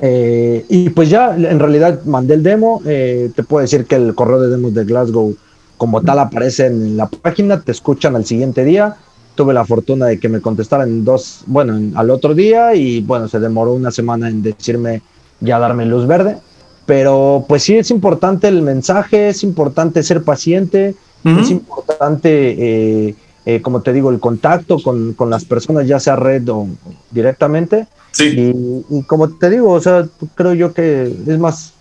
Eh, 0.00 0.64
y 0.68 0.90
pues 0.90 1.10
ya 1.10 1.34
en 1.34 1.58
realidad 1.58 2.04
mandé 2.04 2.34
el 2.34 2.42
demo. 2.42 2.82
Eh, 2.86 3.30
te 3.34 3.42
puedo 3.42 3.62
decir 3.62 3.86
que 3.86 3.96
el 3.96 4.14
correo 4.14 4.40
de 4.40 4.48
demos 4.48 4.74
de 4.74 4.84
Glasgow 4.84 5.34
como 5.76 6.02
tal 6.02 6.18
aparece 6.18 6.66
en 6.66 6.96
la 6.96 7.06
página, 7.06 7.60
te 7.60 7.72
escuchan 7.72 8.14
al 8.14 8.26
siguiente 8.26 8.64
día. 8.64 8.96
Tuve 9.34 9.54
la 9.54 9.64
fortuna 9.64 10.06
de 10.06 10.20
que 10.20 10.28
me 10.28 10.40
contestaran 10.40 11.04
dos, 11.04 11.42
bueno, 11.46 11.98
al 11.98 12.10
otro 12.10 12.34
día 12.34 12.74
y 12.74 13.00
bueno, 13.00 13.28
se 13.28 13.40
demoró 13.40 13.72
una 13.72 13.90
semana 13.90 14.28
en 14.28 14.42
decirme 14.42 15.02
ya 15.40 15.58
darme 15.58 15.86
luz 15.86 16.06
verde. 16.06 16.36
Pero 16.84 17.44
pues 17.48 17.62
sí 17.62 17.76
es 17.76 17.90
importante 17.90 18.48
el 18.48 18.62
mensaje, 18.62 19.28
es 19.28 19.42
importante 19.42 20.02
ser 20.02 20.22
paciente, 20.22 20.94
es 21.24 21.50
importante, 21.50 23.08
eh, 23.08 23.14
eh, 23.46 23.62
como 23.62 23.80
te 23.80 23.92
digo, 23.92 24.10
el 24.10 24.18
contacto 24.18 24.78
con, 24.82 25.12
con, 25.14 25.30
las 25.30 25.44
personas, 25.44 25.86
ya 25.86 26.00
sea 26.00 26.16
red 26.16 26.48
o 26.48 26.66
directamente. 27.10 27.86
Sí. 28.12 28.52
Y, 28.90 29.02
como 29.04 29.28
te 29.28 29.50
digo, 29.50 29.70
o 29.72 29.80
sea, 29.80 30.06
creo 30.34 30.54
yo 30.54 30.72
que 30.72 31.12
es 31.26 31.38
más, 31.38 31.72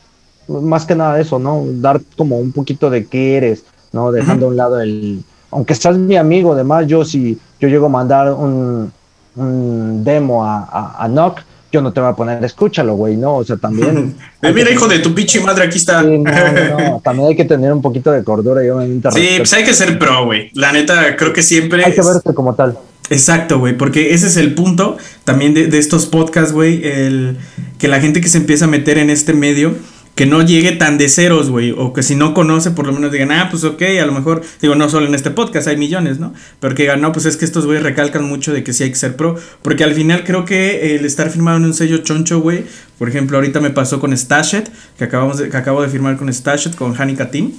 más 0.48 0.86
que 0.86 0.96
nada 0.96 1.20
eso, 1.20 1.39
¿no? 1.39 1.63
Dar 1.65 2.02
como 2.18 2.38
un 2.38 2.52
poquito 2.52 2.89
de 2.89 3.06
qué 3.06 3.38
eres, 3.38 3.63
¿no? 3.92 4.12
Dejando 4.12 4.46
a 4.46 4.50
un 4.50 4.58
lado 4.58 4.80
el, 4.80 5.24
aunque 5.52 5.76
seas 5.76 5.98
mi 5.98 6.15
amigo, 6.18 6.54
además 6.54 6.88
yo 6.88 7.04
si 7.04 7.38
yo 7.60 7.68
llego 7.68 7.88
a 7.88 7.89
mandar 7.89 8.32
un, 8.32 8.92
un 9.36 10.04
demo 10.04 10.46
a, 10.46 10.60
a, 10.63 11.04
a 11.04 11.08
Nock, 11.08 11.42
yo 11.72 11.82
no 11.82 11.94
te 11.94 12.00
voy 12.00 12.10
a 12.10 12.13
poner, 12.13 12.44
escúchalo, 12.44 12.96
güey, 12.96 13.15
¿no? 13.15 13.38
O 13.38 13.44
sea, 13.44 13.58
también. 13.58 14.15
Mira, 14.42 14.72
hijo 14.72 14.88
de 14.88 15.00
tu 15.00 15.13
pinche 15.13 15.39
madre, 15.39 15.65
aquí 15.65 15.78
está. 15.78 16.02
también 17.04 17.28
hay 17.28 17.36
que 17.36 17.46
tener 17.46 17.72
un 17.72 17.82
poquito 17.82 18.12
de 18.12 18.24
cordura 18.24 18.63
y 18.63 18.70
obviamente. 18.70 19.12
Sí, 19.12 19.36
pues 19.38 19.54
hay 19.54 19.63
que 19.63 19.74
ser 19.74 20.00
pro, 20.00 20.26
güey. 20.26 20.50
La 20.54 20.72
neta, 20.72 21.15
creo 21.15 21.32
que 21.32 21.44
siempre. 21.44 21.86
Hay 21.86 21.94
que 21.94 22.02
verte 22.02 22.34
como 22.34 22.56
tal. 22.56 22.78
Exacto, 23.10 23.60
güey, 23.60 23.78
porque 23.78 24.13
ese 24.13 24.28
es 24.28 24.38
el 24.38 24.54
punto 24.54 24.98
también 25.24 25.54
de, 25.54 25.67
de 25.67 25.80
estos 25.80 26.06
podcasts, 26.06 26.54
güey, 26.54 26.86
el 26.86 27.38
que 27.80 27.88
la 27.88 28.00
gente 28.00 28.22
que 28.22 28.28
se 28.28 28.38
empieza 28.38 28.65
a 28.65 28.67
meter 28.67 28.98
en 28.98 29.10
este 29.10 29.34
medio 29.34 29.76
que 30.19 30.25
no 30.25 30.45
llegue 30.45 30.73
tan 30.73 30.97
de 30.97 31.08
ceros, 31.08 31.49
güey, 31.49 31.71
o 31.71 31.93
que 31.93 32.03
si 32.03 32.13
no 32.13 32.34
conoce, 32.34 32.71
por 32.71 32.86
lo 32.86 32.91
menos 32.91 33.13
digan, 33.13 33.32
ah, 33.32 33.47
pues 33.49 33.63
ok, 33.63 33.82
a 34.01 34.05
lo 34.05 34.12
mejor, 34.12 34.41
digo, 34.62 34.75
no 34.75 34.89
solo 34.89 35.08
en 35.08 35.15
este 35.15 35.32
podcast, 35.32 35.69
hay 35.69 35.77
millones, 35.77 36.19
¿no? 36.19 36.34
Pero 36.60 36.75
que 36.75 36.84
digan, 36.84 36.99
no, 36.99 37.13
pues 37.13 37.25
es 37.25 37.38
que 37.38 37.45
estos 37.45 37.65
güeyes 37.65 37.86
recalcan 37.86 38.25
mucho 38.25 38.51
de 38.51 38.62
que 38.62 38.73
sí 38.73 38.84
hay 38.84 38.89
que 38.89 38.97
ser 38.97 39.15
pro, 39.15 39.38
porque 39.62 39.86
al 39.86 39.93
final 39.93 40.25
creo 40.25 40.43
que 40.43 40.97
el 40.97 41.05
estar 41.05 41.29
firmado 41.29 41.55
en 41.55 41.63
un 41.63 41.73
sello 41.73 41.99
choncho, 41.99 42.41
güey, 42.41 42.65
por 42.97 43.08
ejemplo, 43.08 43.38
ahorita 43.38 43.62
me 43.62 43.69
pasó 43.69 44.01
con 44.01 44.12
Stashet, 44.12 44.69
que 44.97 45.05
acabamos 45.05 45.38
de, 45.38 45.47
que 45.47 45.55
acabo 45.55 45.82
de 45.82 45.88
firmar 45.88 46.17
con 46.17 46.34
Stashet, 46.34 46.75
con 46.75 46.93
Hani 47.01 47.15
Katin. 47.15 47.58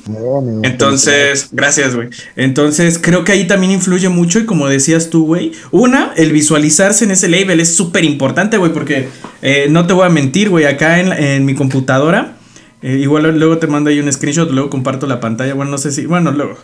Entonces, 0.63 1.49
gracias, 1.53 1.95
güey. 1.95 2.11
Entonces, 2.37 2.99
creo 2.99 3.25
que 3.25 3.33
ahí 3.33 3.47
también 3.47 3.73
influye 3.73 4.11
mucho, 4.11 4.39
y 4.39 4.45
como 4.45 4.69
decías 4.69 5.09
tú, 5.09 5.25
güey, 5.25 5.53
una, 5.71 6.13
el 6.15 6.31
visualizarse 6.31 7.07
en 7.07 7.13
ese 7.13 7.31
label 7.31 7.59
es 7.59 7.75
súper 7.75 8.05
importante, 8.05 8.59
güey, 8.59 8.71
porque 8.71 9.09
eh, 9.41 9.69
no 9.71 9.87
te 9.87 9.95
voy 9.95 10.05
a 10.05 10.11
mentir, 10.11 10.51
güey, 10.51 10.67
acá 10.67 11.01
en, 11.01 11.11
en 11.11 11.47
mi 11.47 11.55
computadora 11.55 12.37
eh, 12.83 12.99
igual 12.99 13.39
luego 13.39 13.59
te 13.59 13.67
mando 13.67 13.91
ahí 13.91 14.01
un 14.01 14.13
screenshot, 14.13 14.51
luego 14.51 14.71
comparto 14.71 15.07
la 15.07 15.21
pantalla. 15.21 15.55
Bueno, 15.55 15.71
no 15.71 15.79
sé 15.79 15.93
si. 15.93 16.07
Bueno, 16.07 16.33
luego. 16.33 16.57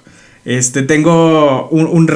Este, 0.47 0.83
tengo 0.83 1.69
un, 1.71 1.87
un 1.87 2.07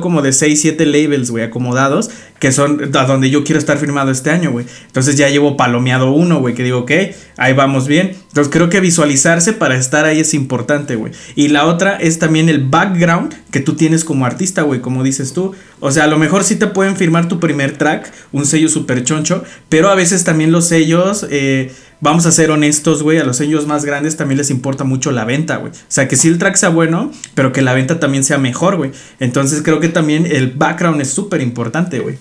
como 0.00 0.20
de 0.20 0.32
6, 0.32 0.60
7 0.60 0.84
labels, 0.84 1.30
güey, 1.30 1.44
acomodados, 1.44 2.10
que 2.40 2.50
son 2.50 2.90
a 2.92 3.04
donde 3.04 3.30
yo 3.30 3.44
quiero 3.44 3.60
estar 3.60 3.78
firmado 3.78 4.10
este 4.10 4.30
año, 4.30 4.50
güey. 4.50 4.66
Entonces 4.86 5.16
ya 5.16 5.28
llevo 5.28 5.56
palomeado 5.56 6.10
uno, 6.10 6.40
güey, 6.40 6.56
que 6.56 6.64
digo, 6.64 6.78
ok, 6.78 6.90
ahí 7.36 7.52
vamos 7.52 7.86
bien. 7.86 8.16
Entonces 8.26 8.52
creo 8.52 8.68
que 8.68 8.80
visualizarse 8.80 9.52
para 9.52 9.76
estar 9.76 10.06
ahí 10.06 10.18
es 10.18 10.34
importante, 10.34 10.96
güey. 10.96 11.12
Y 11.36 11.48
la 11.48 11.66
otra 11.66 11.94
es 11.94 12.18
también 12.18 12.48
el 12.48 12.64
background 12.64 13.32
que 13.52 13.60
tú 13.60 13.74
tienes 13.74 14.04
como 14.04 14.26
artista, 14.26 14.62
güey, 14.62 14.80
como 14.80 15.04
dices 15.04 15.32
tú. 15.32 15.54
O 15.78 15.92
sea, 15.92 16.02
a 16.02 16.08
lo 16.08 16.18
mejor 16.18 16.42
sí 16.42 16.56
te 16.56 16.66
pueden 16.66 16.96
firmar 16.96 17.28
tu 17.28 17.38
primer 17.38 17.78
track, 17.78 18.12
un 18.32 18.44
sello 18.44 18.68
súper 18.68 19.04
choncho, 19.04 19.44
pero 19.68 19.88
a 19.88 19.94
veces 19.94 20.24
también 20.24 20.50
los 20.50 20.66
sellos... 20.66 21.24
Eh, 21.30 21.70
vamos 22.00 22.26
a 22.26 22.30
ser 22.30 22.50
honestos, 22.50 23.02
güey, 23.02 23.18
a 23.18 23.24
los 23.24 23.36
sellos 23.36 23.66
más 23.66 23.84
grandes 23.84 24.16
también 24.16 24.38
les 24.38 24.50
importa 24.50 24.84
mucho 24.84 25.10
la 25.10 25.24
venta, 25.24 25.56
güey. 25.56 25.72
O 25.72 25.76
sea, 25.88 26.08
que 26.08 26.16
si 26.16 26.28
el 26.28 26.38
track 26.38 26.56
sea 26.56 26.68
bueno, 26.68 27.10
pero 27.34 27.52
que 27.52 27.62
la 27.62 27.74
venta 27.74 28.00
también 28.00 28.24
sea 28.24 28.38
mejor, 28.38 28.76
güey. 28.76 28.92
Entonces 29.20 29.62
creo 29.62 29.80
que 29.80 29.88
también 29.88 30.26
el 30.26 30.52
background 30.52 31.00
es 31.00 31.10
súper 31.10 31.40
importante, 31.40 32.00
güey. 32.00 32.18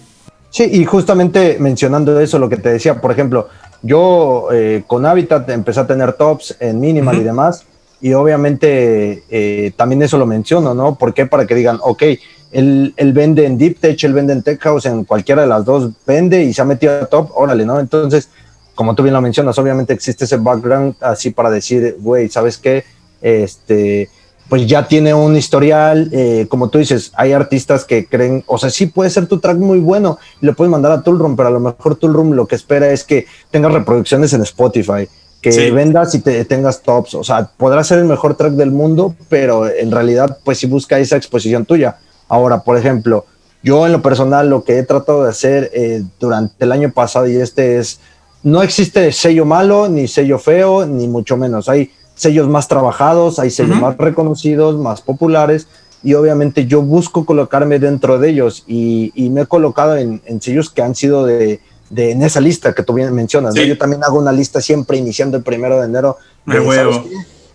Sí, 0.50 0.64
y 0.72 0.86
justamente 0.86 1.58
mencionando 1.60 2.20
eso, 2.20 2.40
lo 2.40 2.50
que 2.50 2.58
te 2.58 2.70
decía, 2.70 3.02
por 3.02 3.12
ejemplo, 3.12 3.50
yo 3.82 4.48
eh, 4.52 4.84
con 4.88 5.06
Habitat 5.06 5.50
empecé 5.50 5.82
a 5.82 5.88
tener 5.88 6.14
tops 6.14 6.56
en 6.60 6.80
Minimal 6.80 7.18
y 7.18 7.24
demás, 7.24 7.66
y 8.00 8.14
obviamente 8.14 9.24
eh, 9.30 9.72
también 9.76 10.02
eso 10.04 10.18
lo 10.18 10.26
menciono, 10.26 10.74
¿no? 10.74 10.96
¿Por 10.96 11.14
qué? 11.14 11.26
Para 11.26 11.46
que 11.46 11.56
digan, 11.56 11.80
ok, 11.82 12.04
él, 12.52 12.94
él, 12.96 13.14
vende 13.14 13.46
en 13.46 13.58
Deep 13.58 13.80
Tech, 13.80 14.02
él 14.04 14.14
vende 14.14 14.34
en 14.34 14.42
Tech 14.42 14.60
House, 14.62 14.86
en 14.86 15.04
cualquiera 15.04 15.42
de 15.42 15.48
las 15.48 15.66
dos 15.66 15.92
vende 16.06 16.44
y 16.44 16.54
se 16.54 16.62
ha 16.62 16.66
metido 16.66 16.94
a 16.94 17.06
top, 17.06 17.30
órale, 17.36 17.66
¿no? 17.66 17.80
Entonces, 17.80 18.30
como 18.78 18.94
tú 18.94 19.02
bien 19.02 19.16
lo 19.16 19.22
mencionas, 19.22 19.58
obviamente 19.58 19.92
existe 19.92 20.26
ese 20.26 20.38
background 20.38 20.96
así 21.02 21.32
para 21.32 21.50
decir, 21.50 21.98
güey, 22.00 22.30
¿sabes 22.30 22.60
qué? 22.60 22.86
Este, 23.24 24.08
pues 24.48 24.68
ya 24.68 24.88
tiene 24.88 25.16
un 25.16 25.36
historial, 25.36 26.10
eh, 26.14 26.46
como 26.48 26.70
tú 26.70 26.78
dices, 26.78 27.12
hay 27.16 27.34
artistas 27.34 27.86
que 27.86 28.06
creen, 28.06 28.44
o 28.46 28.60
sea, 28.60 28.70
sí 28.70 28.86
puede 28.86 29.10
ser 29.10 29.26
tu 29.26 29.40
track 29.40 29.58
muy 29.58 29.80
bueno 29.80 30.20
y 30.42 30.46
lo 30.46 30.54
puedes 30.54 30.70
mandar 30.70 30.92
a 30.92 31.02
Toolroom, 31.02 31.36
pero 31.36 31.50
a 31.50 31.52
lo 31.52 31.60
mejor 31.60 31.96
Toolroom 31.96 32.34
lo 32.34 32.46
que 32.46 32.54
espera 32.54 32.92
es 32.92 33.04
que 33.04 33.26
tengas 33.50 33.74
reproducciones 33.74 34.32
en 34.34 34.44
Spotify, 34.44 35.10
que 35.42 35.72
vendas 35.72 36.14
y 36.14 36.20
te, 36.20 36.46
tengas 36.46 36.84
tops, 36.84 37.16
o 37.16 37.24
sea, 37.24 37.50
podrá 37.58 37.84
ser 37.84 37.98
el 37.98 38.06
mejor 38.06 38.38
track 38.38 38.54
del 38.54 38.70
mundo, 38.70 39.16
pero 39.28 39.68
en 39.68 39.90
realidad, 39.90 40.38
pues 40.44 40.60
sí 40.60 40.68
busca 40.68 41.00
esa 41.00 41.18
exposición 41.18 41.66
tuya. 41.66 41.98
Ahora, 42.30 42.60
por 42.60 42.78
ejemplo, 42.78 43.26
yo 43.64 43.88
en 43.88 43.92
lo 43.92 44.04
personal 44.04 44.52
lo 44.52 44.64
que 44.64 44.78
he 44.78 44.84
tratado 44.84 45.24
de 45.24 45.32
hacer 45.32 45.72
eh, 45.74 46.04
durante 46.20 46.64
el 46.64 46.72
año 46.72 46.92
pasado 46.92 47.28
y 47.28 47.38
este 47.38 47.80
es 47.80 48.00
no 48.44 48.62
existe 48.62 49.12
sello 49.12 49.46
malo, 49.46 49.90
ni 49.90 50.08
sello 50.08 50.40
feo, 50.40 50.86
ni 50.86 51.08
mucho 51.08 51.38
menos. 51.38 51.70
Hay 51.70 51.92
sellos 52.16 52.48
más 52.48 52.68
trabajados, 52.68 53.40
hay 53.40 53.50
sellos 53.50 53.80
más 53.80 53.98
reconocidos, 53.98 54.78
más 54.78 55.02
populares, 55.02 55.68
y 56.04 56.14
obviamente 56.14 56.66
yo 56.66 56.82
busco 56.82 57.26
colocarme 57.26 57.80
dentro 57.80 58.20
de 58.20 58.30
ellos 58.30 58.64
y, 58.68 59.12
me 59.32 59.42
he 59.42 59.46
colocado 59.46 59.98
en, 59.98 60.22
sellos 60.42 60.70
que 60.70 60.82
han 60.82 60.96
sido 60.96 61.26
de, 61.26 61.60
en 61.96 62.22
esa 62.22 62.40
lista 62.40 62.74
que 62.74 62.84
tú 62.84 62.94
bien 62.94 63.14
mencionas. 63.14 63.56
Yo 63.56 63.78
también 63.78 64.04
hago 64.04 64.20
una 64.20 64.32
lista 64.32 64.62
siempre 64.62 64.98
iniciando 64.98 65.38
el 65.38 65.44
primero 65.44 65.80
de 65.80 65.86
enero. 65.86 66.18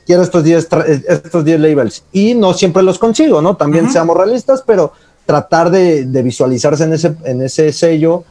Quiero 0.04 0.22
estos 0.22 0.42
10 0.42 0.68
estos 1.08 1.44
labels 1.46 2.02
y 2.12 2.34
no 2.34 2.54
siempre 2.54 2.82
los 2.82 2.98
consigo, 2.98 3.40
¿no? 3.40 3.56
También 3.56 3.90
seamos 3.90 4.16
realistas, 4.16 4.62
pero 4.66 4.92
tratar 5.24 5.70
de, 5.70 6.04
de, 6.06 6.22
visualizarse 6.22 6.84
en 6.84 6.92
ese, 6.92 7.14
en 7.24 7.40
ese 7.42 7.72
sello 7.72 8.24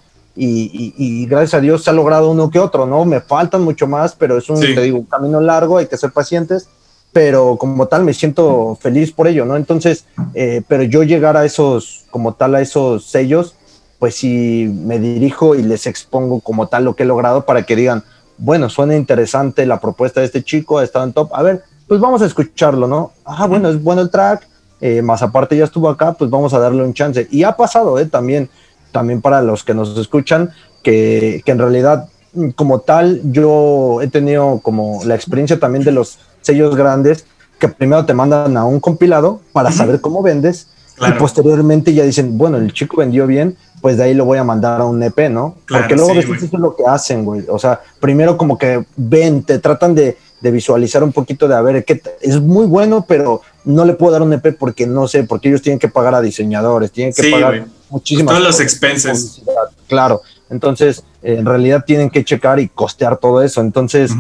y, 0.44 1.26
gracias 1.28 1.56
a 1.56 1.62
Dios 1.62 1.84
se 1.84 1.90
ha 1.90 1.94
logrado 1.94 2.32
uno 2.32 2.50
que 2.50 2.60
otro, 2.60 2.86
¿no? 2.86 3.06
Me 3.06 3.22
faltan 3.22 3.62
mucho 3.62 3.88
más, 3.88 4.16
pero 4.16 4.38
es 4.38 4.50
un, 4.50 4.60
te 4.60 4.82
digo, 4.82 5.00
un 5.00 5.06
camino 5.06 5.40
largo, 5.40 5.78
hay 5.78 5.86
que 5.86 5.98
ser 5.98 6.12
pacientes, 6.12 6.68
pero 7.14 7.58
como 7.58 7.88
tal 7.88 8.04
me 8.04 8.14
siento 8.14 8.78
feliz 8.82 9.12
por 9.12 9.28
ello, 9.28 9.46
¿no? 9.46 9.56
Entonces, 9.56 10.06
eh, 10.34 10.64
pero 10.68 10.84
yo 10.84 11.04
llegar 11.04 11.38
a 11.38 11.46
esos, 11.46 12.06
como 12.10 12.34
tal, 12.34 12.56
a 12.56 12.62
esos 12.62 13.06
sellos, 13.06 13.56
pues 14.00 14.16
si 14.16 14.66
me 14.84 14.98
dirijo 14.98 15.54
y 15.54 15.62
les 15.62 15.86
expongo 15.86 16.40
como 16.40 16.68
tal 16.68 16.86
lo 16.86 16.96
que 16.96 17.04
he 17.04 17.06
logrado 17.06 17.46
para 17.46 17.64
que 17.64 17.76
digan, 17.76 18.04
bueno, 18.38 18.70
suena 18.70 18.96
interesante 18.96 19.66
la 19.68 19.80
propuesta 19.80 20.22
de 20.22 20.26
este 20.26 20.44
chico, 20.44 20.80
ha 20.80 20.84
estado 20.84 21.06
en 21.06 21.14
top, 21.14 21.30
a 21.36 21.44
ver, 21.44 21.64
pues 21.88 22.02
vamos 22.02 22.22
a 22.24 22.26
escucharlo, 22.26 22.88
¿no? 22.88 23.12
Ah, 23.26 23.46
bueno, 23.46 23.70
es 23.70 23.82
bueno 23.82 24.02
el 24.02 24.10
track, 24.10 24.48
eh, 24.80 25.04
más 25.04 25.22
aparte 25.22 25.56
ya 25.56 25.66
estuvo 25.66 25.88
acá, 25.88 26.14
pues 26.14 26.32
vamos 26.32 26.52
a 26.56 26.60
darle 26.60 26.84
un 26.84 26.96
chance. 26.96 27.28
Y 27.30 27.44
ha 27.44 27.56
pasado, 27.56 28.00
¿eh? 28.00 28.08
También 28.08 28.50
también 28.92 29.22
para 29.22 29.42
los 29.42 29.64
que 29.64 29.74
nos 29.74 29.98
escuchan, 29.98 30.52
que, 30.84 31.42
en 31.46 31.60
realidad 31.60 32.10
como 32.56 32.80
tal 32.80 33.22
yo 33.26 34.02
he 34.02 34.08
tenido 34.08 34.60
como 34.64 35.02
la 35.04 35.16
experiencia 35.16 35.60
también 35.60 35.84
de 35.84 35.92
los 35.92 36.20
sellos 36.42 36.76
grandes 36.78 37.26
que 37.60 37.68
primero 37.68 38.06
te 38.06 38.14
mandan 38.14 38.56
a 38.56 38.66
un 38.66 38.80
compilado 38.80 39.42
para 39.52 39.72
saber 39.72 40.00
cómo 40.00 40.24
vendes 40.24 40.68
y 41.08 41.12
posteriormente 41.14 41.94
ya 41.94 42.04
dicen, 42.04 42.38
bueno, 42.38 42.58
el 42.58 42.74
chico 42.74 42.98
vendió 42.98 43.26
bien, 43.26 43.58
pues 43.82 43.98
de 43.98 44.04
ahí 44.04 44.14
lo 44.14 44.26
voy 44.26 44.38
a 44.38 44.44
mandar 44.44 44.82
a 44.82 44.86
un 44.86 45.02
EP, 45.02 45.30
¿no? 45.30 45.56
Porque 45.68 45.96
luego 45.96 46.12
eso 46.14 46.34
es 46.34 46.54
lo 46.54 46.76
que 46.76 46.84
hacen, 46.86 47.26
güey. 47.26 47.44
O 47.50 47.58
sea, 47.58 47.82
primero 48.00 48.38
como 48.38 48.58
que 48.58 48.86
ven, 48.96 49.44
te 49.44 49.58
tratan 49.58 49.96
de, 49.96 50.18
de 50.40 50.52
visualizar 50.52 51.04
un 51.04 51.12
poquito 51.12 51.48
de 51.48 51.56
a 51.56 51.62
ver 51.62 51.84
qué 51.86 52.02
es 52.22 52.40
muy 52.40 52.66
bueno, 52.66 53.06
pero 53.08 53.42
no 53.66 53.86
le 53.86 53.94
puedo 53.94 54.12
dar 54.12 54.22
un 54.22 54.34
EP 54.34 54.56
porque 54.58 54.86
no 54.86 55.08
sé, 55.08 55.24
porque 55.24 55.50
ellos 55.50 55.62
tienen 55.62 55.80
que 55.80 55.88
pagar 55.88 56.14
a 56.14 56.22
diseñadores, 56.22 56.92
tienen 56.92 57.14
que 57.14 57.32
pagar 57.32 57.66
muchísimas 57.92 58.34
todos 58.34 58.48
los 58.48 58.60
expenses. 58.60 59.42
Claro, 59.88 60.22
entonces 60.50 61.04
eh, 61.24 61.38
en 61.38 61.46
realidad 61.46 61.84
tienen 61.86 62.10
que 62.10 62.26
checar 62.26 62.60
y 62.60 62.68
costear 62.68 63.18
todo 63.18 63.42
eso. 63.42 63.62
Entonces, 63.62 64.12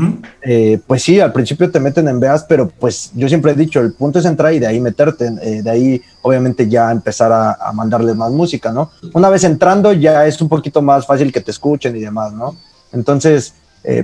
eh, 0.41 0.79
pues 0.85 1.03
sí, 1.03 1.19
al 1.19 1.33
principio 1.33 1.71
te 1.71 1.79
meten 1.79 2.07
en 2.07 2.19
veas, 2.19 2.43
pero 2.43 2.69
pues 2.69 3.11
yo 3.15 3.27
siempre 3.27 3.51
he 3.51 3.55
dicho, 3.55 3.79
el 3.79 3.93
punto 3.93 4.19
es 4.19 4.25
entrar 4.25 4.53
y 4.53 4.59
de 4.59 4.67
ahí 4.67 4.79
meterte, 4.79 5.31
eh, 5.41 5.61
de 5.63 5.69
ahí 5.69 6.01
obviamente 6.21 6.69
ya 6.69 6.91
empezar 6.91 7.31
a, 7.31 7.53
a 7.53 7.73
mandarles 7.73 8.15
más 8.15 8.31
música, 8.31 8.71
¿no? 8.71 8.91
Una 9.13 9.29
vez 9.29 9.43
entrando 9.43 9.91
ya 9.93 10.25
es 10.25 10.41
un 10.41 10.49
poquito 10.49 10.81
más 10.81 11.05
fácil 11.05 11.31
que 11.31 11.41
te 11.41 11.51
escuchen 11.51 11.95
y 11.95 12.01
demás, 12.01 12.33
¿no? 12.33 12.55
Entonces, 12.93 13.53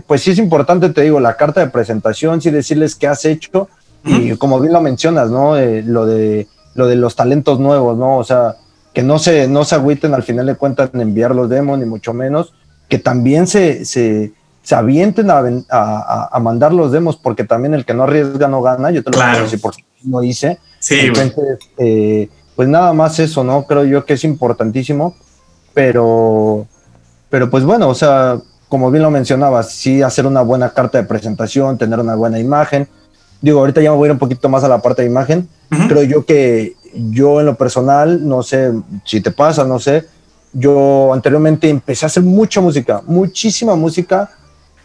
pues 0.08 0.24
sí 0.24 0.32
es 0.32 0.40
importante, 0.40 0.90
te 0.90 1.04
digo, 1.04 1.20
la 1.20 1.38
carta 1.38 1.62
de 1.62 1.68
presentación, 1.68 2.42
sí 2.42 2.50
decirles 2.50 2.96
qué 2.96 3.06
has 3.06 3.24
hecho 3.26 3.70
y 4.04 4.36
como 4.38 4.60
bien 4.60 4.74
lo 4.74 4.82
mencionas, 4.82 5.30
¿no? 5.30 5.56
lo, 5.56 6.06
de, 6.08 6.48
lo 6.74 6.88
de 6.88 6.96
los 6.96 7.16
talentos 7.16 7.60
nuevos, 7.60 7.96
¿no? 7.96 8.18
O 8.18 8.24
sea, 8.24 8.56
que 8.98 9.04
no 9.04 9.20
se, 9.20 9.48
no 9.48 9.64
se 9.64 9.76
agüiten 9.76 10.16
al 10.16 10.24
final 10.24 10.48
de 10.48 10.56
cuentas 10.56 10.90
en 10.92 11.02
enviar 11.02 11.36
los 11.36 11.48
demos, 11.52 11.78
ni 11.78 11.86
mucho 11.86 12.16
menos, 12.16 12.56
que 12.90 12.98
también 12.98 13.46
se, 13.46 13.86
se, 13.86 14.34
se 14.64 14.74
avienten 14.74 15.30
a, 15.30 15.44
a, 15.70 16.30
a, 16.36 16.40
mandar 16.40 16.74
los 16.74 16.92
demos, 16.92 17.16
porque 17.16 17.44
también 17.44 17.76
el 17.76 17.86
que 17.86 17.94
no 17.94 18.06
arriesga 18.06 18.48
no 18.48 18.64
gana, 18.64 18.90
yo 18.90 19.04
te 19.04 19.12
lo 19.12 19.22
a 19.22 19.40
decir 19.40 19.62
por 19.62 19.76
no 20.04 20.24
hice. 20.24 20.58
Sí, 20.80 20.96
Entonces, 21.02 21.60
eh, 21.78 22.28
pues 22.56 22.68
nada 22.70 22.92
más 22.94 23.20
eso, 23.20 23.44
¿no? 23.44 23.68
Creo 23.68 23.86
yo 23.86 24.04
que 24.04 24.14
es 24.14 24.24
importantísimo, 24.24 25.16
pero, 25.76 26.66
pero 27.30 27.52
pues 27.52 27.64
bueno, 27.66 27.90
o 27.90 27.94
sea, 27.94 28.40
como 28.68 28.90
bien 28.90 29.04
lo 29.04 29.12
mencionabas, 29.12 29.74
sí 29.74 30.02
hacer 30.02 30.26
una 30.26 30.42
buena 30.42 30.72
carta 30.72 30.98
de 30.98 31.04
presentación, 31.04 31.78
tener 31.78 32.00
una 32.00 32.16
buena 32.16 32.40
imagen. 32.40 32.88
Digo, 33.44 33.60
ahorita 33.60 33.80
ya 33.80 33.92
me 33.92 33.98
voy 33.98 34.06
a 34.06 34.08
ir 34.08 34.14
un 34.14 34.18
poquito 34.18 34.50
más 34.50 34.64
a 34.64 34.68
la 34.68 34.82
parte 34.82 35.04
de 35.04 35.08
imagen. 35.08 35.48
Creo 35.88 36.02
yo 36.02 36.26
que 36.26 36.77
yo 37.12 37.40
en 37.40 37.46
lo 37.46 37.56
personal, 37.56 38.28
no 38.28 38.44
sé 38.44 38.72
si 39.06 39.22
te 39.22 39.32
pasa, 39.32 39.64
no 39.64 39.80
sé, 39.80 40.06
yo 40.54 41.14
anteriormente 41.14 41.70
empecé 41.70 42.06
a 42.06 42.08
hacer 42.08 42.24
mucha 42.24 42.62
música, 42.62 43.02
muchísima 43.06 43.76
música, 43.76 44.30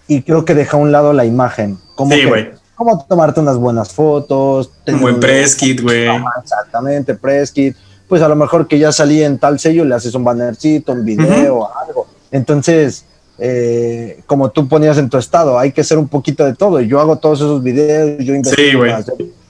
y 0.07 0.23
creo 0.23 0.45
que 0.45 0.55
dejé 0.55 0.77
a 0.77 0.81
un 0.81 0.93
lado 0.93 1.13
la 1.13 1.25
imagen. 1.25 1.79
Como 1.95 2.15
sí, 2.15 2.25
güey. 2.25 2.51
Cómo 2.75 3.05
tomarte 3.09 3.41
unas 3.41 3.57
buenas 3.57 3.93
fotos. 3.93 4.71
Un 4.87 5.01
buen 5.01 5.21
press 5.21 5.55
kit, 5.55 5.81
güey. 5.81 6.09
Exactamente, 6.43 7.15
press 7.15 7.53
kit. 7.53 7.77
Pues 8.09 8.21
a 8.23 8.29
lo 8.29 8.37
mejor 8.37 8.67
que 8.67 8.79
ya 8.79 8.93
salí 8.93 9.23
en 9.23 9.39
tal 9.39 9.59
sello, 9.59 9.85
le 9.85 9.95
haces 9.95 10.15
un 10.15 10.25
bannercito, 10.25 10.93
un 10.93 11.05
video, 11.05 11.69
algo. 11.79 12.07
Entonces, 12.31 13.05
eh, 13.39 14.23
como 14.27 14.51
tú 14.51 14.69
ponías 14.69 14.99
en 14.99 15.09
tu 15.09 15.17
estado, 15.17 15.59
hay 15.59 15.73
que 15.73 15.81
hacer 15.81 15.97
un 15.97 16.09
poquito 16.09 16.45
de 16.45 16.55
todo. 16.55 16.81
Yo 16.81 17.01
hago 17.01 17.17
todos 17.17 17.41
esos 17.41 17.63
videos, 17.63 18.23
yo 18.23 18.35
investigo 18.35 18.85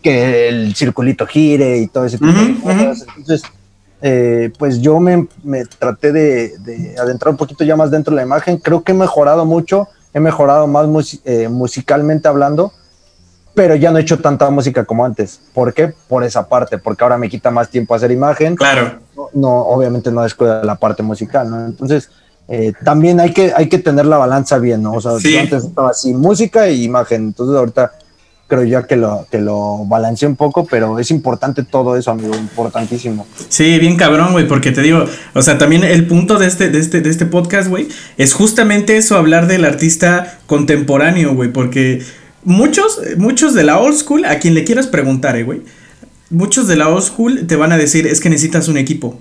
que 0.03 0.49
el 0.49 0.75
circulito 0.75 1.27
gire 1.27 1.79
y 1.79 1.87
todo 1.87 2.05
ese 2.05 2.19
tipo 2.19 2.33
de 2.33 2.61
cosas. 2.61 3.07
Entonces, 3.17 3.43
eh, 4.03 4.51
pues 4.59 4.81
yo 4.81 4.99
me, 4.99 5.29
traté 5.79 6.12
de, 6.12 6.95
adentrar 6.99 7.31
un 7.31 7.37
poquito 7.37 7.62
ya 7.65 7.77
más 7.77 7.91
dentro 7.91 8.11
de 8.11 8.17
la 8.17 8.23
imagen. 8.23 8.59
Creo 8.59 8.83
que 8.83 8.93
he 8.93 8.95
mejorado 8.95 9.47
mucho, 9.47 9.88
he 10.12 10.21
mejorado 10.21 10.67
más 10.67 11.21
eh, 11.25 11.49
musicalmente 11.49 12.27
hablando, 12.27 12.73
pero 13.55 13.77
ya 13.77 13.93
no 13.93 13.99
he 13.99 14.03
hecho 14.03 14.19
tanta 14.19 14.51
música 14.51 14.85
como 14.85 15.05
antes. 15.05 15.41
¿Por 15.55 15.73
qué? 15.73 15.95
Por 16.09 16.25
esa 16.25 16.49
parte, 16.49 16.79
porque 16.79 17.05
ahora 17.05 17.17
me 17.17 17.29
quita 17.29 17.53
más 17.53 17.69
tiempo 17.69 17.95
hacer 17.95 18.11
imagen. 18.11 18.57
Claro. 18.57 18.99
No, 19.35 19.61
obviamente 19.62 20.11
no 20.11 20.23
descuida 20.23 20.65
la 20.65 20.75
parte 20.75 21.05
musical, 21.05 21.49
¿no? 21.49 21.65
Entonces, 21.65 22.11
eh, 22.49 22.73
también 22.85 23.21
hay 23.21 23.33
que, 23.33 23.53
hay 23.55 23.69
que 23.69 23.79
tener 23.79 24.07
la 24.07 24.19
balanza 24.19 24.59
bien, 24.59 24.83
¿no? 24.83 24.95
O 24.95 25.01
sea, 25.01 25.12
antes 25.12 25.65
estaba 25.65 25.91
así, 25.91 26.12
música 26.12 26.67
e 26.67 26.75
imagen. 26.75 27.27
Entonces, 27.27 27.57
ahorita 27.57 27.93
creo 28.53 28.65
ya 28.65 28.87
que 28.87 28.97
lo, 28.97 29.27
que 29.31 29.41
lo 29.41 29.87
balanceé 29.87 30.29
un 30.29 30.37
poco, 30.37 30.67
pero 30.67 30.99
es 30.99 31.11
importante 31.11 31.62
todo 31.62 31.97
eso, 31.97 32.11
amigo, 32.11 32.37
importantísimo. 32.37 33.27
Sí, 33.49 33.79
bien 33.79 33.97
cabrón, 33.97 34.33
güey, 34.33 34.47
porque 34.47 34.73
te 34.73 34.83
digo, 34.83 35.07
o 35.33 35.41
sea, 35.41 35.57
también 35.57 35.85
el 35.85 36.07
punto 36.07 36.38
de 36.38 36.49
este, 36.49 36.69
de 36.69 36.79
este, 36.79 37.01
de 37.01 37.09
este 37.09 37.25
podcast, 37.25 37.71
güey, 37.71 37.88
es 38.19 38.35
justamente 38.35 38.99
eso, 38.99 39.17
hablar 39.17 39.47
del 39.47 39.65
artista 39.65 40.38
contemporáneo, 40.45 41.35
güey, 41.35 41.51
porque 41.51 42.03
muchos, 42.45 43.01
muchos 43.17 43.55
de 43.55 43.65
la 43.65 43.79
old 43.79 43.97
school, 43.97 44.27
a 44.27 44.38
quien 44.38 44.53
le 44.53 44.65
quieras 44.65 44.87
preguntar, 44.87 45.35
eh, 45.37 45.45
güey, 45.45 45.62
muchos 46.29 46.69
de 46.69 46.77
la 46.77 46.91
old 46.91 47.05
school 47.05 47.47
te 47.47 47.57
van 47.57 47.73
a 47.73 47.79
decir, 47.79 48.07
es 48.07 48.21
que 48.21 48.29
necesitas 48.29 48.69
un 48.69 48.77
equipo. 48.77 49.19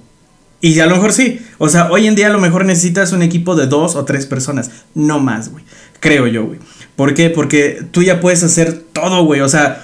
Y 0.59 0.77
a 0.81 0.87
lo 0.87 0.95
mejor 0.95 1.13
sí. 1.13 1.39
O 1.57 1.69
sea, 1.69 1.89
hoy 1.89 2.05
en 2.05 2.15
día 2.15 2.27
a 2.27 2.31
lo 2.31 2.39
mejor 2.39 2.65
necesitas 2.65 3.13
un 3.13 3.23
equipo 3.23 3.55
de 3.55 3.65
dos 3.65 3.95
o 3.95 4.05
tres 4.05 4.27
personas. 4.27 4.69
No 4.93 5.19
más, 5.19 5.49
güey. 5.49 5.63
Creo 5.99 6.27
yo, 6.27 6.45
güey. 6.45 6.59
¿Por 7.01 7.15
qué? 7.15 7.31
Porque 7.31 7.81
tú 7.89 8.03
ya 8.03 8.19
puedes 8.19 8.43
hacer 8.43 8.73
todo, 8.93 9.25
güey. 9.25 9.41
O 9.41 9.49
sea, 9.49 9.83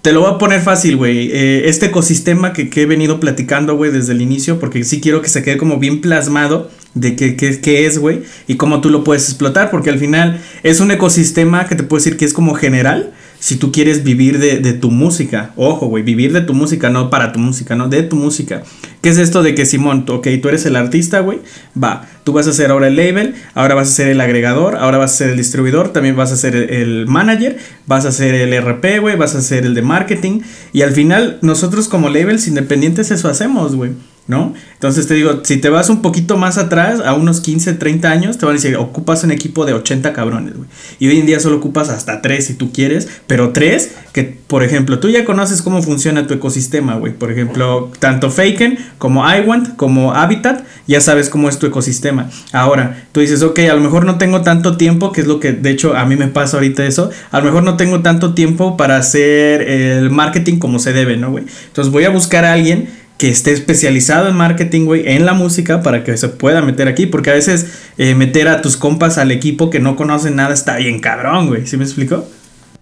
te 0.00 0.12
lo 0.12 0.20
voy 0.20 0.30
a 0.32 0.38
poner 0.38 0.62
fácil, 0.62 0.96
güey. 0.96 1.30
Eh, 1.30 1.68
este 1.68 1.84
ecosistema 1.84 2.54
que, 2.54 2.70
he 2.74 2.86
venido 2.86 3.20
platicando, 3.20 3.76
güey, 3.76 3.92
desde 3.92 4.14
el 4.14 4.22
inicio, 4.22 4.58
porque 4.58 4.82
sí 4.82 4.98
quiero 5.02 5.20
que 5.20 5.28
se 5.28 5.42
quede 5.42 5.58
como 5.58 5.76
bien 5.76 6.00
plasmado 6.00 6.70
de 6.94 7.16
qué, 7.16 7.36
qué, 7.36 7.84
es, 7.84 7.98
güey, 7.98 8.22
y 8.46 8.54
cómo 8.54 8.80
tú 8.80 8.88
lo 8.88 9.04
puedes 9.04 9.28
explotar, 9.28 9.70
porque 9.70 9.90
al 9.90 9.98
final 9.98 10.40
es 10.62 10.80
un 10.80 10.90
ecosistema 10.90 11.66
que 11.66 11.74
te 11.74 11.82
puedo 11.82 12.02
decir 12.02 12.16
que 12.16 12.24
es 12.24 12.32
como 12.32 12.54
general, 12.54 13.12
si 13.44 13.56
tú 13.56 13.72
quieres 13.72 14.04
vivir 14.04 14.38
de, 14.38 14.58
de 14.60 14.72
tu 14.72 14.90
música. 14.90 15.50
Ojo, 15.56 15.88
güey, 15.88 16.02
vivir 16.02 16.32
de 16.32 16.40
tu 16.40 16.54
música, 16.54 16.88
no 16.88 17.10
para 17.10 17.30
tu 17.30 17.38
música, 17.38 17.76
no, 17.76 17.90
de 17.90 18.02
tu 18.02 18.16
música. 18.16 18.62
¿Qué 19.02 19.10
es 19.10 19.18
esto 19.18 19.42
de 19.42 19.54
que 19.54 19.66
Simón, 19.66 20.06
ok, 20.08 20.28
tú 20.40 20.48
eres 20.48 20.64
el 20.64 20.76
artista, 20.76 21.20
güey? 21.20 21.40
Va, 21.76 22.08
tú 22.24 22.32
vas 22.32 22.46
a 22.46 22.54
ser 22.54 22.70
ahora 22.70 22.86
el 22.86 22.96
label, 22.96 23.34
ahora 23.52 23.74
vas 23.74 23.88
a 23.88 23.92
ser 23.92 24.08
el 24.08 24.22
agregador, 24.22 24.76
ahora 24.76 24.96
vas 24.96 25.12
a 25.12 25.16
ser 25.16 25.28
el 25.28 25.36
distribuidor, 25.36 25.90
también 25.90 26.16
vas 26.16 26.32
a 26.32 26.38
ser 26.38 26.56
el, 26.56 27.06
manager, 27.06 27.58
vas 27.86 28.06
a 28.06 28.12
ser 28.12 28.34
el 28.34 28.58
RP, 28.64 29.00
güey, 29.02 29.16
vas 29.18 29.34
a 29.34 29.42
ser 29.42 29.66
el 29.66 29.74
de 29.74 29.82
marketing. 29.82 30.40
Y 30.72 30.80
al 30.80 30.92
final, 30.92 31.36
nosotros 31.42 31.88
como 31.88 32.08
labels 32.08 32.48
independientes 32.48 33.10
eso 33.10 33.28
hacemos, 33.28 33.76
güey. 33.76 33.90
¿No? 34.26 34.54
Entonces 34.72 35.06
te 35.06 35.14
digo, 35.14 35.40
si 35.44 35.58
te 35.58 35.68
vas 35.68 35.90
un 35.90 36.00
poquito 36.02 36.36
más 36.36 36.56
atrás, 36.58 37.00
a 37.04 37.14
unos 37.14 37.40
15, 37.40 37.74
30 37.74 38.10
años, 38.10 38.38
te 38.38 38.46
van 38.46 38.54
a 38.54 38.58
decir, 38.58 38.76
ocupas 38.76 39.22
un 39.24 39.30
equipo 39.30 39.66
de 39.66 39.74
80 39.74 40.12
cabrones, 40.12 40.56
güey. 40.56 40.68
Y 40.98 41.08
hoy 41.08 41.18
en 41.18 41.26
día 41.26 41.40
solo 41.40 41.56
ocupas 41.56 41.90
hasta 41.90 42.22
3 42.22 42.44
si 42.44 42.54
tú 42.54 42.72
quieres, 42.72 43.08
pero 43.26 43.50
3 43.50 43.90
que, 44.12 44.22
por 44.46 44.62
ejemplo, 44.62 45.00
tú 45.00 45.10
ya 45.10 45.24
conoces 45.24 45.60
cómo 45.60 45.82
funciona 45.82 46.26
tu 46.26 46.34
ecosistema, 46.34 46.94
güey. 46.94 47.12
Por 47.12 47.32
ejemplo, 47.32 47.90
tanto 47.98 48.30
Faken 48.30 48.78
como 48.98 49.28
iWant 49.28 49.76
como 49.76 50.14
Habitat, 50.14 50.64
ya 50.86 51.00
sabes 51.00 51.28
cómo 51.28 51.48
es 51.48 51.58
tu 51.58 51.66
ecosistema. 51.66 52.30
Ahora, 52.52 53.06
tú 53.12 53.20
dices, 53.20 53.42
ok, 53.42 53.58
a 53.70 53.74
lo 53.74 53.80
mejor 53.80 54.04
no 54.04 54.16
tengo 54.16 54.42
tanto 54.42 54.76
tiempo, 54.76 55.12
que 55.12 55.22
es 55.22 55.26
lo 55.26 55.40
que 55.40 55.52
de 55.52 55.70
hecho 55.70 55.96
a 55.96 56.04
mí 56.06 56.16
me 56.16 56.28
pasa 56.28 56.56
ahorita 56.56 56.86
eso, 56.86 57.10
a 57.30 57.38
lo 57.40 57.44
mejor 57.46 57.64
no 57.64 57.76
tengo 57.76 58.00
tanto 58.00 58.34
tiempo 58.34 58.76
para 58.76 58.96
hacer 58.96 59.62
el 59.62 60.10
marketing 60.10 60.58
como 60.58 60.78
se 60.78 60.92
debe, 60.92 61.16
¿no, 61.16 61.30
güey? 61.30 61.44
Entonces 61.66 61.92
voy 61.92 62.04
a 62.04 62.10
buscar 62.10 62.44
a 62.44 62.52
alguien 62.52 63.03
que 63.18 63.28
esté 63.28 63.52
especializado 63.52 64.28
en 64.28 64.36
marketing, 64.36 64.86
güey, 64.86 65.08
en 65.08 65.24
la 65.24 65.34
música 65.34 65.82
para 65.82 66.02
que 66.02 66.16
se 66.16 66.28
pueda 66.28 66.62
meter 66.62 66.88
aquí, 66.88 67.06
porque 67.06 67.30
a 67.30 67.34
veces 67.34 67.66
eh, 67.96 68.14
meter 68.14 68.48
a 68.48 68.60
tus 68.60 68.76
compas 68.76 69.18
al 69.18 69.30
equipo 69.30 69.70
que 69.70 69.78
no 69.78 69.96
conocen 69.96 70.36
nada 70.36 70.52
está 70.52 70.76
bien 70.76 71.00
cabrón, 71.00 71.46
güey, 71.48 71.66
¿sí 71.66 71.76
me 71.76 71.84
explico? 71.84 72.24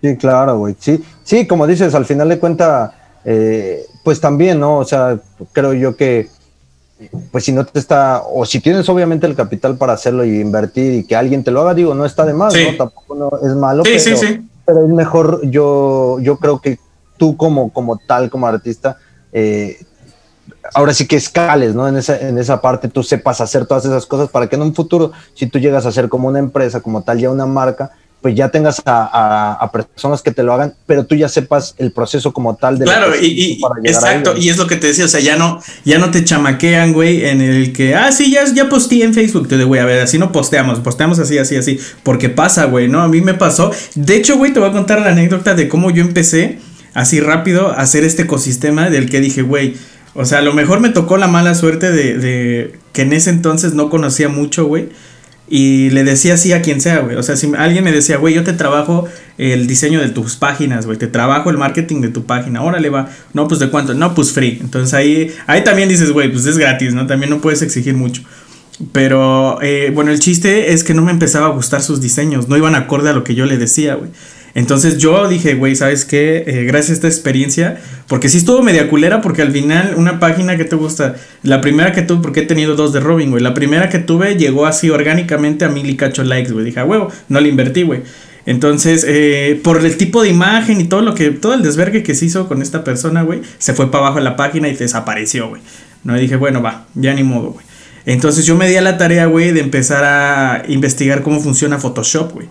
Sí, 0.00 0.16
claro, 0.16 0.58
güey, 0.58 0.74
sí, 0.78 1.02
sí, 1.22 1.46
como 1.46 1.66
dices, 1.66 1.94
al 1.94 2.06
final 2.06 2.28
de 2.28 2.38
cuenta, 2.38 2.94
eh, 3.24 3.84
pues 4.02 4.20
también, 4.20 4.58
¿no? 4.58 4.78
O 4.78 4.84
sea, 4.84 5.18
creo 5.52 5.74
yo 5.74 5.96
que, 5.96 6.28
pues 7.30 7.44
si 7.44 7.52
no 7.52 7.66
te 7.66 7.78
está, 7.78 8.22
o 8.26 8.46
si 8.46 8.60
tienes 8.60 8.88
obviamente 8.88 9.26
el 9.26 9.34
capital 9.34 9.76
para 9.76 9.92
hacerlo 9.92 10.24
y 10.24 10.40
invertir 10.40 10.94
y 10.94 11.04
que 11.04 11.14
alguien 11.14 11.44
te 11.44 11.50
lo 11.50 11.60
haga, 11.60 11.74
digo, 11.74 11.94
no 11.94 12.06
está 12.06 12.24
de 12.24 12.32
más, 12.32 12.54
¿no? 12.54 12.76
Tampoco 12.76 13.14
no, 13.14 13.30
es 13.46 13.54
malo, 13.54 13.84
sí, 13.84 13.92
pero, 13.92 14.16
sí, 14.16 14.26
sí. 14.26 14.48
pero 14.64 14.84
es 14.86 14.90
mejor, 14.90 15.40
yo, 15.44 16.18
yo 16.20 16.38
creo 16.38 16.58
que 16.58 16.78
tú 17.18 17.36
como, 17.36 17.70
como 17.70 17.98
tal, 17.98 18.30
como 18.30 18.46
artista, 18.46 18.96
eh, 19.32 19.76
ahora 20.74 20.94
sí 20.94 21.06
que 21.06 21.16
escales, 21.16 21.74
¿no? 21.74 21.88
En 21.88 21.96
esa, 21.96 22.18
en 22.20 22.38
esa 22.38 22.60
parte 22.60 22.88
tú 22.88 23.02
sepas 23.02 23.40
hacer 23.40 23.66
todas 23.66 23.84
esas 23.84 24.06
cosas 24.06 24.28
para 24.28 24.48
que 24.48 24.56
en 24.56 24.62
un 24.62 24.74
futuro, 24.74 25.12
si 25.34 25.46
tú 25.46 25.58
llegas 25.58 25.86
a 25.86 25.92
ser 25.92 26.08
como 26.08 26.28
una 26.28 26.38
empresa, 26.38 26.80
como 26.80 27.02
tal, 27.02 27.18
ya 27.18 27.30
una 27.30 27.46
marca, 27.46 27.92
pues 28.22 28.36
ya 28.36 28.50
tengas 28.50 28.80
a, 28.86 29.68
personas 29.72 30.22
que 30.22 30.30
te 30.30 30.44
lo 30.44 30.52
hagan, 30.54 30.74
pero 30.86 31.04
tú 31.04 31.16
ya 31.16 31.28
sepas 31.28 31.74
el 31.78 31.90
proceso 31.90 32.32
como 32.32 32.54
tal 32.54 32.78
de 32.78 32.84
Claro, 32.84 33.12
y, 33.20 33.60
exacto, 33.82 34.36
y 34.36 34.48
es 34.48 34.56
lo 34.56 34.68
que 34.68 34.76
te 34.76 34.86
decía, 34.86 35.06
o 35.06 35.08
sea, 35.08 35.18
ya 35.18 35.36
no, 35.36 35.60
ya 35.84 35.98
no 35.98 36.12
te 36.12 36.22
chamaquean, 36.22 36.92
güey, 36.92 37.24
en 37.24 37.40
el 37.40 37.72
que, 37.72 37.96
ah, 37.96 38.12
sí, 38.12 38.30
ya, 38.30 38.44
ya 38.44 38.68
posteé 38.68 39.02
en 39.02 39.12
Facebook, 39.12 39.48
te 39.48 39.56
digo, 39.56 39.68
güey, 39.68 39.80
a 39.80 39.84
ver, 39.84 40.00
así 40.00 40.18
no 40.18 40.30
posteamos, 40.30 40.78
posteamos 40.78 41.18
así, 41.18 41.36
así, 41.38 41.56
así, 41.56 41.80
porque 42.04 42.28
pasa, 42.28 42.66
güey, 42.66 42.86
¿no? 42.86 43.02
A 43.02 43.08
mí 43.08 43.20
me 43.20 43.34
pasó, 43.34 43.72
de 43.96 44.14
hecho, 44.14 44.38
güey, 44.38 44.52
te 44.52 44.60
voy 44.60 44.68
a 44.68 44.72
contar 44.72 45.00
la 45.00 45.08
anécdota 45.08 45.54
de 45.54 45.68
cómo 45.68 45.90
yo 45.90 46.02
empecé 46.02 46.60
así 46.94 47.20
rápido 47.20 47.72
a 47.72 47.80
hacer 47.80 48.04
este 48.04 48.22
ecosistema 48.22 48.88
del 48.88 49.10
que 49.10 49.20
dije, 49.20 49.42
güey, 49.42 49.74
o 50.14 50.24
sea, 50.24 50.38
a 50.38 50.42
lo 50.42 50.52
mejor 50.52 50.80
me 50.80 50.90
tocó 50.90 51.16
la 51.16 51.28
mala 51.28 51.54
suerte 51.54 51.90
de, 51.90 52.18
de 52.18 52.78
que 52.92 53.02
en 53.02 53.12
ese 53.12 53.30
entonces 53.30 53.74
no 53.74 53.90
conocía 53.90 54.28
mucho, 54.28 54.66
güey. 54.66 54.90
Y 55.48 55.90
le 55.90 56.02
decía 56.02 56.34
así 56.34 56.52
a 56.52 56.62
quien 56.62 56.80
sea, 56.80 57.00
güey. 57.00 57.16
O 57.16 57.22
sea, 57.22 57.36
si 57.36 57.52
alguien 57.58 57.84
me 57.84 57.92
decía, 57.92 58.16
güey, 58.16 58.32
yo 58.32 58.42
te 58.42 58.54
trabajo 58.54 59.06
el 59.36 59.66
diseño 59.66 60.00
de 60.00 60.08
tus 60.08 60.36
páginas, 60.36 60.86
güey. 60.86 60.96
Te 60.96 61.08
trabajo 61.08 61.50
el 61.50 61.58
marketing 61.58 62.00
de 62.00 62.08
tu 62.08 62.24
página. 62.24 62.62
Órale, 62.62 62.88
va. 62.88 63.10
No, 63.34 63.48
pues 63.48 63.60
de 63.60 63.68
cuánto. 63.68 63.92
No, 63.92 64.14
pues 64.14 64.32
free. 64.32 64.58
Entonces 64.62 64.94
ahí, 64.94 65.30
ahí 65.46 65.62
también 65.62 65.90
dices, 65.90 66.10
güey, 66.10 66.32
pues 66.32 66.46
es 66.46 66.56
gratis, 66.56 66.94
¿no? 66.94 67.06
También 67.06 67.28
no 67.28 67.42
puedes 67.42 67.60
exigir 67.60 67.94
mucho. 67.94 68.22
Pero, 68.92 69.58
eh, 69.60 69.90
bueno, 69.94 70.10
el 70.10 70.20
chiste 70.20 70.72
es 70.72 70.84
que 70.84 70.94
no 70.94 71.02
me 71.02 71.10
empezaba 71.12 71.48
a 71.48 71.50
gustar 71.50 71.82
sus 71.82 72.00
diseños. 72.00 72.48
No 72.48 72.56
iban 72.56 72.74
acorde 72.74 73.10
a 73.10 73.12
lo 73.12 73.22
que 73.22 73.34
yo 73.34 73.44
le 73.44 73.58
decía, 73.58 73.96
güey. 73.96 74.10
Entonces 74.54 74.98
yo 74.98 75.28
dije, 75.28 75.54
güey, 75.54 75.74
¿sabes 75.74 76.04
qué? 76.04 76.44
Eh, 76.46 76.64
gracias 76.64 76.90
a 76.90 76.92
esta 76.94 77.08
experiencia, 77.08 77.80
porque 78.06 78.28
sí 78.28 78.38
estuvo 78.38 78.62
media 78.62 78.88
culera, 78.88 79.22
porque 79.22 79.42
al 79.42 79.50
final 79.50 79.94
una 79.96 80.20
página 80.20 80.56
que 80.56 80.64
te 80.64 80.76
gusta, 80.76 81.16
la 81.42 81.60
primera 81.60 81.92
que 81.92 82.02
tuve, 82.02 82.22
porque 82.22 82.40
he 82.40 82.46
tenido 82.46 82.74
dos 82.74 82.92
de 82.92 83.00
Robin, 83.00 83.30
güey, 83.30 83.42
la 83.42 83.54
primera 83.54 83.88
que 83.88 83.98
tuve 83.98 84.36
llegó 84.36 84.66
así 84.66 84.90
orgánicamente 84.90 85.64
a 85.64 85.68
mil 85.68 85.88
y 85.88 85.96
cacho 85.96 86.22
likes, 86.22 86.52
güey, 86.52 86.66
dije, 86.66 86.82
huevo, 86.82 87.10
no 87.28 87.40
le 87.40 87.48
invertí, 87.48 87.82
güey. 87.82 88.02
Entonces, 88.44 89.06
eh, 89.08 89.60
por 89.62 89.84
el 89.84 89.96
tipo 89.96 90.22
de 90.22 90.28
imagen 90.28 90.80
y 90.80 90.84
todo 90.84 91.00
lo 91.00 91.14
que, 91.14 91.30
todo 91.30 91.54
el 91.54 91.62
desvergue 91.62 92.02
que 92.02 92.14
se 92.14 92.26
hizo 92.26 92.48
con 92.48 92.60
esta 92.60 92.84
persona, 92.84 93.22
güey, 93.22 93.40
se 93.58 93.72
fue 93.72 93.90
para 93.90 94.06
abajo 94.06 94.20
la 94.20 94.36
página 94.36 94.68
y 94.68 94.74
desapareció, 94.74 95.48
güey. 95.48 95.62
No, 96.04 96.16
y 96.16 96.20
dije, 96.20 96.36
bueno, 96.36 96.60
va, 96.60 96.86
ya 96.94 97.14
ni 97.14 97.22
modo, 97.22 97.52
güey. 97.52 97.64
Entonces 98.04 98.44
yo 98.44 98.56
me 98.56 98.68
di 98.68 98.76
a 98.76 98.82
la 98.82 98.98
tarea, 98.98 99.26
güey, 99.26 99.52
de 99.52 99.60
empezar 99.60 100.04
a 100.04 100.64
investigar 100.66 101.22
cómo 101.22 101.40
funciona 101.40 101.78
Photoshop, 101.78 102.32
güey. 102.32 102.48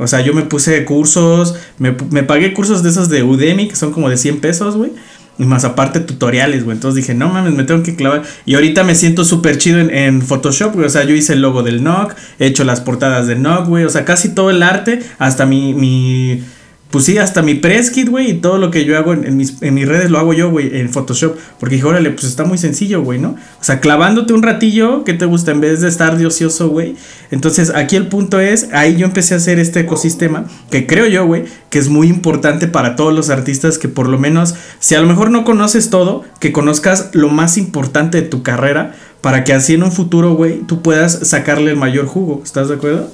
O 0.00 0.06
sea, 0.06 0.22
yo 0.22 0.32
me 0.32 0.42
puse 0.42 0.84
cursos, 0.86 1.54
me, 1.78 1.92
pagué 1.92 2.54
cursos 2.54 2.82
de 2.82 2.88
esos 2.88 3.10
de 3.10 3.22
Udemy, 3.22 3.68
que 3.68 3.76
son 3.76 3.92
como 3.92 4.08
de 4.08 4.16
100 4.16 4.40
pesos, 4.40 4.76
güey. 4.76 4.92
Y 5.38 5.44
más 5.44 5.64
aparte 5.64 6.00
tutoriales, 6.00 6.64
güey. 6.64 6.76
Entonces 6.76 6.96
dije, 6.96 7.14
no 7.14 7.28
mames, 7.28 7.52
me 7.52 7.64
tengo 7.64 7.82
que 7.82 7.94
clavar. 7.94 8.22
Y 8.46 8.54
ahorita 8.54 8.82
me 8.82 8.94
siento 8.94 9.24
súper 9.24 9.58
chido 9.58 9.78
en, 9.78 10.22
Photoshop, 10.22 10.74
güey. 10.74 10.86
O 10.86 10.90
sea, 10.90 11.04
yo 11.04 11.14
hice 11.14 11.34
el 11.34 11.42
logo 11.42 11.62
del 11.62 11.84
NOC, 11.84 12.14
he 12.38 12.46
hecho 12.46 12.64
las 12.64 12.80
portadas 12.80 13.26
del 13.26 13.42
NOC, 13.42 13.68
güey. 13.68 13.84
O 13.84 13.90
sea, 13.90 14.06
casi 14.06 14.30
todo 14.30 14.50
el 14.50 14.62
arte, 14.62 15.00
hasta 15.18 15.44
mi, 15.44 15.74
mi 15.74 16.42
pues 16.90 17.04
sí, 17.04 17.18
hasta 17.18 17.42
mi 17.42 17.54
press 17.54 17.90
kit, 17.90 18.08
güey, 18.08 18.30
y 18.30 18.34
todo 18.34 18.58
lo 18.58 18.70
que 18.72 18.84
yo 18.84 18.96
hago 18.96 19.12
en, 19.12 19.36
mis, 19.36 19.62
en 19.62 19.74
mis 19.74 19.86
redes 19.86 20.10
lo 20.10 20.18
hago 20.18 20.32
yo, 20.32 20.50
güey, 20.50 20.80
en 20.80 20.90
Photoshop. 20.90 21.36
Porque 21.58 21.76
dije, 21.76 21.86
órale, 21.86 22.10
pues 22.10 22.24
está 22.24 22.44
muy 22.44 22.58
sencillo, 22.58 23.02
güey, 23.02 23.20
¿no? 23.20 23.30
O 23.30 23.64
sea, 23.64 23.80
clavándote 23.80 24.32
un 24.32 24.42
ratillo, 24.42 25.04
¿qué 25.04 25.14
te 25.14 25.24
gusta? 25.24 25.52
En 25.52 25.60
vez 25.60 25.80
de 25.80 25.88
estar 25.88 26.18
de 26.18 26.26
ocioso, 26.26 26.68
güey. 26.68 26.96
Entonces, 27.30 27.70
aquí 27.74 27.94
el 27.94 28.08
punto 28.08 28.40
es, 28.40 28.68
ahí 28.72 28.96
yo 28.96 29.06
empecé 29.06 29.34
a 29.34 29.36
hacer 29.36 29.60
este 29.60 29.80
ecosistema, 29.80 30.46
que 30.70 30.86
creo 30.86 31.06
yo, 31.06 31.24
güey, 31.26 31.44
que 31.68 31.78
es 31.78 31.88
muy 31.88 32.08
importante 32.08 32.66
para 32.66 32.96
todos 32.96 33.14
los 33.14 33.30
artistas, 33.30 33.78
que 33.78 33.88
por 33.88 34.08
lo 34.08 34.18
menos, 34.18 34.56
si 34.80 34.96
a 34.96 35.00
lo 35.00 35.06
mejor 35.06 35.30
no 35.30 35.44
conoces 35.44 35.90
todo, 35.90 36.24
que 36.40 36.50
conozcas 36.50 37.10
lo 37.12 37.28
más 37.28 37.56
importante 37.56 38.20
de 38.20 38.28
tu 38.28 38.42
carrera, 38.42 38.96
para 39.20 39.44
que 39.44 39.52
así 39.52 39.74
en 39.74 39.84
un 39.84 39.92
futuro, 39.92 40.34
güey, 40.34 40.60
tú 40.62 40.82
puedas 40.82 41.28
sacarle 41.28 41.70
el 41.70 41.76
mayor 41.76 42.06
jugo. 42.06 42.40
¿Estás 42.42 42.68
de 42.68 42.74
acuerdo? 42.74 43.10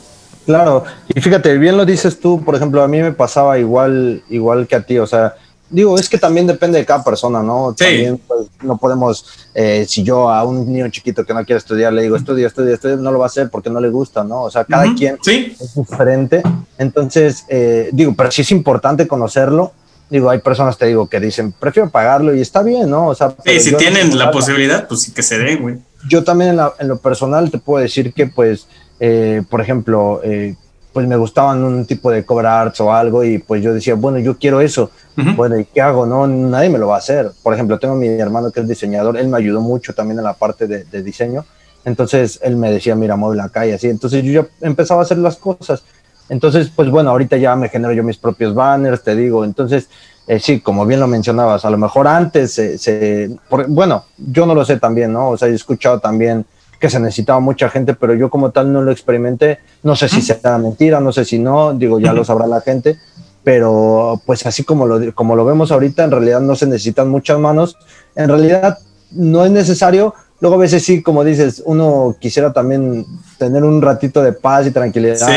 Claro, 0.46 0.84
y 1.08 1.20
fíjate, 1.20 1.58
bien 1.58 1.76
lo 1.76 1.84
dices 1.84 2.18
tú, 2.20 2.42
por 2.42 2.54
ejemplo, 2.54 2.82
a 2.82 2.88
mí 2.88 3.02
me 3.02 3.12
pasaba 3.12 3.58
igual, 3.58 4.22
igual 4.30 4.66
que 4.66 4.76
a 4.76 4.82
ti, 4.82 4.96
o 4.98 5.06
sea, 5.06 5.34
digo, 5.68 5.98
es 5.98 6.08
que 6.08 6.18
también 6.18 6.46
depende 6.46 6.78
de 6.78 6.86
cada 6.86 7.02
persona, 7.02 7.42
¿no? 7.42 7.74
Sí. 7.76 7.84
También 7.84 8.20
pues, 8.26 8.48
no 8.62 8.76
podemos, 8.76 9.26
eh, 9.54 9.84
si 9.88 10.02
yo 10.02 10.30
a 10.30 10.44
un 10.44 10.72
niño 10.72 10.88
chiquito 10.88 11.24
que 11.24 11.34
no 11.34 11.44
quiere 11.44 11.58
estudiar 11.58 11.92
le 11.92 12.02
digo, 12.02 12.16
estudia, 12.16 12.46
estudia, 12.46 12.74
estudia, 12.74 12.96
no 12.96 13.10
lo 13.10 13.18
va 13.18 13.26
a 13.26 13.28
hacer 13.28 13.50
porque 13.50 13.70
no 13.70 13.80
le 13.80 13.88
gusta, 13.88 14.22
¿no? 14.24 14.42
O 14.42 14.50
sea, 14.50 14.64
cada 14.64 14.94
quien 14.94 15.18
es 15.24 15.74
diferente. 15.74 16.42
Entonces, 16.78 17.44
eh, 17.48 17.90
digo, 17.92 18.14
pero 18.16 18.30
sí 18.30 18.42
es 18.42 18.50
importante 18.50 19.08
conocerlo. 19.08 19.72
Digo, 20.08 20.30
hay 20.30 20.38
personas, 20.38 20.78
te 20.78 20.86
digo, 20.86 21.08
que 21.08 21.18
dicen, 21.18 21.52
prefiero 21.58 21.90
pagarlo 21.90 22.32
y 22.32 22.40
está 22.40 22.62
bien, 22.62 22.88
¿no? 22.88 23.08
O 23.08 23.14
sea, 23.16 23.34
sí, 23.44 23.58
si 23.58 23.76
tienen 23.76 24.16
la 24.16 24.30
posibilidad, 24.30 24.86
pues 24.86 25.02
sí 25.02 25.12
que 25.12 25.22
se 25.22 25.36
den, 25.36 25.60
güey. 25.60 25.78
Yo 26.08 26.22
también 26.22 26.56
en 26.78 26.88
lo 26.88 26.98
personal 26.98 27.50
te 27.50 27.58
puedo 27.58 27.82
decir 27.82 28.12
que, 28.12 28.28
pues, 28.28 28.68
eh, 29.00 29.42
por 29.48 29.60
ejemplo, 29.60 30.20
eh, 30.22 30.54
pues 30.92 31.06
me 31.06 31.16
gustaban 31.16 31.62
un 31.62 31.84
tipo 31.84 32.10
de 32.10 32.24
cover 32.24 32.46
arts 32.46 32.80
o 32.80 32.90
algo 32.90 33.22
y 33.22 33.38
pues 33.38 33.62
yo 33.62 33.74
decía, 33.74 33.94
bueno, 33.94 34.18
yo 34.18 34.38
quiero 34.38 34.62
eso. 34.62 34.90
Bueno, 35.14 35.58
¿y 35.58 35.66
qué 35.66 35.82
hago? 35.82 36.06
No, 36.06 36.26
nadie 36.26 36.70
me 36.70 36.78
lo 36.78 36.88
va 36.88 36.94
a 36.94 36.98
hacer. 36.98 37.32
Por 37.42 37.52
ejemplo, 37.52 37.78
tengo 37.78 37.94
a 37.94 37.98
mi 37.98 38.08
hermano 38.08 38.50
que 38.50 38.60
es 38.60 38.68
diseñador, 38.68 39.18
él 39.18 39.28
me 39.28 39.36
ayudó 39.36 39.60
mucho 39.60 39.92
también 39.92 40.18
en 40.18 40.24
la 40.24 40.32
parte 40.32 40.66
de, 40.66 41.02
diseño. 41.02 41.44
Entonces 41.84 42.40
él 42.42 42.56
me 42.56 42.70
decía, 42.70 42.94
mira, 42.94 43.14
mueve 43.14 43.36
la 43.36 43.50
calle 43.50 43.74
así. 43.74 43.88
Entonces 43.88 44.24
yo 44.24 44.42
ya 44.42 44.48
empezaba 44.66 45.02
a 45.02 45.04
hacer 45.04 45.18
las 45.18 45.36
cosas. 45.36 45.84
Entonces, 46.30 46.72
pues 46.74 46.90
bueno, 46.90 47.10
ahorita 47.10 47.36
ya 47.36 47.54
me 47.56 47.68
genero 47.68 47.92
yo 47.92 48.02
mis 48.02 48.16
propios 48.16 48.54
banners, 48.54 49.02
te 49.02 49.14
digo. 49.14 49.44
Entonces, 49.44 49.90
eh, 50.26 50.40
sí, 50.40 50.60
como 50.60 50.86
bien 50.86 51.00
lo 51.00 51.06
mencionabas, 51.06 51.66
a 51.66 51.70
lo 51.70 51.76
mejor 51.76 52.08
antes 52.08 52.54
se, 52.54 53.30
bueno, 53.68 54.06
yo 54.16 54.46
no 54.46 54.54
lo 54.54 54.64
sé 54.64 54.78
también, 54.78 55.12
¿no? 55.12 55.28
O 55.28 55.36
sea, 55.36 55.48
he 55.48 55.54
escuchado 55.54 56.00
también 56.00 56.46
que 56.86 56.90
se 56.90 57.00
necesitaba 57.00 57.40
mucha 57.40 57.68
gente, 57.68 57.94
pero 57.94 58.14
yo 58.14 58.30
como 58.30 58.52
tal 58.52 58.72
no 58.72 58.80
lo 58.80 58.92
experimenté. 58.92 59.58
No 59.82 59.96
sé 59.96 60.08
si 60.08 60.22
sea 60.22 60.56
mentira, 60.56 61.00
no 61.00 61.10
sé 61.10 61.24
si 61.24 61.36
no, 61.36 61.74
digo, 61.74 61.98
ya 61.98 62.12
lo 62.12 62.24
sabrá 62.24 62.46
la 62.46 62.60
gente, 62.60 62.96
pero 63.42 64.20
pues 64.24 64.46
así 64.46 64.62
como 64.62 64.86
lo, 64.86 65.12
como 65.12 65.34
lo 65.34 65.44
vemos 65.44 65.72
ahorita, 65.72 66.04
en 66.04 66.12
realidad 66.12 66.40
no 66.40 66.54
se 66.54 66.66
necesitan 66.66 67.08
muchas 67.08 67.40
manos. 67.40 67.76
En 68.14 68.28
realidad 68.28 68.78
no 69.10 69.44
es 69.44 69.50
necesario. 69.50 70.14
Luego 70.38 70.54
a 70.54 70.60
veces 70.60 70.84
sí, 70.84 71.02
como 71.02 71.24
dices, 71.24 71.60
uno 71.66 72.14
quisiera 72.20 72.52
también 72.52 73.04
tener 73.36 73.64
un 73.64 73.82
ratito 73.82 74.22
de 74.22 74.32
paz 74.32 74.68
y 74.68 74.70
tranquilidad 74.70 75.28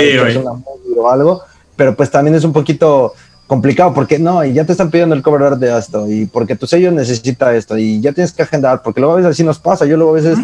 o 0.95 1.10
algo, 1.10 1.41
pero 1.76 1.95
pues 1.95 2.12
también 2.12 2.36
es 2.36 2.43
un 2.43 2.54
poquito 2.54 3.14
complicado 3.47 3.91
porque 3.91 4.20
no, 4.20 4.45
y 4.45 4.54
ya 4.54 4.66
te 4.66 4.74
están 4.74 4.91
pidiendo 4.91 5.16
el 5.16 5.24
cover 5.24 5.58
de 5.58 5.76
esto, 5.76 6.08
y 6.08 6.28
porque 6.28 6.56
tu 6.56 6.68
sello 6.68 6.91
necesita 6.91 7.56
esto, 7.56 7.76
y 7.76 8.00
ya 8.00 8.12
tienes 8.12 8.34
que 8.34 8.43
agendar, 8.43 8.84
porque 8.84 9.00
luego 9.00 9.14
a 9.14 9.16
veces 9.18 9.32
así 9.32 9.43
nos 9.43 9.58
pasa, 9.58 9.88
yo 9.88 9.97
luego 9.97 10.12
a 10.12 10.16
veces 10.16 10.38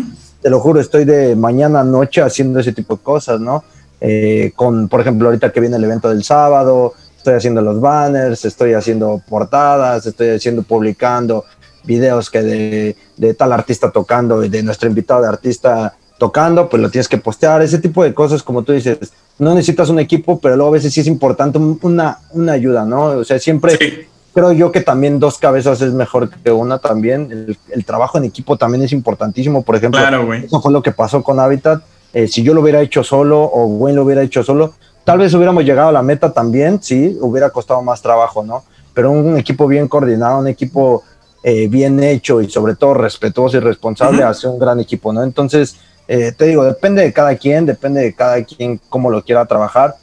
te 0.45 0.51
lo 0.51 0.59
juro, 0.59 0.79
estoy 0.79 1.05
de 1.05 1.35
mañana 1.35 1.79
a 1.79 1.83
noche 1.83 2.21
haciendo 2.21 2.59
ese 2.59 2.71
tipo 2.71 2.97
de 2.97 3.01
cosas, 3.01 3.39
¿no? 3.39 3.63
Eh, 3.99 4.51
con, 4.55 4.87
por 4.87 5.01
ejemplo, 5.01 5.27
ahorita 5.27 5.51
que 5.51 5.59
viene 5.59 5.77
el 5.77 5.83
evento 5.83 6.07
del 6.07 6.23
sábado, 6.23 6.93
estoy 7.17 7.33
haciendo 7.33 7.63
los 7.63 7.81
banners, 7.81 8.45
estoy 8.45 8.73
haciendo 8.73 9.19
portadas, 9.27 10.05
estoy 10.05 10.29
haciendo, 10.29 10.61
publicando 10.61 11.45
videos 11.83 12.29
que 12.29 12.43
de, 12.43 12.95
de 13.17 13.33
tal 13.33 13.53
artista 13.53 13.89
tocando 13.89 14.43
y 14.43 14.49
de 14.49 14.61
nuestro 14.61 14.87
invitado 14.87 15.23
de 15.23 15.29
artista 15.29 15.95
tocando, 16.19 16.69
pues 16.69 16.79
lo 16.79 16.91
tienes 16.91 17.09
que 17.09 17.17
postear, 17.17 17.63
ese 17.63 17.79
tipo 17.79 18.03
de 18.03 18.13
cosas, 18.13 18.43
como 18.43 18.61
tú 18.61 18.73
dices, 18.73 18.99
no 19.39 19.55
necesitas 19.55 19.89
un 19.89 19.97
equipo, 19.97 20.39
pero 20.39 20.55
luego 20.55 20.69
a 20.69 20.73
veces 20.73 20.93
sí 20.93 21.01
es 21.01 21.07
importante 21.07 21.57
una, 21.57 22.19
una 22.33 22.51
ayuda, 22.51 22.85
¿no? 22.85 23.05
O 23.05 23.23
sea, 23.23 23.39
siempre 23.39 24.07
creo 24.35 24.51
yo 24.51 24.69
que 24.69 24.81
también 24.81 25.17
dos 25.17 25.37
cabezas 25.37 25.81
es 25.81 25.93
mejor 25.93 26.29
que 26.29 26.51
una 26.51 26.77
también. 26.77 27.55
El, 27.71 27.85
trabajo 27.85 28.17
en 28.17 28.25
equipo 28.25 28.57
también 28.57 28.83
es 28.83 28.91
importantísimo. 28.91 29.63
Por 29.63 29.77
ejemplo, 29.77 29.99
eso 30.33 30.61
fue 30.61 30.73
lo 30.73 30.83
que 30.83 30.91
pasó 30.91 31.23
con 31.23 31.39
Habitat. 31.39 31.81
Eh, 32.13 32.27
si 32.27 32.43
yo 32.43 32.53
lo 32.53 32.61
hubiera 32.61 32.81
hecho 32.81 33.01
solo 33.01 33.41
o 33.41 33.65
Wayne 33.65 33.95
lo 33.95 34.03
hubiera 34.03 34.21
hecho 34.21 34.43
solo, 34.43 34.73
tal 35.05 35.19
vez 35.19 35.33
hubiéramos 35.33 35.63
llegado 35.63 35.87
a 35.87 35.91
la 35.93 36.01
meta 36.01 36.33
también, 36.33 36.83
sí, 36.83 37.17
hubiera 37.21 37.49
costado 37.49 37.81
más 37.81 38.01
trabajo, 38.01 38.43
¿no? 38.43 38.63
Pero 38.93 39.11
un, 39.11 39.37
equipo 39.37 39.67
bien 39.67 39.87
coordinado, 39.87 40.39
un 40.39 40.47
equipo 40.47 41.03
eh, 41.41 41.67
bien 41.69 42.01
hecho 42.03 42.41
y 42.41 42.49
sobre 42.49 42.75
todo 42.75 42.93
respetuoso 42.93 43.55
y 43.55 43.61
responsable 43.61 44.23
hace 44.23 44.47
un 44.47 44.59
gran 44.59 44.81
equipo, 44.81 45.13
¿no? 45.13 45.23
Entonces, 45.23 45.77
eh, 46.09 46.33
te 46.37 46.45
digo, 46.45 46.65
depende 46.65 47.03
de 47.03 47.13
cada 47.13 47.35
quien, 47.37 47.65
depende 47.65 48.01
de 48.01 48.13
cada 48.13 48.43
quien 48.43 48.81
cómo 48.89 49.09
lo 49.09 49.23
quiera 49.23 49.45
trabajar 49.45 49.95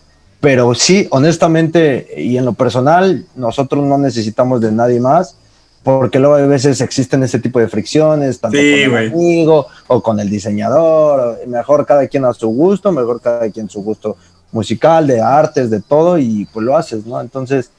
pero 0.43 0.75
sí, 0.75 1.07
honestamente 1.13 2.15
y 2.17 2.37
en 2.37 2.45
lo 2.45 2.53
personal, 2.53 3.25
nosotros 3.37 3.87
no 3.87 3.97
necesitamos 3.97 4.61
de 4.61 4.73
nadie 4.73 4.99
más, 4.99 5.37
porque 5.85 6.19
luego 6.19 6.35
a 6.35 6.45
veces 6.49 6.81
existen 6.81 7.23
ese 7.23 7.39
tipo 7.39 7.61
de 7.61 7.69
fricciones, 7.69 8.41
tanto 8.41 8.59
con 8.59 8.67
el 8.67 9.13
amigo 9.13 9.69
o 9.87 10.03
con 10.03 10.19
el 10.19 10.29
diseñador, 10.29 11.39
mejor 11.47 11.87
cada 11.87 12.09
quien 12.09 12.25
a 12.25 12.35
su 12.35 12.49
gusto, 12.49 12.91
mejor 12.91 13.21
cada 13.21 13.49
quien 13.51 13.71
su 13.71 13.85
gusto 13.85 14.17
musical, 14.51 15.07
de 15.07 15.21
artes, 15.21 15.71
de 15.71 15.81
todo, 15.81 16.19
y 16.19 16.49
pues 16.53 16.67
lo 16.67 16.77
haces, 16.77 17.07
¿no? 17.07 17.21
Entonces, 17.21 17.71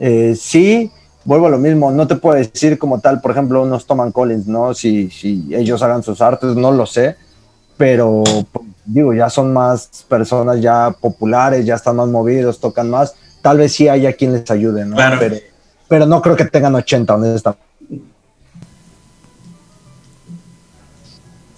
eh, 0.00 0.34
sí, 0.40 0.90
vuelvo 1.22 1.48
a 1.48 1.50
lo 1.50 1.58
mismo, 1.58 1.90
no 1.90 2.06
te 2.06 2.16
puedo 2.16 2.36
decir 2.36 2.78
como 2.78 2.98
tal, 2.98 3.20
por 3.20 3.32
ejemplo, 3.32 3.62
unos 3.62 3.84
toman 3.84 4.10
Collins, 4.10 4.46
¿no? 4.46 4.72
Si, 4.72 5.10
si 5.10 5.50
ellos 5.52 5.82
hagan 5.82 6.02
sus 6.02 6.22
artes, 6.22 6.56
no 6.56 6.72
lo 6.72 6.86
sé, 6.86 7.16
pero 7.76 8.24
digo, 8.86 9.12
ya 9.12 9.28
son 9.28 9.52
más 9.52 10.04
personas 10.08 10.60
ya 10.60 10.94
populares, 11.00 11.66
ya 11.66 11.74
están 11.74 11.96
más 11.96 12.08
movidos, 12.08 12.60
tocan 12.60 12.88
más. 12.88 13.14
Tal 13.42 13.58
vez 13.58 13.72
sí 13.72 13.88
haya 13.88 14.12
quien 14.12 14.32
les 14.32 14.50
ayude, 14.50 14.84
¿no? 14.84 14.96
Pero, 15.18 15.36
pero 15.88 16.06
no 16.06 16.22
creo 16.22 16.36
que 16.36 16.44
tengan 16.44 16.74
80, 16.74 17.14
honestamente. 17.14 17.66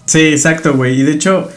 Sí, 0.05 0.21
exacto, 0.27 0.75
güey. 0.75 0.99
Y 0.99 1.03
de 1.03 1.11
hecho, 1.11 1.49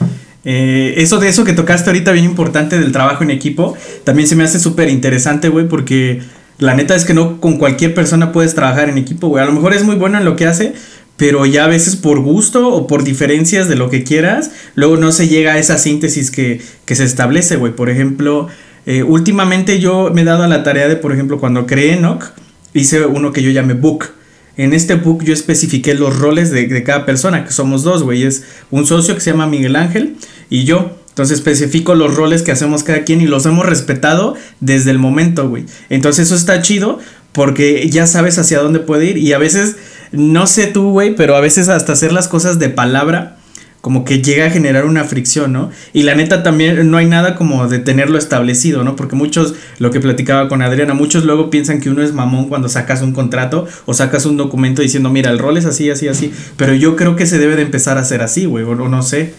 eh, 0.44 0.94
eso 0.98 1.18
de 1.18 1.28
eso 1.28 1.44
que 1.44 1.54
tocaste 1.54 1.88
ahorita, 1.88 2.12
bien 2.12 2.26
importante 2.26 2.78
del 2.78 2.92
trabajo 2.92 3.24
en 3.24 3.30
equipo, 3.30 3.74
también 4.04 4.28
se 4.28 4.36
me 4.36 4.44
hace 4.44 4.58
súper 4.58 4.88
interesante, 4.90 5.48
güey, 5.48 5.66
porque 5.66 6.22
la 6.58 6.74
neta 6.74 6.94
es 6.94 7.04
que 7.04 7.14
no 7.14 7.40
con 7.40 7.56
cualquier 7.56 7.94
persona 7.94 8.30
puedes 8.30 8.54
trabajar 8.54 8.88
en 8.88 8.98
equipo, 8.98 9.28
güey. 9.28 9.42
A 9.42 9.46
lo 9.46 9.52
mejor 9.52 9.72
es 9.72 9.84
muy 9.84 9.96
bueno 9.96 10.18
en 10.18 10.24
lo 10.24 10.36
que 10.36 10.46
hace, 10.46 10.74
pero 11.16 11.46
ya 11.46 11.64
a 11.64 11.68
veces 11.68 11.96
por 11.96 12.20
gusto 12.20 12.68
o 12.68 12.86
por 12.86 13.04
diferencias 13.04 13.68
de 13.68 13.76
lo 13.76 13.90
que 13.90 14.02
quieras, 14.02 14.50
luego 14.74 14.96
no 14.96 15.12
se 15.12 15.28
llega 15.28 15.52
a 15.52 15.58
esa 15.58 15.78
síntesis 15.78 16.30
que, 16.30 16.60
se 16.86 17.04
establece, 17.04 17.56
güey. 17.56 17.74
Por 17.74 17.90
ejemplo, 17.90 18.48
eh, 18.86 19.02
últimamente 19.02 19.78
yo 19.78 20.10
me 20.12 20.22
he 20.22 20.24
dado 20.24 20.42
a 20.42 20.48
la 20.48 20.62
tarea 20.62 20.88
de, 20.88 20.96
por 20.96 21.12
ejemplo, 21.12 21.38
cuando 21.38 21.66
creé 21.66 21.94
Enoch, 21.94 22.32
hice 22.74 23.06
uno 23.06 23.32
que 23.32 23.42
yo 23.42 23.50
llamé 23.50 23.74
Book. 23.74 24.10
En 24.56 24.74
este 24.74 24.96
book 24.96 25.24
yo 25.24 25.32
especifiqué 25.32 25.94
los 25.94 26.18
roles 26.18 26.50
de, 26.50 26.66
de 26.66 26.82
cada 26.82 27.06
persona, 27.06 27.44
que 27.44 27.52
somos 27.52 27.84
dos, 27.84 28.02
güey. 28.02 28.24
Es 28.24 28.44
un 28.70 28.86
socio 28.86 29.14
que 29.14 29.20
se 29.20 29.30
llama 29.30 29.46
Miguel 29.46 29.76
Ángel 29.76 30.16
y 30.50 30.64
yo. 30.64 30.98
Entonces 31.08 31.38
especifico 31.38 31.94
los 31.94 32.14
roles 32.14 32.42
que 32.42 32.52
hacemos 32.52 32.84
cada 32.84 33.04
quien 33.04 33.20
y 33.20 33.26
los 33.26 33.44
hemos 33.44 33.66
respetado 33.66 34.34
desde 34.60 34.90
el 34.90 34.98
momento, 34.98 35.48
güey. 35.48 35.66
Entonces 35.90 36.26
eso 36.26 36.34
está 36.34 36.62
chido 36.62 36.98
porque 37.32 37.88
ya 37.90 38.06
sabes 38.06 38.38
hacia 38.38 38.60
dónde 38.60 38.78
puede 38.78 39.06
ir 39.06 39.18
y 39.18 39.32
a 39.32 39.38
veces 39.38 39.76
no 40.12 40.46
sé 40.46 40.66
tú, 40.66 40.90
güey, 40.90 41.14
pero 41.14 41.36
a 41.36 41.40
veces 41.40 41.68
hasta 41.68 41.92
hacer 41.92 42.12
las 42.12 42.28
cosas 42.28 42.58
de 42.58 42.68
palabra 42.68 43.36
como 43.82 44.04
que 44.04 44.22
llega 44.22 44.46
a 44.46 44.50
generar 44.50 44.84
una 44.84 45.02
fricción, 45.02 45.52
¿no? 45.52 45.70
Y 45.92 46.04
la 46.04 46.14
neta 46.14 46.44
también 46.44 46.88
no 46.88 46.98
hay 46.98 47.06
nada 47.06 47.34
como 47.34 47.66
de 47.66 47.80
tenerlo 47.80 48.16
establecido, 48.16 48.84
¿no? 48.84 48.94
Porque 48.94 49.16
muchos, 49.16 49.54
lo 49.78 49.90
que 49.90 49.98
platicaba 49.98 50.48
con 50.48 50.62
Adriana, 50.62 50.94
muchos 50.94 51.24
luego 51.24 51.50
piensan 51.50 51.80
que 51.80 51.90
uno 51.90 52.00
es 52.00 52.14
mamón 52.14 52.48
cuando 52.48 52.68
sacas 52.68 53.02
un 53.02 53.12
contrato 53.12 53.66
o 53.84 53.92
sacas 53.92 54.24
un 54.24 54.36
documento 54.36 54.82
diciendo, 54.82 55.10
mira, 55.10 55.30
el 55.30 55.40
rol 55.40 55.56
es 55.56 55.66
así, 55.66 55.90
así, 55.90 56.06
así, 56.06 56.32
pero 56.56 56.74
yo 56.74 56.94
creo 56.94 57.16
que 57.16 57.26
se 57.26 57.38
debe 57.38 57.56
de 57.56 57.62
empezar 57.62 57.98
a 57.98 58.02
hacer 58.02 58.22
así, 58.22 58.46
güey, 58.46 58.64
o 58.64 58.74
no 58.76 59.02
sé. 59.02 59.34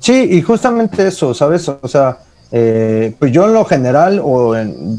Sí, 0.00 0.28
y 0.30 0.40
justamente 0.40 1.06
eso, 1.06 1.34
¿sabes? 1.34 1.68
O 1.68 1.88
sea, 1.88 2.20
eh, 2.50 3.14
pues 3.18 3.32
yo 3.32 3.46
en 3.46 3.52
lo 3.52 3.66
general, 3.66 4.20
o 4.24 4.54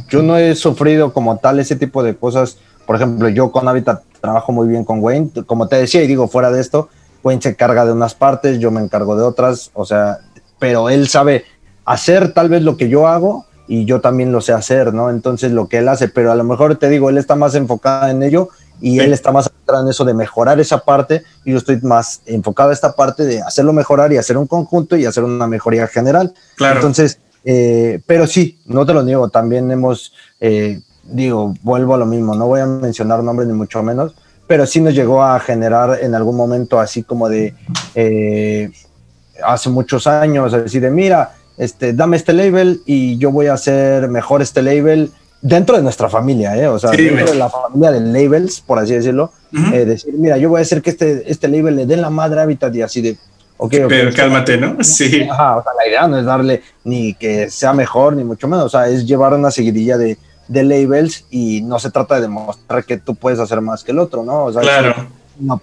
yo 0.10 0.22
no 0.22 0.38
he 0.38 0.54
sufrido 0.56 1.12
como 1.12 1.38
tal 1.38 1.60
ese 1.60 1.76
tipo 1.76 2.04
de 2.04 2.16
cosas. 2.16 2.58
Por 2.90 2.96
ejemplo, 2.96 3.30
yo 3.30 3.52
con 3.52 3.68
Habitat 3.68 4.02
trabajo 4.20 4.52
muy 4.52 4.68
bien 4.68 4.84
con 4.84 4.98
Wayne. 5.00 5.30
Como 5.46 5.68
te 5.68 5.76
decía, 5.76 6.02
y 6.02 6.08
digo, 6.08 6.28
fuera 6.28 6.50
de 6.50 6.60
esto, 6.60 6.90
Wayne 7.22 7.40
se 7.40 7.50
encarga 7.50 7.86
de 7.86 7.92
unas 7.92 8.16
partes, 8.16 8.58
yo 8.58 8.72
me 8.72 8.82
encargo 8.82 9.16
de 9.16 9.22
otras, 9.22 9.70
o 9.76 9.86
sea, 9.86 10.22
pero 10.58 10.90
él 10.90 11.08
sabe 11.08 11.46
hacer 11.86 12.34
tal 12.34 12.50
vez 12.50 12.64
lo 12.64 12.78
que 12.78 12.90
yo 12.90 13.08
hago 13.08 13.46
y 13.68 13.86
yo 13.86 14.02
también 14.02 14.32
lo 14.32 14.42
sé 14.42 14.54
hacer, 14.54 14.92
¿no? 14.92 15.12
Entonces 15.12 15.52
lo 15.52 15.68
que 15.68 15.78
él 15.78 15.88
hace, 15.88 16.08
pero 16.08 16.32
a 16.32 16.36
lo 16.36 16.44
mejor 16.44 16.78
te 16.78 16.90
digo, 16.90 17.12
él 17.12 17.20
está 17.20 17.36
más 17.36 17.54
enfocado 17.54 18.08
en 18.08 18.24
ello 18.24 18.50
y 18.82 18.98
él 18.98 19.14
está 19.14 19.32
más 19.32 19.46
enfocado 19.46 19.84
en 19.84 19.92
eso 19.92 20.04
de 20.04 20.16
mejorar 20.16 20.60
esa 20.60 20.80
parte 20.80 21.22
y 21.46 21.52
yo 21.52 21.60
estoy 21.60 21.80
más 21.84 22.24
enfocado 22.26 22.70
en 22.70 22.74
esta 22.74 22.96
parte 22.96 23.24
de 23.24 23.40
hacerlo 23.40 23.72
mejorar 23.72 24.12
y 24.14 24.18
hacer 24.18 24.36
un 24.36 24.48
conjunto 24.48 24.98
y 24.98 25.06
hacer 25.06 25.24
una 25.24 25.46
mejoría 25.46 25.86
general. 25.86 26.34
Claro. 26.56 26.78
Entonces, 26.78 27.20
eh, 27.46 28.02
pero 28.08 28.26
sí, 28.26 28.60
no 28.66 28.84
te 28.84 28.96
lo 28.96 29.04
niego, 29.04 29.30
también 29.30 29.70
hemos, 29.70 30.12
eh, 30.40 30.82
digo, 31.12 31.53
vuelvo 31.64 31.95
a 31.95 31.97
lo 31.97 32.05
mismo, 32.05 32.36
no 32.36 32.47
voy 32.47 32.62
a 32.62 32.66
mencionar 32.66 33.24
nombres 33.24 33.47
ni 33.47 33.53
mucho 33.53 33.84
menos, 33.84 34.14
pero 34.47 34.66
sí 34.66 34.82
nos 34.82 34.93
llegó 34.93 35.24
a 35.24 35.39
generar 35.39 35.99
en 36.01 36.16
algún 36.16 36.36
momento 36.36 36.80
así 36.80 37.03
como 37.03 37.30
de, 37.30 37.53
eh, 37.95 38.72
hace 39.43 39.70
muchos 39.70 40.07
años, 40.07 40.53
así 40.53 40.80
de, 40.80 40.89
mira, 40.89 41.34
este, 41.57 41.93
dame 41.93 42.18
este 42.18 42.34
label 42.34 42.82
y 42.86 43.18
yo 43.18 43.32
voy 43.32 43.47
a 43.47 43.53
hacer 43.53 44.07
mejor 44.07 44.41
este 44.41 44.62
label 44.62 45.12
dentro 45.41 45.76
de 45.76 45.84
nuestra 45.84 46.10
familia, 46.10 46.55
¿eh? 46.57 46.68
o 46.68 46.80
sea, 46.80 46.91
dentro 46.91 47.32
de 47.32 47.36
la 47.36 47.49
familia 47.49 47.91
de 47.91 47.99
labels, 48.01 48.62
por 48.62 48.80
así 48.80 48.93
decirlo, 48.93 49.32
eh, 49.74 49.86
decir, 49.86 50.14
mira, 50.18 50.38
yo 50.38 50.49
voy 50.49 50.60
a 50.60 50.62
hacer 50.62 50.82
que 50.82 50.89
este, 50.89 51.30
este 51.32 51.47
label 51.47 51.76
le 51.76 51.86
dé 51.86 51.97
la 51.97 52.10
madre 52.10 52.41
hábitat 52.41 52.76
y 52.76 52.82
así 52.82 53.01
de, 53.01 53.18
ok, 53.57 53.72
Pero 53.88 54.14
cálmate, 54.14 54.57
¿no? 54.57 54.78
Sí. 54.84 55.28
Ajá, 55.30 55.57
o 55.57 55.64
sea, 55.64 55.72
la 55.78 55.88
idea 55.88 56.07
no 56.07 56.18
es 56.18 56.26
darle 56.26 56.62
ni 56.84 57.14
que 57.14 57.49
sea 57.49 57.74
mejor, 57.74 58.16
ni 58.16 58.24
mucho 58.24 58.47
menos, 58.47 58.66
o 58.66 58.70
sea, 58.70 58.88
es 58.88 59.05
llevar 59.05 59.34
una 59.34 59.51
seguidilla 59.51 59.97
de, 59.97 60.18
de 60.50 60.64
labels 60.64 61.26
y 61.30 61.62
no 61.62 61.80
se 61.80 61.91
trata 61.91 62.16
de 62.16 62.22
demostrar 62.22 62.84
que 62.84 62.97
tú 62.97 63.16
puedes 63.16 63.39
hacer 63.39 63.62
más 63.62 63.84
que 63.84 63.91
el 63.91 64.00
otro, 64.00 64.24
¿no? 64.24 64.45
O 64.45 64.52
sea, 64.52 64.62
claro. 64.64 65.08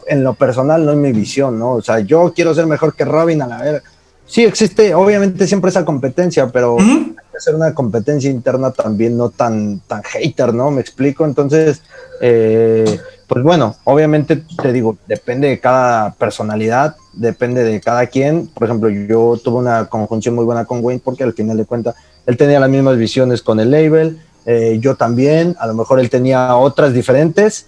en 0.07 0.25
lo 0.25 0.35
personal 0.35 0.87
no 0.87 0.93
es 0.93 0.97
mi 0.97 1.13
visión, 1.13 1.59
¿no? 1.59 1.73
O 1.73 1.83
sea, 1.83 1.99
yo 1.99 2.33
quiero 2.35 2.55
ser 2.55 2.67
mejor 2.67 2.95
que 2.95 3.05
Robin 3.05 3.43
a 3.43 3.49
la 3.49 3.59
ver. 3.59 3.83
Sí, 4.27 4.45
existe, 4.45 4.95
obviamente 4.95 5.47
siempre 5.47 5.71
esa 5.71 5.85
competencia, 5.85 6.49
pero 6.49 6.79
hay 6.79 7.15
que 7.31 7.37
hacer 7.37 7.55
una 7.55 7.75
competencia 7.75 8.31
interna 8.31 8.71
también 8.71 9.17
no 9.17 9.31
tan, 9.31 9.81
tan 9.81 10.03
hater, 10.05 10.55
¿no? 10.55 10.71
Me 10.71 10.81
explico. 10.81 11.25
Entonces, 11.25 11.83
eh, 12.21 12.99
pues 13.27 13.43
bueno, 13.43 13.77
obviamente 13.85 14.45
te 14.63 14.73
digo, 14.73 14.97
depende 15.09 15.49
de 15.49 15.59
cada 15.59 16.15
personalidad, 16.15 16.97
depende 17.13 17.65
de 17.65 17.81
cada 17.81 18.07
quien. 18.07 18.47
Por 18.47 18.65
ejemplo, 18.65 18.89
yo 18.89 19.39
tuve 19.43 19.59
una 19.59 19.87
conjunción 19.87 20.37
muy 20.37 20.45
buena 20.45 20.65
con 20.65 20.85
Wayne 20.85 21.03
porque 21.05 21.25
al 21.25 21.33
final 21.33 21.57
de 21.57 21.65
cuentas 21.65 21.97
él 22.27 22.37
tenía 22.37 22.61
las 22.61 22.71
mismas 22.71 22.97
visiones 22.97 23.43
con 23.43 23.59
el 23.61 23.71
label, 23.71 24.19
eh, 24.47 24.79
yo 24.81 24.97
también, 24.97 25.57
a 25.59 25.67
lo 25.67 25.75
mejor 25.75 26.01
él 26.01 26.09
tenía 26.09 26.57
otras 26.57 26.95
diferentes, 26.95 27.67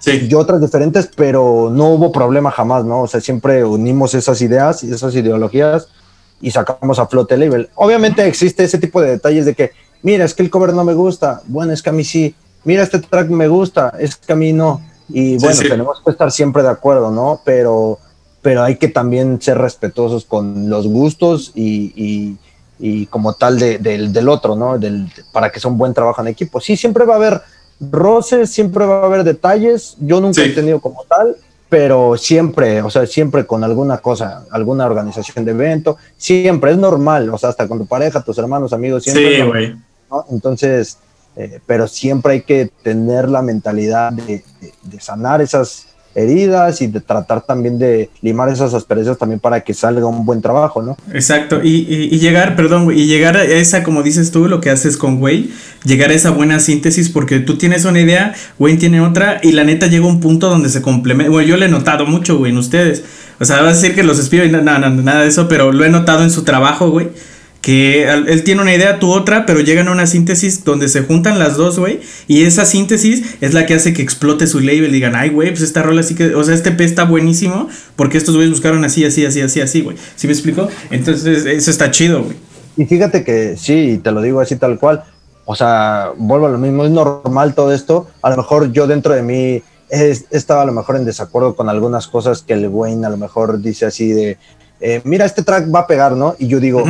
Sí. 0.00 0.28
Yo 0.28 0.38
otras 0.38 0.62
diferentes, 0.62 1.10
pero 1.14 1.68
no 1.70 1.90
hubo 1.90 2.10
problema 2.10 2.50
jamás, 2.50 2.86
¿no? 2.86 3.02
O 3.02 3.06
sea, 3.06 3.20
siempre 3.20 3.62
unimos 3.64 4.14
esas 4.14 4.40
ideas 4.40 4.82
y 4.82 4.90
esas 4.90 5.14
ideologías 5.14 5.88
y 6.40 6.50
sacamos 6.50 6.98
a 6.98 7.06
flote 7.06 7.34
el 7.34 7.40
label. 7.40 7.68
Obviamente 7.74 8.26
existe 8.26 8.64
ese 8.64 8.78
tipo 8.78 9.02
de 9.02 9.10
detalles 9.10 9.44
de 9.44 9.54
que, 9.54 9.72
mira, 10.02 10.24
es 10.24 10.34
que 10.34 10.42
el 10.42 10.48
cover 10.48 10.72
no 10.72 10.84
me 10.84 10.94
gusta, 10.94 11.42
bueno, 11.46 11.74
es 11.74 11.82
que 11.82 11.90
a 11.90 11.92
mí 11.92 12.02
sí, 12.02 12.34
mira, 12.64 12.82
este 12.82 12.98
track 12.98 13.28
me 13.28 13.46
gusta, 13.48 13.92
es 13.98 14.16
que 14.16 14.32
a 14.32 14.36
mí 14.36 14.54
no. 14.54 14.80
Y 15.08 15.36
bueno, 15.38 15.60
tenemos 15.60 16.00
que 16.02 16.10
estar 16.10 16.32
siempre 16.32 16.62
de 16.62 16.70
acuerdo, 16.70 17.10
¿no? 17.10 17.42
Pero, 17.44 17.98
pero 18.40 18.62
hay 18.62 18.76
que 18.76 18.88
también 18.88 19.40
ser 19.42 19.58
respetuosos 19.58 20.24
con 20.24 20.70
los 20.70 20.86
gustos 20.86 21.52
y, 21.54 21.92
y, 21.94 22.38
como 23.10 23.34
tal 23.34 23.58
del 23.58 24.28
otro, 24.28 24.56
¿no? 24.56 24.78
Del, 24.78 25.06
para 25.32 25.50
que 25.50 25.60
sea 25.60 25.70
un 25.70 25.78
buen 25.78 25.94
trabajo 25.94 26.22
en 26.22 26.28
equipo. 26.28 26.60
Sí, 26.60 26.76
siempre 26.76 27.04
va 27.04 27.14
a 27.14 27.16
haber 27.16 27.42
roces, 27.80 28.50
siempre 28.50 28.84
va 28.86 29.02
a 29.02 29.06
haber 29.06 29.24
detalles. 29.24 29.96
Yo 30.00 30.20
nunca 30.20 30.42
he 30.42 30.50
tenido 30.50 30.80
como 30.80 31.04
tal, 31.04 31.36
pero 31.68 32.16
siempre, 32.16 32.82
o 32.82 32.90
sea, 32.90 33.06
siempre 33.06 33.46
con 33.46 33.64
alguna 33.64 33.98
cosa, 33.98 34.44
alguna 34.50 34.86
organización 34.86 35.44
de 35.44 35.52
evento, 35.52 35.96
siempre 36.16 36.72
es 36.72 36.78
normal, 36.78 37.30
o 37.30 37.38
sea, 37.38 37.50
hasta 37.50 37.68
con 37.68 37.78
tu 37.78 37.86
pareja, 37.86 38.22
tus 38.22 38.38
hermanos, 38.38 38.72
amigos, 38.72 39.04
siempre. 39.04 39.36
Sí, 39.36 39.42
güey. 39.42 39.76
Entonces, 40.30 40.98
eh, 41.36 41.60
pero 41.64 41.86
siempre 41.86 42.32
hay 42.32 42.42
que 42.42 42.70
tener 42.82 43.28
la 43.28 43.40
mentalidad 43.40 44.12
de, 44.12 44.42
sanar 44.98 45.40
esas 45.40 45.86
heridas 46.14 46.82
y 46.82 46.88
de 46.88 47.00
tratar 47.00 47.42
también 47.42 47.78
de 47.78 48.10
limar 48.22 48.48
esas 48.48 48.74
asperezas 48.74 49.18
también 49.18 49.40
para 49.40 49.60
que 49.60 49.74
salga 49.74 50.06
un 50.06 50.24
buen 50.24 50.42
trabajo, 50.42 50.82
¿no? 50.82 50.96
Exacto, 51.12 51.60
y, 51.62 51.86
y, 51.88 52.18
llegar, 52.18 52.56
perdón, 52.56 52.90
y 52.92 53.06
llegar 53.06 53.36
a 53.36 53.44
esa, 53.44 53.82
como 53.82 54.02
dices 54.02 54.30
tú, 54.30 54.48
lo 54.48 54.60
que 54.60 54.70
haces 54.70 54.96
con 54.96 55.22
Wayne, 55.22 55.48
llegar 55.84 56.10
a 56.10 56.14
esa 56.14 56.30
buena 56.30 56.58
síntesis, 56.58 57.08
porque 57.08 57.40
tú 57.40 57.56
tienes 57.58 57.84
una 57.84 58.00
idea, 58.00 58.34
Wayne 58.58 58.78
tiene 58.78 59.00
otra, 59.00 59.40
y 59.42 59.52
la 59.52 59.64
neta 59.64 59.86
llega 59.86 60.06
un 60.06 60.20
punto 60.20 60.48
donde 60.48 60.68
se 60.68 60.82
complementa, 60.82 61.30
bueno, 61.30 61.48
yo 61.48 61.56
le 61.56 61.66
he 61.66 61.70
notado 61.70 62.06
mucho, 62.06 62.38
güey, 62.38 62.52
en 62.52 62.58
ustedes, 62.58 63.04
o 63.38 63.44
sea, 63.44 63.62
vas 63.62 63.78
a 63.78 63.80
decir 63.80 63.94
que 63.94 64.02
los 64.02 64.18
espío 64.18 64.44
y 64.44 64.50
nada, 64.50 64.78
nada 64.90 65.22
de 65.22 65.28
eso, 65.28 65.48
pero 65.48 65.72
lo 65.72 65.84
he 65.84 65.88
notado 65.90 66.22
en 66.22 66.30
su 66.30 66.42
trabajo, 66.42 66.90
güey, 66.90 67.08
que 67.60 68.08
él 68.08 68.42
tiene 68.42 68.62
una 68.62 68.74
idea, 68.74 68.98
tú 68.98 69.12
otra, 69.12 69.44
pero 69.44 69.60
llegan 69.60 69.88
a 69.88 69.92
una 69.92 70.06
síntesis 70.06 70.64
donde 70.64 70.88
se 70.88 71.02
juntan 71.02 71.38
las 71.38 71.56
dos, 71.56 71.78
güey, 71.78 72.00
y 72.26 72.44
esa 72.44 72.64
síntesis 72.64 73.36
es 73.40 73.52
la 73.52 73.66
que 73.66 73.74
hace 73.74 73.92
que 73.92 74.02
explote 74.02 74.46
su 74.46 74.60
label 74.60 74.88
y 74.88 74.92
digan, 74.92 75.14
ay, 75.14 75.28
güey, 75.28 75.50
pues 75.50 75.60
esta 75.60 75.82
rola 75.82 76.00
así 76.00 76.14
que, 76.14 76.34
o 76.34 76.42
sea, 76.42 76.54
este 76.54 76.70
P 76.70 76.84
está 76.84 77.04
buenísimo, 77.04 77.68
porque 77.96 78.16
estos 78.16 78.34
güeyes 78.34 78.50
buscaron 78.50 78.84
así, 78.84 79.04
así, 79.04 79.26
así, 79.26 79.42
así, 79.42 79.60
así, 79.60 79.82
güey. 79.82 79.96
¿Sí 80.16 80.26
me 80.26 80.32
explico? 80.32 80.68
Entonces, 80.90 81.44
eso 81.44 81.70
está 81.70 81.90
chido, 81.90 82.22
güey. 82.22 82.36
Y 82.76 82.86
fíjate 82.86 83.24
que 83.24 83.56
sí, 83.58 84.00
te 84.02 84.10
lo 84.10 84.22
digo 84.22 84.40
así 84.40 84.56
tal 84.56 84.78
cual, 84.78 85.04
o 85.44 85.54
sea, 85.54 86.12
vuelvo 86.16 86.46
a 86.46 86.50
lo 86.50 86.58
mismo, 86.58 86.84
es 86.84 86.90
normal 86.90 87.54
todo 87.54 87.74
esto, 87.74 88.08
a 88.22 88.30
lo 88.30 88.36
mejor 88.38 88.72
yo 88.72 88.86
dentro 88.86 89.12
de 89.12 89.22
mí 89.22 89.62
he, 89.90 90.10
estado 90.30 90.60
a 90.60 90.64
lo 90.64 90.72
mejor 90.72 90.96
en 90.96 91.04
desacuerdo 91.04 91.54
con 91.54 91.68
algunas 91.68 92.06
cosas 92.06 92.42
que 92.42 92.54
el 92.54 92.68
Wayne 92.68 93.06
a 93.06 93.10
lo 93.10 93.16
mejor 93.16 93.60
dice 93.60 93.86
así 93.86 94.12
de, 94.12 94.38
eh, 94.80 95.00
mira, 95.04 95.26
este 95.26 95.42
track 95.42 95.72
va 95.74 95.80
a 95.80 95.86
pegar, 95.86 96.12
¿no? 96.12 96.36
Y 96.38 96.46
yo 96.46 96.60
digo, 96.60 96.84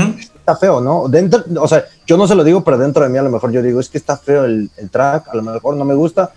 está 0.50 0.56
feo, 0.56 0.80
¿no? 0.80 1.08
Dentro, 1.08 1.44
o 1.60 1.68
sea, 1.68 1.84
yo 2.06 2.16
no 2.16 2.26
se 2.26 2.34
lo 2.34 2.44
digo, 2.44 2.64
pero 2.64 2.78
dentro 2.78 3.02
de 3.02 3.08
mí 3.08 3.18
a 3.18 3.22
lo 3.22 3.30
mejor 3.30 3.52
yo 3.52 3.62
digo, 3.62 3.80
es 3.80 3.88
que 3.88 3.98
está 3.98 4.16
feo 4.16 4.44
el, 4.44 4.70
track, 4.90 5.28
a 5.28 5.36
lo 5.36 5.42
mejor 5.42 5.76
no 5.76 5.84
me 5.84 5.94
gusta, 5.94 6.30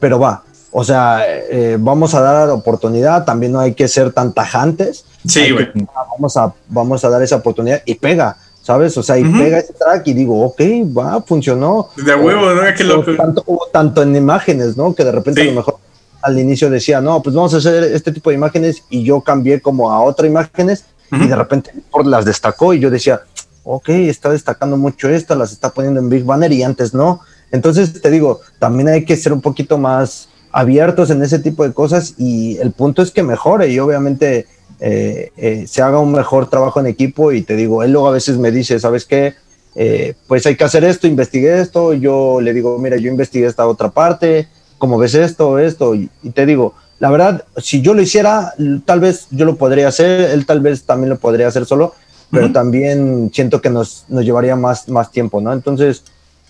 pero 0.00 0.18
va. 0.18 0.42
O 0.70 0.84
sea, 0.84 1.22
eh, 1.26 1.76
vamos 1.78 2.14
a 2.14 2.20
dar 2.20 2.50
oportunidad, 2.50 3.24
también 3.24 3.52
no 3.52 3.60
hay 3.60 3.74
que 3.74 3.88
ser 3.88 4.12
tan 4.12 4.32
tajantes. 4.32 5.04
Sí, 5.26 5.50
güey. 5.50 5.68
Vamos 6.12 6.36
a, 6.36 6.52
vamos 6.68 7.04
a 7.04 7.08
dar 7.08 7.22
esa 7.22 7.36
oportunidad 7.36 7.82
y 7.84 7.94
pega, 7.94 8.36
¿sabes? 8.62 8.96
O 8.98 9.02
sea, 9.02 9.18
y 9.18 9.24
pega 9.24 9.58
ese 9.58 9.72
track 9.72 10.06
y 10.06 10.12
digo, 10.12 10.42
ok, 10.44 10.60
va, 10.96 11.22
funcionó. 11.22 11.88
De 11.96 12.14
huevo, 12.14 12.52
¿no? 12.52 12.62
Qué 12.76 12.84
loco. 12.84 13.14
Tanto, 13.16 13.44
tanto 13.72 14.02
en 14.02 14.14
imágenes, 14.14 14.76
¿no? 14.76 14.94
Que 14.94 15.04
de 15.04 15.12
repente 15.12 15.42
a 15.42 15.44
lo 15.46 15.52
mejor 15.52 15.78
al 16.20 16.38
inicio 16.38 16.68
decía, 16.68 17.00
no, 17.00 17.22
pues 17.22 17.34
vamos 17.34 17.54
a 17.54 17.58
hacer 17.58 17.84
este 17.84 18.12
tipo 18.12 18.30
de 18.30 18.36
imágenes 18.36 18.82
y 18.90 19.04
yo 19.04 19.20
cambié 19.20 19.60
como 19.60 19.90
a 19.90 20.00
otra 20.00 20.26
imágenes 20.26 20.84
y 21.10 21.26
de 21.26 21.36
repente 21.36 21.72
las 22.04 22.24
destacó 22.24 22.74
y 22.74 22.80
yo 22.80 22.90
decía, 22.90 23.22
ok, 23.70 23.90
está 23.90 24.30
destacando 24.30 24.78
mucho 24.78 25.10
esta, 25.10 25.34
las 25.34 25.52
está 25.52 25.70
poniendo 25.70 26.00
en 26.00 26.08
Big 26.08 26.24
Banner 26.24 26.50
y 26.52 26.62
antes 26.62 26.94
no. 26.94 27.20
Entonces 27.50 28.00
te 28.00 28.10
digo, 28.10 28.40
también 28.58 28.88
hay 28.88 29.04
que 29.04 29.16
ser 29.16 29.32
un 29.32 29.42
poquito 29.42 29.76
más 29.76 30.30
abiertos 30.50 31.10
en 31.10 31.22
ese 31.22 31.38
tipo 31.38 31.64
de 31.64 31.74
cosas 31.74 32.14
y 32.16 32.56
el 32.58 32.72
punto 32.72 33.02
es 33.02 33.10
que 33.10 33.22
mejore 33.22 33.68
y 33.68 33.78
obviamente 33.78 34.46
eh, 34.80 35.32
eh, 35.36 35.66
se 35.68 35.82
haga 35.82 35.98
un 35.98 36.12
mejor 36.12 36.48
trabajo 36.48 36.80
en 36.80 36.86
equipo 36.86 37.30
y 37.32 37.42
te 37.42 37.56
digo, 37.56 37.82
él 37.82 37.92
luego 37.92 38.08
a 38.08 38.12
veces 38.12 38.38
me 38.38 38.50
dice, 38.50 38.80
¿sabes 38.80 39.04
qué? 39.04 39.34
Eh, 39.74 40.14
pues 40.26 40.46
hay 40.46 40.56
que 40.56 40.64
hacer 40.64 40.84
esto, 40.84 41.06
investigué 41.06 41.60
esto, 41.60 41.92
yo 41.92 42.40
le 42.40 42.54
digo, 42.54 42.78
mira, 42.78 42.96
yo 42.96 43.10
investigué 43.10 43.46
esta 43.46 43.66
otra 43.66 43.90
parte, 43.90 44.48
¿cómo 44.78 44.96
ves 44.96 45.14
esto, 45.14 45.58
esto? 45.58 45.94
y 45.94 46.08
te 46.34 46.46
digo, 46.46 46.74
la 47.00 47.10
verdad, 47.10 47.44
si 47.58 47.80
yo 47.80 47.94
lo 47.94 48.02
hiciera, 48.02 48.54
tal 48.84 49.00
vez 49.00 49.28
yo 49.30 49.44
lo 49.44 49.56
podría 49.56 49.88
hacer, 49.88 50.30
él 50.30 50.46
tal 50.46 50.60
vez 50.60 50.84
también 50.84 51.10
lo 51.10 51.18
podría 51.18 51.46
hacer 51.46 51.64
solo, 51.64 51.94
pero 52.30 52.52
también 52.52 53.30
siento 53.32 53.60
que 53.60 53.70
nos, 53.70 54.04
nos, 54.08 54.24
llevaría 54.24 54.56
más, 54.56 54.88
más 54.88 55.10
tiempo, 55.10 55.40
¿no? 55.40 55.52
Entonces, 55.52 56.02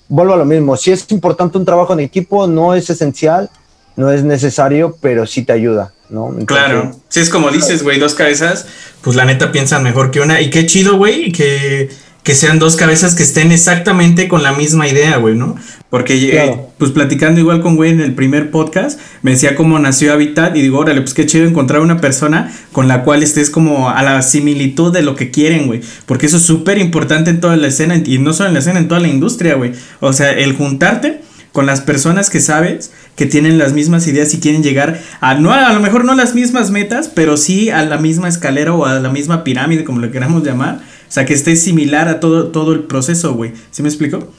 vuelvo 0.09 0.35
a 0.35 0.37
lo 0.37 0.45
mismo, 0.45 0.77
si 0.77 0.91
es 0.91 1.11
importante 1.11 1.59
un 1.59 1.65
trabajo 1.65 1.93
en 1.93 2.01
equipo, 2.01 2.47
no 2.47 2.75
es 2.75 2.91
esencial, 2.91 3.49
no 3.97 4.11
es 4.11 4.25
necesario, 4.25 4.97
pero 5.01 5.27
sí 5.27 5.43
te 5.43 5.53
ayuda, 5.53 5.93
¿no? 6.09 6.35
claro, 6.47 6.93
si 7.09 7.21
es 7.21 7.31
como 7.31 7.51
dices, 7.51 7.83
güey, 7.83 7.99
dos 7.99 8.15
cabezas, 8.15 8.67
pues 9.03 9.17
la 9.17 9.25
neta 9.25 9.53
piensan 9.53 9.83
mejor 9.83 10.11
que 10.11 10.21
una, 10.21 10.41
y 10.41 10.51
qué 10.51 10.67
chido, 10.67 10.97
güey, 10.97 11.33
que 11.33 11.91
que 12.29 12.35
sean 12.35 12.59
dos 12.59 12.77
cabezas 12.77 13.15
que 13.15 13.23
estén 13.23 13.53
exactamente 13.53 14.29
con 14.29 14.43
la 14.43 14.53
misma 14.53 14.87
idea, 14.87 15.17
güey, 15.17 15.35
¿no? 15.35 15.57
Porque, 15.91 16.15
eh, 16.15 16.55
pues 16.77 16.91
platicando 16.91 17.41
igual 17.41 17.63
con 17.63 17.77
güey 17.77 17.93
en 17.93 18.01
el 18.01 18.15
primer 18.15 18.51
podcast, 18.51 19.01
me 19.23 19.31
decía 19.31 19.55
cómo 19.55 19.79
nació 19.79 20.13
Habitat 20.13 20.55
y 20.55 20.61
digo, 20.61 20.79
órale, 20.79 21.01
pues 21.01 21.15
qué 21.15 21.25
chido 21.25 21.47
encontrar 21.47 21.81
una 21.81 21.99
persona 21.99 22.53
con 22.73 22.89
la 22.89 23.05
cual 23.05 23.23
estés 23.23 23.49
como 23.49 23.89
a 23.89 24.03
la 24.03 24.21
similitud 24.21 24.93
de 24.93 25.03
lo 25.03 25.17
que 25.17 25.31
quieren, 25.31 25.67
güey. 25.67 25.81
Porque 26.05 26.27
eso 26.27 26.37
es 26.37 26.43
súper 26.43 26.77
importante 26.77 27.31
en 27.31 27.41
toda 27.41 27.57
la 27.57 27.69
escena 27.69 27.97
y 27.97 28.19
no 28.19 28.35
solo 28.35 28.49
en 28.49 28.55
la 28.55 28.61
escena, 28.61 28.81
en 28.81 28.89
toda 28.89 29.01
la 29.01 29.09
industria, 29.09 29.55
güey. 29.55 29.73
O 30.01 30.13
sea, 30.13 30.31
el 30.33 30.55
juntarte 30.55 31.23
con 31.53 31.65
las 31.65 31.81
personas 31.81 32.29
que 32.29 32.41
sabes 32.41 32.93
que 33.17 33.25
tienen 33.25 33.57
las 33.57 33.73
mismas 33.73 34.07
ideas 34.07 34.33
y 34.35 34.41
quieren 34.41 34.63
llegar 34.63 35.01
a 35.21 35.35
no 35.35 35.53
a 35.53 35.73
lo 35.73 35.81
mejor 35.81 36.05
no 36.05 36.15
las 36.15 36.35
mismas 36.35 36.71
metas, 36.71 37.11
pero 37.13 37.39
sí 37.39 37.71
a 37.71 37.83
la 37.85 37.97
misma 37.97 38.29
escalera 38.29 38.75
o 38.75 38.85
a 38.85 39.01
la 39.01 39.09
misma 39.09 39.43
pirámide, 39.43 39.85
como 39.85 40.01
lo 40.01 40.11
queramos 40.11 40.45
llamar 40.45 40.81
o 41.09 41.11
sea, 41.11 41.25
que 41.25 41.33
esté 41.33 41.57
similar 41.57 42.07
a 42.09 42.21
todo, 42.21 42.49
todo 42.49 42.73
el 42.73 42.81
proceso, 42.81 43.33
güey. 43.33 43.53
¿Sí 43.71 43.83
me 43.83 43.89
explico? 43.89 44.31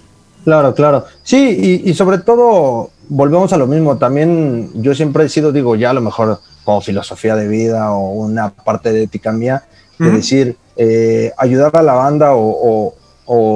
Claro, 0.44 0.74
claro. 0.74 1.06
Sí, 1.24 1.82
y, 1.86 1.94
sobre 1.94 2.20
todo, 2.20 2.92
volvemos 3.10 3.52
a 3.54 3.58
lo 3.58 3.68
mismo. 3.68 3.98
También 3.98 4.70
yo 4.76 4.96
siempre 4.96 5.26
he 5.26 5.30
sido, 5.30 5.52
digo, 5.52 5.76
ya 5.76 5.92
a 5.92 5.94
lo 5.94 6.02
mejor 6.02 6.40
como 6.64 6.82
filosofía 6.82 7.36
de 7.36 7.48
vida 7.48 7.92
o 7.92 8.12
una 8.12 8.50
parte 8.50 8.92
de 8.92 9.04
ética 9.04 9.32
mía, 9.32 9.64
de 9.98 10.12
decir, 10.12 10.56
eh, 10.78 11.34
ayudar 11.38 11.76
a 11.76 11.82
la 11.82 11.94
banda 11.94 12.32
o, 12.34 12.96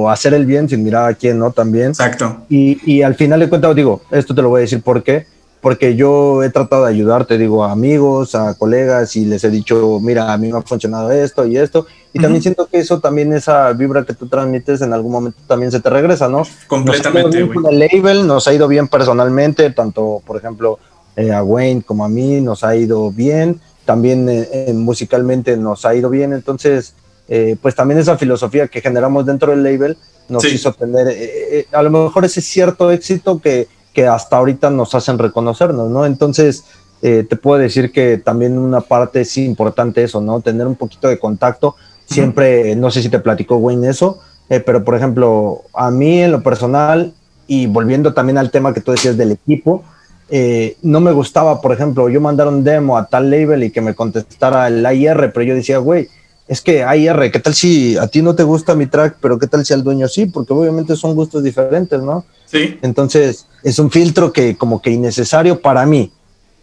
hacer 0.08 0.34
el 0.34 0.46
bien 0.46 0.68
sin 0.68 0.84
mirar 0.84 1.10
a 1.10 1.14
quién, 1.14 1.38
¿no? 1.38 1.50
También. 1.50 1.88
Exacto. 1.88 2.44
Y, 2.48 2.78
y 2.90 3.02
al 3.02 3.16
final 3.16 3.40
de 3.40 3.48
cuentas, 3.48 3.74
digo, 3.74 4.02
esto 4.10 4.34
te 4.34 4.40
lo 4.40 4.50
voy 4.50 4.60
a 4.60 4.62
decir 4.62 4.80
por 4.82 5.02
qué, 5.02 5.26
porque 5.64 5.96
yo 5.96 6.42
he 6.42 6.50
tratado 6.50 6.84
de 6.84 6.90
ayudar, 6.90 7.24
te 7.24 7.38
digo, 7.38 7.64
a 7.64 7.72
amigos, 7.72 8.34
a 8.34 8.52
colegas 8.52 9.16
y 9.16 9.24
les 9.24 9.44
he 9.44 9.50
dicho, 9.50 9.98
mira, 9.98 10.30
a 10.30 10.36
mí 10.36 10.52
me 10.52 10.58
ha 10.58 10.60
funcionado 10.60 11.10
esto 11.10 11.46
y 11.46 11.56
esto. 11.56 11.86
Y 12.12 12.20
también 12.20 12.42
siento 12.42 12.66
que 12.66 12.80
eso 12.80 13.00
también, 13.00 13.32
esa 13.32 13.72
vibra 13.72 14.04
que 14.04 14.12
tú 14.12 14.28
transmites 14.28 14.82
en 14.82 14.92
algún 14.92 15.12
momento 15.12 15.38
también 15.46 15.72
se 15.72 15.80
te 15.80 15.88
regresa, 15.88 16.28
¿no? 16.28 16.42
Completamente. 16.66 17.40
Nos 17.40 17.54
con 17.54 17.72
el 17.72 17.78
label, 17.78 18.26
nos 18.26 18.46
ha 18.46 18.52
ido 18.52 18.68
bien 18.68 18.88
personalmente, 18.88 19.70
tanto, 19.70 20.20
por 20.26 20.36
ejemplo, 20.36 20.78
eh, 21.16 21.32
a 21.32 21.42
Wayne 21.42 21.80
como 21.80 22.04
a 22.04 22.10
mí, 22.10 22.42
nos 22.42 22.62
ha 22.62 22.76
ido 22.76 23.10
bien. 23.10 23.58
También 23.86 24.28
eh, 24.28 24.70
musicalmente 24.74 25.56
nos 25.56 25.86
ha 25.86 25.94
ido 25.94 26.10
bien. 26.10 26.34
Entonces, 26.34 26.92
eh, 27.26 27.56
pues 27.62 27.74
también 27.74 27.98
esa 27.98 28.18
filosofía 28.18 28.68
que 28.68 28.82
generamos 28.82 29.24
dentro 29.24 29.52
del 29.52 29.62
label 29.62 29.96
nos 30.28 30.44
hizo 30.44 30.74
tener 30.74 31.66
a 31.72 31.82
lo 31.82 31.90
mejor 31.90 32.26
ese 32.26 32.42
cierto 32.42 32.90
éxito 32.90 33.40
que 33.40 33.66
que 33.94 34.06
hasta 34.06 34.36
ahorita 34.36 34.68
nos 34.68 34.94
hacen 34.94 35.18
reconocernos, 35.18 35.88
¿no? 35.88 36.04
Entonces, 36.04 36.64
eh, 37.00 37.24
te 37.28 37.36
puedo 37.36 37.58
decir 37.58 37.92
que 37.92 38.18
también 38.18 38.58
una 38.58 38.80
parte 38.80 39.22
es 39.22 39.36
importante 39.38 40.02
eso, 40.02 40.20
¿no? 40.20 40.40
Tener 40.40 40.66
un 40.66 40.74
poquito 40.74 41.08
de 41.08 41.18
contacto. 41.18 41.76
Siempre, 42.04 42.76
no 42.76 42.90
sé 42.90 43.00
si 43.00 43.08
te 43.08 43.18
platicó 43.20 43.56
Wayne 43.56 43.88
eso, 43.88 44.18
eh, 44.50 44.60
pero 44.60 44.84
por 44.84 44.94
ejemplo, 44.94 45.62
a 45.72 45.90
mí 45.90 46.20
en 46.20 46.32
lo 46.32 46.42
personal, 46.42 47.14
y 47.46 47.66
volviendo 47.66 48.12
también 48.12 48.38
al 48.38 48.50
tema 48.50 48.74
que 48.74 48.80
tú 48.80 48.92
decías 48.92 49.16
del 49.16 49.32
equipo, 49.32 49.84
eh, 50.28 50.76
no 50.82 51.00
me 51.00 51.12
gustaba, 51.12 51.60
por 51.60 51.72
ejemplo, 51.72 52.08
yo 52.08 52.20
mandar 52.20 52.48
un 52.48 52.64
demo 52.64 52.96
a 52.96 53.06
tal 53.06 53.30
label 53.30 53.62
y 53.64 53.70
que 53.70 53.80
me 53.80 53.94
contestara 53.94 54.66
el 54.68 54.84
AIR, 54.84 55.32
pero 55.32 55.42
yo 55.42 55.54
decía, 55.54 55.78
güey, 55.78 56.08
es 56.46 56.60
que 56.60 56.84
AIR, 56.84 57.30
¿qué 57.30 57.38
tal 57.38 57.54
si 57.54 57.96
a 57.96 58.06
ti 58.06 58.20
no 58.20 58.34
te 58.34 58.42
gusta 58.42 58.74
mi 58.74 58.86
track, 58.86 59.16
pero 59.20 59.38
qué 59.38 59.46
tal 59.46 59.64
si 59.64 59.72
al 59.72 59.82
dueño 59.82 60.08
sí? 60.08 60.26
Porque 60.26 60.52
obviamente 60.52 60.94
son 60.96 61.14
gustos 61.14 61.42
diferentes, 61.42 62.00
¿no? 62.02 62.24
Sí. 62.46 62.78
Entonces, 62.82 63.46
es 63.62 63.78
un 63.78 63.90
filtro 63.90 64.32
que 64.32 64.56
como 64.56 64.82
que 64.82 64.90
innecesario 64.90 65.60
para 65.60 65.86
mí, 65.86 66.12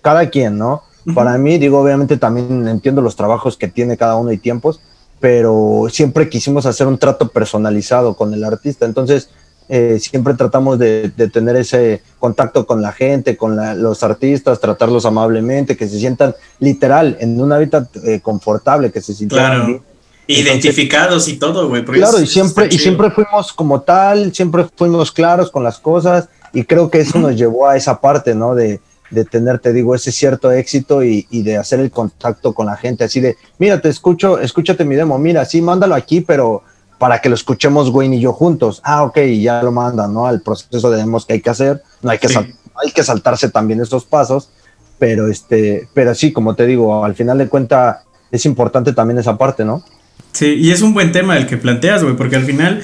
cada 0.02 0.30
quien, 0.30 0.58
¿no? 0.58 0.84
Para 1.16 1.36
mí, 1.40 1.58
digo, 1.58 1.80
obviamente 1.80 2.18
también 2.18 2.68
entiendo 2.68 3.02
los 3.02 3.16
trabajos 3.16 3.58
que 3.58 3.68
tiene 3.68 3.98
cada 3.98 4.18
uno 4.18 4.32
y 4.32 4.38
tiempos, 4.38 4.80
pero 5.20 5.88
siempre 5.90 6.30
quisimos 6.30 6.68
hacer 6.68 6.86
un 6.86 7.00
trato 7.00 7.30
personalizado 7.30 8.16
con 8.16 8.34
el 8.36 8.44
artista. 8.44 8.86
Entonces, 8.86 9.30
eh, 9.70 10.00
siempre 10.00 10.34
tratamos 10.34 10.78
de, 10.80 11.12
tener 11.32 11.56
ese 11.56 12.02
contacto 12.20 12.66
con 12.66 12.82
la 12.82 12.92
gente, 12.92 13.38
con 13.38 13.58
los 13.82 14.04
artistas, 14.04 14.60
tratarlos 14.60 15.06
amablemente, 15.06 15.78
que 15.78 15.88
se 15.88 15.98
sientan 15.98 16.36
literal 16.60 17.18
en 17.20 17.40
un 17.40 17.54
hábitat 17.54 17.88
eh, 18.04 18.20
confortable, 18.22 18.92
que 18.92 19.02
se 19.02 19.14
sientan 19.14 19.38
claro. 19.40 19.84
identificados 20.28 21.28
y 21.30 21.38
todo, 21.38 21.70
güey. 21.70 21.86
Claro, 21.86 22.20
y 22.20 22.28
siempre, 22.28 22.68
y 22.70 22.78
siempre 22.78 23.12
fuimos 23.12 23.54
como 23.54 23.82
tal, 23.82 24.34
siempre 24.34 24.66
fuimos 24.76 25.12
claros 25.12 25.50
con 25.50 25.64
las 25.64 25.80
cosas 25.80 26.28
y 26.52 26.64
creo 26.66 26.90
que 26.90 27.00
eso 27.00 27.18
nos 27.20 27.36
llevó 27.38 27.68
a 27.68 27.78
esa 27.78 28.02
parte, 28.02 28.36
¿no? 28.36 28.56
De, 28.56 28.82
de 29.10 29.26
tener, 29.26 29.60
te 29.60 29.72
digo, 29.72 29.94
ese 29.96 30.12
cierto 30.12 30.52
éxito 30.52 31.04
y, 31.04 31.28
y, 31.30 31.44
de 31.44 31.58
hacer 31.58 31.80
el 31.80 31.92
contacto 31.92 32.54
con 32.54 32.66
la 32.66 32.78
gente, 32.78 33.04
así 33.04 33.20
de, 33.20 33.38
mira, 33.58 33.82
te 33.82 33.90
escucho, 33.90 34.40
escúchate 34.40 34.86
mi 34.86 34.96
demo, 34.96 35.18
mira, 35.18 35.46
sí, 35.46 35.62
mándalo 35.62 35.96
aquí, 35.96 36.22
pero 36.22 36.64
para 37.02 37.18
que 37.18 37.30
lo 37.30 37.36
escuchemos 37.36 37.90
Wayne 37.90 38.18
y 38.18 38.20
yo 38.20 38.32
juntos. 38.32 38.80
Ah, 38.84 39.02
ok, 39.02 39.18
ya 39.42 39.64
lo 39.64 39.72
mandan, 39.72 40.14
¿no? 40.14 40.28
Al 40.28 40.42
proceso 40.42 40.92
de 40.92 41.04
que 41.26 41.34
hay 41.34 41.42
que 41.42 41.50
hacer. 41.50 41.82
No 42.04 42.12
hay 42.12 42.20
que, 42.20 42.28
hay 42.28 42.92
que 42.94 43.04
saltarse 43.04 43.50
también 43.50 43.82
esos 43.82 44.06
pasos, 44.06 44.50
pero, 45.00 45.28
este, 45.28 45.88
pero 45.96 46.14
sí, 46.14 46.32
como 46.32 46.54
te 46.54 46.68
digo, 46.68 47.04
al 47.04 47.16
final 47.16 47.40
de 47.40 47.48
cuenta 47.48 48.04
es 48.30 48.46
importante 48.46 48.94
también 48.94 49.18
esa 49.18 49.36
parte, 49.36 49.66
¿no? 49.66 49.84
Sí, 50.32 50.54
y 50.54 50.70
es 50.70 50.84
un 50.84 50.94
buen 50.94 51.12
tema 51.12 51.38
el 51.38 51.48
que 51.48 51.58
planteas, 51.58 52.04
güey, 52.04 52.16
porque 52.16 52.36
al 52.36 52.46
final, 52.46 52.84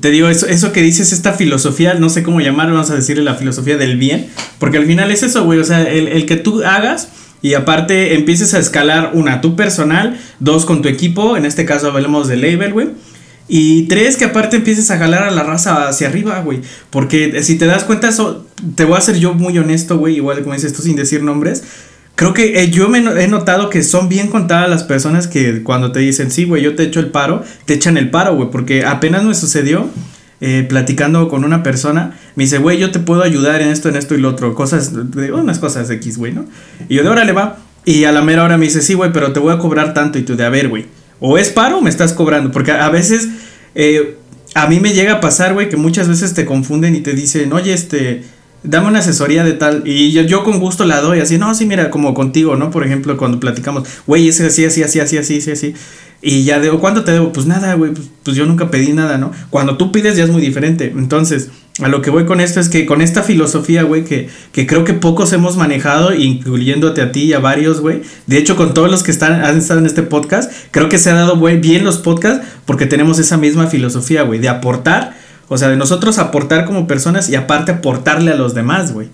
te 0.00 0.10
digo, 0.10 0.30
eso, 0.30 0.46
eso 0.46 0.72
que 0.72 0.80
dices, 0.80 1.12
esta 1.12 1.34
filosofía, 1.34 1.92
no 1.92 2.08
sé 2.08 2.22
cómo 2.22 2.40
llamarlo, 2.40 2.72
vamos 2.72 2.90
a 2.90 2.94
decirle 2.94 3.24
la 3.24 3.34
filosofía 3.34 3.76
del 3.76 3.98
bien, 3.98 4.30
porque 4.58 4.78
al 4.78 4.86
final 4.86 5.10
es 5.10 5.22
eso, 5.22 5.44
güey, 5.44 5.58
o 5.58 5.64
sea, 5.64 5.82
el, 5.82 6.08
el 6.08 6.24
que 6.24 6.36
tú 6.36 6.64
hagas 6.64 7.08
y 7.42 7.52
aparte 7.52 8.14
empieces 8.14 8.54
a 8.54 8.58
escalar, 8.58 9.10
una, 9.12 9.42
tu 9.42 9.54
personal, 9.54 10.18
dos, 10.38 10.64
con 10.64 10.80
tu 10.80 10.88
equipo, 10.88 11.36
en 11.36 11.44
este 11.44 11.66
caso 11.66 11.88
hablemos 11.88 12.26
de 12.26 12.38
label, 12.38 12.72
güey 12.72 12.88
y 13.52 13.88
tres, 13.88 14.16
que 14.16 14.26
aparte 14.26 14.58
empieces 14.58 14.92
a 14.92 14.98
jalar 14.98 15.24
a 15.24 15.30
la 15.32 15.42
raza 15.42 15.88
hacia 15.88 16.06
arriba, 16.06 16.40
güey. 16.40 16.60
Porque 16.88 17.42
si 17.42 17.58
te 17.58 17.66
das 17.66 17.82
cuenta, 17.82 18.08
eso, 18.08 18.46
te 18.76 18.84
voy 18.84 18.96
a 18.96 19.00
ser 19.00 19.18
yo 19.18 19.34
muy 19.34 19.58
honesto, 19.58 19.98
güey, 19.98 20.14
igual 20.14 20.40
como 20.42 20.54
dices 20.54 20.72
tú 20.72 20.82
sin 20.82 20.94
decir 20.94 21.24
nombres. 21.24 21.64
Creo 22.14 22.32
que 22.32 22.62
eh, 22.62 22.70
yo 22.70 22.88
me 22.88 22.98
he 22.98 23.26
notado 23.26 23.68
que 23.68 23.82
son 23.82 24.08
bien 24.08 24.28
contadas 24.28 24.70
las 24.70 24.84
personas 24.84 25.26
que 25.26 25.64
cuando 25.64 25.90
te 25.90 25.98
dicen, 25.98 26.30
sí, 26.30 26.44
güey, 26.44 26.62
yo 26.62 26.76
te 26.76 26.84
echo 26.84 27.00
el 27.00 27.08
paro, 27.08 27.42
te 27.64 27.74
echan 27.74 27.96
el 27.96 28.08
paro, 28.10 28.36
güey. 28.36 28.50
Porque 28.52 28.84
apenas 28.84 29.24
me 29.24 29.34
sucedió, 29.34 29.90
eh, 30.40 30.64
platicando 30.68 31.28
con 31.28 31.44
una 31.44 31.64
persona, 31.64 32.16
me 32.36 32.44
dice, 32.44 32.58
güey, 32.58 32.78
yo 32.78 32.92
te 32.92 33.00
puedo 33.00 33.24
ayudar 33.24 33.62
en 33.62 33.70
esto, 33.70 33.88
en 33.88 33.96
esto 33.96 34.14
y 34.14 34.18
lo 34.18 34.28
otro. 34.28 34.54
Cosas, 34.54 34.92
unas 34.92 35.58
cosas 35.58 35.90
X, 35.90 36.18
güey, 36.18 36.32
¿no? 36.32 36.44
Y 36.88 36.94
yo 36.94 37.02
de 37.02 37.08
ahora 37.08 37.24
le 37.24 37.32
va. 37.32 37.58
Y 37.84 38.04
a 38.04 38.12
la 38.12 38.22
mera 38.22 38.44
hora 38.44 38.56
me 38.58 38.66
dice, 38.66 38.80
sí, 38.80 38.94
güey, 38.94 39.12
pero 39.12 39.32
te 39.32 39.40
voy 39.40 39.52
a 39.52 39.58
cobrar 39.58 39.92
tanto. 39.92 40.20
Y 40.20 40.22
tú 40.22 40.36
de, 40.36 40.44
a 40.44 40.50
ver, 40.50 40.68
güey 40.68 40.99
o 41.20 41.38
es 41.38 41.50
paro 41.50 41.78
o 41.78 41.80
me 41.80 41.90
estás 41.90 42.12
cobrando. 42.12 42.50
Porque 42.50 42.72
a 42.72 42.88
veces 42.88 43.28
eh, 43.74 44.16
a 44.54 44.66
mí 44.66 44.80
me 44.80 44.92
llega 44.92 45.14
a 45.14 45.20
pasar, 45.20 45.54
güey, 45.54 45.68
que 45.68 45.76
muchas 45.76 46.08
veces 46.08 46.34
te 46.34 46.44
confunden 46.44 46.94
y 46.94 47.00
te 47.00 47.12
dicen, 47.12 47.52
oye, 47.52 47.72
este, 47.72 48.22
dame 48.62 48.88
una 48.88 48.98
asesoría 48.98 49.44
de 49.44 49.52
tal. 49.52 49.82
Y 49.86 50.12
yo, 50.12 50.22
yo 50.22 50.44
con 50.44 50.58
gusto 50.58 50.84
la 50.84 51.00
doy, 51.00 51.20
así, 51.20 51.38
no, 51.38 51.54
sí, 51.54 51.66
mira, 51.66 51.90
como 51.90 52.14
contigo, 52.14 52.56
¿no? 52.56 52.70
Por 52.70 52.84
ejemplo, 52.84 53.16
cuando 53.16 53.38
platicamos, 53.38 53.88
güey, 54.06 54.28
es 54.28 54.40
así, 54.40 54.64
así, 54.64 54.82
así, 54.82 55.00
así, 55.00 55.18
así, 55.18 55.38
así, 55.38 55.50
así. 55.50 55.74
Y 56.22 56.44
ya 56.44 56.60
digo, 56.60 56.80
¿cuánto 56.80 57.04
te 57.04 57.12
debo? 57.12 57.32
Pues 57.32 57.46
nada, 57.46 57.74
güey, 57.74 57.92
pues, 57.92 58.10
pues, 58.22 58.36
yo 58.36 58.44
nunca 58.44 58.70
pedí 58.70 58.92
nada, 58.92 59.16
¿no? 59.16 59.32
Cuando 59.48 59.76
tú 59.76 59.90
pides 59.90 60.16
ya 60.16 60.24
es 60.24 60.30
muy 60.30 60.42
diferente. 60.42 60.92
Entonces, 60.94 61.50
a 61.78 61.88
lo 61.88 62.02
que 62.02 62.10
voy 62.10 62.26
con 62.26 62.40
esto 62.40 62.60
es 62.60 62.68
que 62.68 62.84
con 62.84 63.00
esta 63.00 63.22
filosofía, 63.22 63.84
güey, 63.84 64.04
que, 64.04 64.28
que 64.52 64.66
creo 64.66 64.84
que 64.84 64.92
pocos 64.92 65.32
hemos 65.32 65.56
manejado, 65.56 66.12
incluyéndote 66.14 67.00
a 67.00 67.12
ti 67.12 67.22
y 67.22 67.32
a 67.32 67.38
varios, 67.38 67.80
güey. 67.80 68.02
De 68.26 68.38
hecho, 68.38 68.56
con 68.56 68.74
todos 68.74 68.90
los 68.90 69.02
que 69.02 69.10
están, 69.10 69.44
han 69.44 69.56
estado 69.56 69.80
en 69.80 69.86
este 69.86 70.02
podcast, 70.02 70.52
creo 70.72 70.88
que 70.88 70.98
se 70.98 71.10
ha 71.10 71.14
dado 71.14 71.38
güey, 71.38 71.58
bien 71.58 71.84
los 71.84 71.98
podcasts 71.98 72.46
porque 72.66 72.86
tenemos 72.86 73.18
esa 73.18 73.36
misma 73.36 73.66
filosofía, 73.68 74.22
güey, 74.22 74.40
de 74.40 74.48
aportar, 74.48 75.14
o 75.48 75.56
sea, 75.56 75.68
de 75.68 75.76
nosotros 75.76 76.18
aportar 76.18 76.64
como 76.64 76.86
personas 76.86 77.28
y 77.28 77.36
aparte 77.36 77.72
aportarle 77.72 78.32
a 78.32 78.36
los 78.36 78.54
demás, 78.54 78.92
güey. 78.92 79.08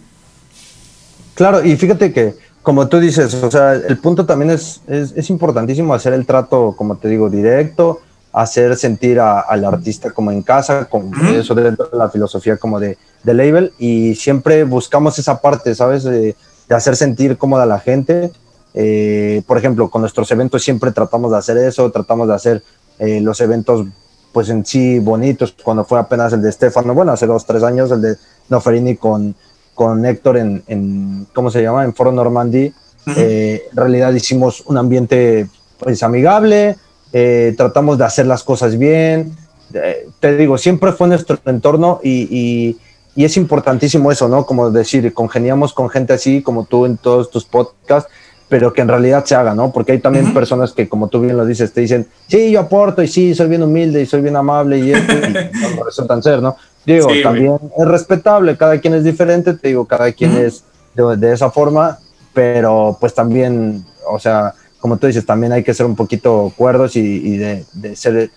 Claro, 1.35 1.65
y 1.65 1.77
fíjate 1.77 2.13
que 2.13 2.35
como 2.67 2.89
tú 2.89 2.99
dices, 2.99 3.33
o 3.33 3.49
sea, 3.49 3.75
el 3.75 3.97
punto 3.99 4.27
también 4.27 4.51
es, 4.51 4.81
es, 4.89 5.31
importantísimo 5.31 5.95
hacer 5.95 6.13
el 6.15 6.27
trato, 6.27 6.75
como 6.77 6.97
te 6.97 7.09
digo, 7.09 7.31
directo, 7.31 8.01
hacer 8.37 8.77
sentir 8.77 9.19
al 9.19 9.65
artista 9.65 10.11
como 10.11 10.31
en 10.31 10.43
casa, 10.43 10.85
con 10.85 11.11
eso 11.35 11.55
dentro 11.55 11.87
de 11.87 11.97
la 11.97 12.11
filosofía 12.11 12.59
como 12.59 12.79
de, 12.79 12.99
de, 13.23 13.35
label, 13.35 13.73
y 13.79 14.15
siempre 14.15 14.65
buscamos 14.65 15.19
esa 15.19 15.41
parte, 15.41 15.75
¿sabes? 15.75 16.05
De, 16.05 16.37
hacer 16.69 16.97
sentir 16.97 17.39
cómoda 17.39 17.63
a 17.63 17.67
la 17.67 17.81
gente. 17.81 18.31
Eh, 18.75 19.43
por 19.47 19.57
ejemplo, 19.57 19.89
con 19.89 20.03
nuestros 20.03 20.31
eventos 20.33 20.63
siempre 20.63 20.91
tratamos 20.91 21.31
de 21.31 21.39
hacer 21.39 21.57
eso, 21.57 21.91
tratamos 21.91 22.29
de 22.29 22.35
hacer 22.35 22.63
eh, 22.99 23.21
los 23.21 23.41
eventos 23.41 23.87
pues 24.33 24.51
en 24.51 24.67
sí 24.67 24.99
bonitos, 24.99 25.55
cuando 25.63 25.87
fue 25.87 25.99
apenas 25.99 26.33
el 26.35 26.43
de 26.43 26.53
Stefano, 26.53 26.93
bueno, 26.93 27.13
hace 27.13 27.27
dos, 27.27 27.47
tres 27.47 27.63
años, 27.63 27.91
el 27.91 28.03
de 28.03 28.17
Noferini 28.51 28.97
con 28.97 29.35
con 29.77 30.05
Héctor 30.07 30.39
en, 30.39 30.65
en 30.67 31.27
¿cómo 31.33 31.51
se 31.51 31.63
llama? 31.63 31.85
En 31.85 31.95
Foro 31.95 32.11
Normandí. 32.11 32.73
Eh, 33.15 33.69
en 33.71 33.77
realidad 33.77 34.13
hicimos 34.15 34.63
un 34.67 34.79
ambiente 34.79 35.47
pues 35.79 36.03
amigable, 36.03 36.77
eh, 37.13 37.55
tratamos 37.57 37.99
de 37.99 38.05
hacer 38.05 38.27
las 38.27 38.43
cosas 38.43 38.79
bien. 38.79 39.37
Eh, 39.75 40.09
te 40.21 40.37
digo, 40.37 40.59
siempre 40.59 40.93
fue 40.93 41.09
nuestro 41.09 41.39
entorno 41.47 42.01
y, 42.03 42.29
y, 42.31 42.79
y, 43.15 43.25
es 43.25 43.37
importantísimo 43.37 44.13
eso, 44.13 44.29
¿no? 44.29 44.47
Como 44.47 44.71
decir, 44.71 45.13
congeniamos 45.13 45.73
con 45.73 45.89
gente 45.89 46.13
así, 46.13 46.43
como 46.43 46.65
tú 46.65 46.87
en 46.87 46.97
todos 46.97 47.31
tus 47.31 47.45
podcasts, 47.45 48.11
pero 48.49 48.73
que 48.73 48.81
en 48.81 48.89
realidad 48.89 49.25
se 49.25 49.35
haga, 49.35 49.55
¿no? 49.55 49.73
Porque 49.73 49.93
hay 49.93 49.99
también 49.99 50.33
personas 50.33 50.73
que, 50.73 50.89
como 50.89 51.09
tú 51.09 51.21
bien 51.21 51.37
lo 51.37 51.45
dices, 51.45 51.73
te 51.73 51.81
dicen, 51.81 52.07
sí, 52.29 52.53
yo 52.53 52.61
aporto 52.61 53.03
y 53.03 53.09
sí, 53.09 53.35
soy 53.35 53.49
bien 53.49 53.63
humilde 53.63 54.03
y 54.03 54.07
soy 54.07 54.21
bien 54.21 54.37
amable 54.37 54.79
y 54.79 54.93
esto, 54.93 55.13
y 55.15 55.33
no 55.77 55.85
resultan 55.85 56.23
ser, 56.23 56.41
¿no? 56.41 56.57
Digo, 56.85 57.09
también 57.23 57.59
es 57.77 57.89
respetable, 57.89 58.57
cada 58.57 58.79
quien 58.81 58.95
es 58.95 59.03
diferente, 59.03 59.55
te 59.55 59.69
digo, 59.69 59.87
cada 59.87 60.13
quien 60.13 60.37
es 60.37 60.63
de, 60.95 61.33
esa 61.33 61.51
forma, 61.51 61.99
pero 62.33 62.97
pues 63.01 63.13
también, 63.13 63.85
o 64.09 64.21
sea, 64.21 64.55
como 64.87 64.99
tú 64.99 65.09
dices, 65.09 65.27
también 65.27 65.53
hay 65.53 65.65
que 65.65 65.75
ser 65.75 65.85
un 65.85 65.97
poquito 65.97 66.53
cuerdos 66.57 66.95
y, 66.95 67.39
de, 67.39 67.65
ser 67.97 68.31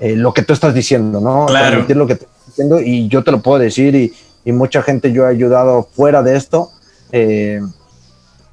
eh, 0.00 0.16
lo 0.16 0.34
que 0.34 0.42
tú 0.42 0.52
estás 0.52 0.74
diciendo, 0.74 1.20
¿no? 1.20 1.46
Claro. 1.46 1.84
lo 1.86 2.08
que 2.08 2.14
estás 2.14 2.28
diciendo 2.44 2.80
y 2.80 3.06
yo 3.06 3.22
te 3.22 3.30
lo 3.30 3.40
puedo 3.40 3.60
decir 3.60 3.94
y, 3.94 4.12
y 4.44 4.50
mucha 4.50 4.82
gente 4.82 5.12
yo 5.12 5.24
he 5.24 5.30
ayudado 5.30 5.84
fuera 5.92 6.24
de 6.24 6.36
esto. 6.36 6.72
Eh, 7.12 7.60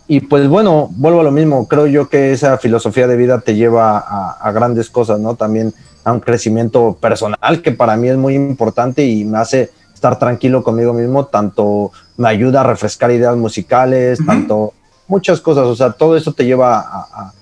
y 0.07 0.19
pues 0.19 0.47
bueno, 0.47 0.89
vuelvo 0.91 1.21
a 1.21 1.23
lo 1.23 1.31
mismo, 1.31 1.67
creo 1.67 1.87
yo 1.87 2.07
que 2.07 2.33
esa 2.33 2.59
filosofía 2.59 3.07
de 3.07 3.17
vida 3.17 3.41
te 3.41 3.55
lleva 3.55 3.97
a, 3.97 4.37
a 4.39 4.51
grandes 4.51 4.91
cosas, 4.91 5.19
¿no? 5.19 5.33
También 5.33 5.73
a 6.03 6.11
un 6.11 6.19
crecimiento 6.19 6.99
personal 7.01 7.63
que 7.63 7.71
para 7.71 7.97
mí 7.97 8.09
es 8.09 8.17
muy 8.17 8.35
importante 8.35 9.03
y 9.03 9.25
me 9.25 9.39
hace 9.39 9.71
estar 9.91 10.19
tranquilo 10.19 10.61
conmigo 10.63 10.93
mismo, 10.93 11.25
tanto 11.25 11.91
me 12.15 12.29
ayuda 12.29 12.61
a 12.61 12.63
refrescar 12.65 13.09
ideas 13.09 13.35
musicales, 13.35 14.19
tanto 14.23 14.73
muchas 15.09 15.41
cosas, 15.41 15.65
o 15.65 15.75
sea, 15.75 15.91
todo 15.91 16.15
eso 16.15 16.31
te 16.31 16.45
lleva 16.45 16.79
a, 16.79 17.07
a, 17.11 17.33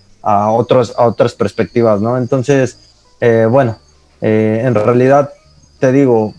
otros, 0.52 0.94
a 0.98 1.06
otras 1.06 1.34
perspectivas, 1.34 2.02
¿no? 2.02 2.18
Entonces, 2.18 2.78
eh, 3.22 3.48
bueno, 3.50 3.78
eh, 4.22 4.62
en 4.64 4.76
realidad 4.76 5.32
te 5.80 5.92
digo, 5.92 6.34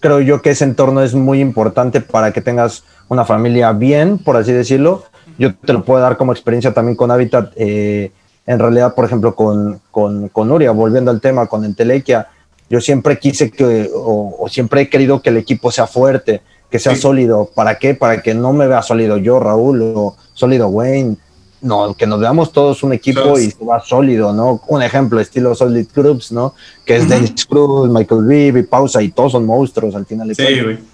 creo 0.00 0.20
yo 0.20 0.42
que 0.42 0.50
ese 0.50 0.64
entorno 0.64 1.02
es 1.02 1.14
muy 1.14 1.40
importante 1.40 2.00
para 2.00 2.32
que 2.32 2.40
tengas 2.40 2.84
una 3.08 3.24
familia 3.24 3.72
bien, 3.72 4.18
por 4.18 4.36
así 4.36 4.52
decirlo. 4.52 5.04
Yo 5.38 5.54
te 5.54 5.72
lo 5.72 5.84
puedo 5.84 6.00
dar 6.00 6.16
como 6.16 6.32
experiencia 6.32 6.74
también 6.74 6.96
con 6.96 7.10
Habitat. 7.10 7.52
Eh, 7.56 8.10
en 8.46 8.58
realidad, 8.58 8.94
por 8.94 9.04
ejemplo, 9.04 9.34
con, 9.34 9.80
con, 9.90 10.28
con 10.28 10.48
Nuria, 10.48 10.72
volviendo 10.72 11.10
al 11.10 11.20
tema, 11.20 11.46
con 11.46 11.64
Entelequia, 11.64 12.28
yo 12.68 12.80
siempre 12.80 13.18
quise 13.18 13.50
que, 13.50 13.90
o, 13.94 14.46
siempre 14.48 14.82
he 14.82 14.88
querido 14.88 15.20
que 15.20 15.30
el 15.30 15.36
equipo 15.36 15.70
sea 15.70 15.86
fuerte, 15.86 16.40
que 16.70 16.78
sea 16.78 16.96
sólido. 16.96 17.50
¿Para 17.54 17.76
qué? 17.76 17.94
Para 17.94 18.22
que 18.22 18.34
no 18.34 18.52
me 18.52 18.66
vea 18.66 18.82
sólido 18.82 19.18
yo, 19.18 19.38
Raúl, 19.38 19.92
o 19.94 20.16
sólido 20.32 20.68
Wayne. 20.68 21.16
No, 21.62 21.94
que 21.94 22.08
nos 22.08 22.18
veamos 22.18 22.52
todos 22.52 22.82
un 22.82 22.92
equipo 22.92 23.38
y 23.38 23.52
sea 23.52 23.80
sólido, 23.84 24.32
¿no? 24.32 24.60
Un 24.66 24.82
ejemplo, 24.82 25.20
estilo 25.20 25.54
Solid 25.54 25.86
Groups, 25.94 26.32
¿no? 26.32 26.54
Que 26.84 26.96
es 26.96 27.08
Dennis 27.08 27.46
Cruz, 27.46 27.88
Michael 27.88 28.24
Vive, 28.24 28.64
Pausa, 28.64 29.00
y 29.00 29.12
todos 29.12 29.32
son 29.32 29.46
monstruos 29.46 29.94
al 29.94 30.04
final. 30.04 30.34
Sí, 30.34 30.44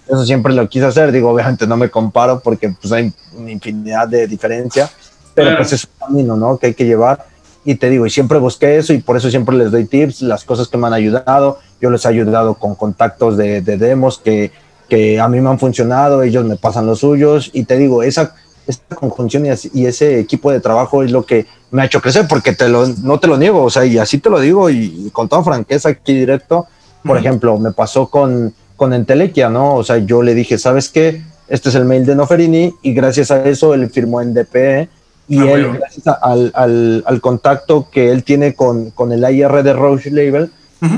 Eso 0.07 0.27
siempre 0.27 0.53
lo 0.53 0.69
quise 0.69 0.85
hacer. 0.85 1.11
Digo, 1.11 1.31
obviamente 1.31 1.67
no 1.67 1.79
me 1.79 1.89
comparo 1.89 2.41
porque 2.41 2.69
pues 2.69 2.93
hay 2.93 3.11
una 3.35 3.51
infinidad 3.51 4.09
de 4.09 4.27
diferencia, 4.27 4.91
pero 5.35 5.57
pues 5.57 5.73
es 5.73 5.85
un 5.85 6.07
camino, 6.07 6.37
¿no? 6.37 6.59
Que 6.59 6.67
hay 6.67 6.75
que 6.75 6.85
llevar 6.85 7.25
y 7.65 7.75
te 7.75 7.91
digo, 7.91 8.07
y 8.07 8.11
siempre 8.11 8.39
busqué 8.39 8.79
eso 8.79 8.93
y 8.93 8.99
por 8.99 9.17
eso 9.17 9.31
siempre 9.31 9.57
les 9.57 9.71
doy 9.71 9.85
tips, 9.85 10.23
las 10.23 10.43
cosas 10.45 10.69
que 10.69 10.79
me 10.79 10.87
han 10.87 10.95
ayudado. 10.95 11.59
Yo 11.81 11.91
les 11.91 12.05
he 12.05 12.09
ayudado 12.09 12.55
con 12.55 12.75
contactos 12.75 13.37
de, 13.37 13.61
demos 13.61 14.19
que, 14.19 14.53
que, 14.89 15.21
a 15.21 15.29
mí 15.29 15.41
me 15.41 15.51
han 15.51 15.59
funcionado, 15.59 16.23
ellos 16.23 16.45
me 16.47 16.57
pasan 16.57 16.87
los 16.87 17.01
suyos 17.01 17.51
y 17.53 17.65
te 17.65 17.77
digo, 17.77 18.03
esa, 18.03 18.35
esa 18.69 18.95
conjunción 18.95 19.47
y, 19.47 19.87
ese 19.87 20.21
equipo 20.21 20.53
de 20.53 20.61
trabajo 20.61 21.03
es 21.03 21.11
lo 21.11 21.25
que 21.25 21.47
me 21.71 21.83
ha 21.83 21.87
hecho 21.87 22.03
crecer 22.03 22.27
porque 22.29 22.53
te 22.53 22.69
lo, 22.69 22.87
no 22.87 23.19
te 23.19 23.27
lo 23.27 23.39
niego, 23.39 23.65
o 23.65 23.71
sea, 23.71 23.85
y 23.87 23.99
así 23.99 24.19
te 24.19 24.29
lo 24.29 24.39
digo 24.39 24.69
y, 24.69 25.11
con 25.13 25.29
toda 25.29 25.43
franqueza 25.43 25.89
aquí 25.89 26.15
directo. 26.15 26.67
Por 27.03 27.17
ejemplo, 27.17 27.59
me 27.59 27.73
pasó 27.73 28.09
con, 28.09 28.53
con 28.77 28.93
Entelequia, 28.93 29.49
¿no? 29.49 29.77
O 29.77 29.85
sea, 29.85 29.99
yo 29.99 30.23
le 30.23 30.35
dije, 30.35 30.59
¿sabes 30.59 30.91
qué? 30.91 31.23
Este 31.49 31.71
es 31.71 31.75
el 31.75 31.87
mail 31.87 32.05
de 32.05 32.15
Noferini 32.15 32.75
y 32.83 32.93
gracias 32.93 33.31
a 33.31 33.43
eso 33.49 33.73
él 33.73 33.89
firmó 33.89 34.21
en 34.21 34.35
DPE 34.35 34.89
y 35.29 35.41
ah, 35.41 35.53
él, 35.53 35.73
gracias 35.79 36.07
al, 36.23 36.53
al, 36.55 37.05
al, 37.07 37.21
contacto 37.21 37.89
que 37.91 38.11
él 38.11 38.25
tiene 38.25 38.55
con, 38.55 38.91
con 38.91 39.13
el 39.13 39.25
IR 39.31 39.63
de 39.63 39.73
Roche 39.73 40.11
Label, 40.11 40.51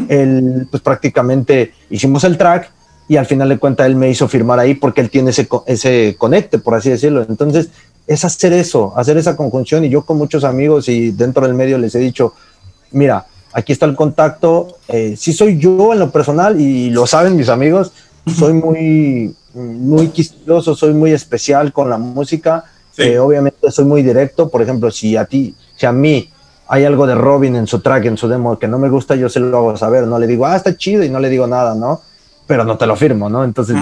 él, 0.09 0.67
pues 0.71 0.83
prácticamente 0.83 1.73
hicimos 1.89 2.25
el 2.25 2.37
track 2.37 2.71
y 3.11 3.17
al 3.17 3.27
final 3.27 3.49
de 3.49 3.59
cuentas 3.59 3.87
él 3.87 3.97
me 3.97 4.09
hizo 4.09 4.29
firmar 4.29 4.61
ahí 4.61 4.75
porque 4.75 5.01
él 5.01 5.11
tiene 5.11 5.31
ese, 5.31 5.49
ese 5.67 6.15
conecte, 6.17 6.59
por 6.59 6.75
así 6.75 6.91
decirlo. 6.91 7.27
Entonces, 7.29 7.69
es 8.07 8.25
hacer 8.25 8.53
eso, 8.53 8.93
hacer 8.97 9.19
esa 9.19 9.37
conjunción. 9.37 9.85
Y 9.85 9.89
yo 9.89 10.03
con 10.03 10.17
muchos 10.17 10.45
amigos 10.45 10.89
y 10.89 11.11
dentro 11.11 11.45
del 11.45 11.55
medio 11.55 11.77
les 11.77 11.95
he 11.97 11.99
dicho, 11.99 12.35
mira, 12.93 13.27
aquí 13.53 13.73
está 13.73 13.87
el 13.87 13.97
contacto. 13.97 14.77
Eh, 14.87 15.17
si 15.19 15.33
soy 15.33 15.59
yo 15.59 15.93
en 15.93 15.99
lo 15.99 16.13
personal 16.13 16.61
y 16.61 16.91
lo 16.91 17.05
saben 17.07 17.37
mis 17.37 17.49
amigos, 17.49 17.91
soy 18.39 18.53
muy, 18.53 19.35
muy 19.55 20.09
quisquilloso, 20.11 20.77
soy 20.77 20.95
muy 20.95 21.11
especial 21.11 21.73
con 21.73 21.91
la 21.91 21.99
música 21.99 22.65
eh, 22.97 23.19
obviamente 23.19 23.71
soy 23.71 23.85
muy 23.85 24.03
directo, 24.03 24.49
por 24.49 24.63
ejemplo, 24.63 24.91
si 24.91 25.17
a 25.17 25.25
ti, 25.25 25.55
si 25.77 25.87
a 25.87 25.93
mí 25.93 26.29
hay 26.69 26.85
algo 26.85 27.07
de 27.07 27.15
Robin 27.15 27.57
en 27.57 27.67
su 27.67 27.81
track, 27.81 28.05
en 28.05 28.17
su 28.17 28.29
demo 28.29 28.59
que 28.59 28.69
no 28.69 28.79
me 28.79 28.89
gusta, 28.89 29.17
yo 29.17 29.29
se 29.29 29.41
lo 29.41 29.57
hago 29.57 29.77
saber, 29.77 30.07
no 30.07 30.19
le 30.19 30.27
digo, 30.27 30.47
ah, 30.47 30.57
está 30.57 30.77
chido 30.77 31.03
y 31.03 31.09
no 31.09 31.19
le 31.19 31.29
digo 31.31 31.47
nada, 31.47 31.75
¿no? 31.75 32.03
Pero 32.51 32.65
no 32.65 32.77
te 32.77 32.85
lo 32.85 32.97
firmo, 32.97 33.31
¿no? 33.31 33.45
Entonces 33.45 33.77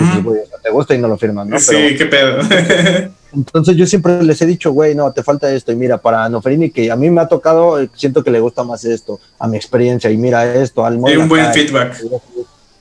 te 0.62 0.70
gusta 0.70 0.94
y 0.94 0.98
no 0.98 1.08
lo 1.08 1.16
firman, 1.16 1.48
¿no? 1.48 1.58
Sí, 1.58 1.96
qué 1.96 2.04
pedo. 2.04 2.36
entonces 3.34 3.74
yo 3.76 3.86
siempre 3.86 4.22
les 4.22 4.42
he 4.42 4.44
dicho, 4.44 4.72
güey, 4.72 4.94
no, 4.94 5.10
te 5.10 5.22
falta 5.22 5.50
esto. 5.50 5.72
Y 5.72 5.76
mira, 5.76 5.96
para 5.96 6.28
Noferini, 6.28 6.68
que 6.68 6.90
a 6.90 6.94
mí 6.94 7.08
me 7.08 7.22
ha 7.22 7.28
tocado, 7.28 7.80
eh, 7.80 7.88
siento 7.94 8.22
que 8.22 8.30
le 8.30 8.40
gusta 8.40 8.64
más 8.64 8.84
esto, 8.84 9.20
a 9.38 9.48
mi 9.48 9.56
experiencia, 9.56 10.10
y 10.10 10.18
mira 10.18 10.54
esto, 10.54 10.84
al 10.84 10.98
modo. 10.98 11.18
un 11.18 11.30
buen 11.30 11.50
feedback. 11.50 11.96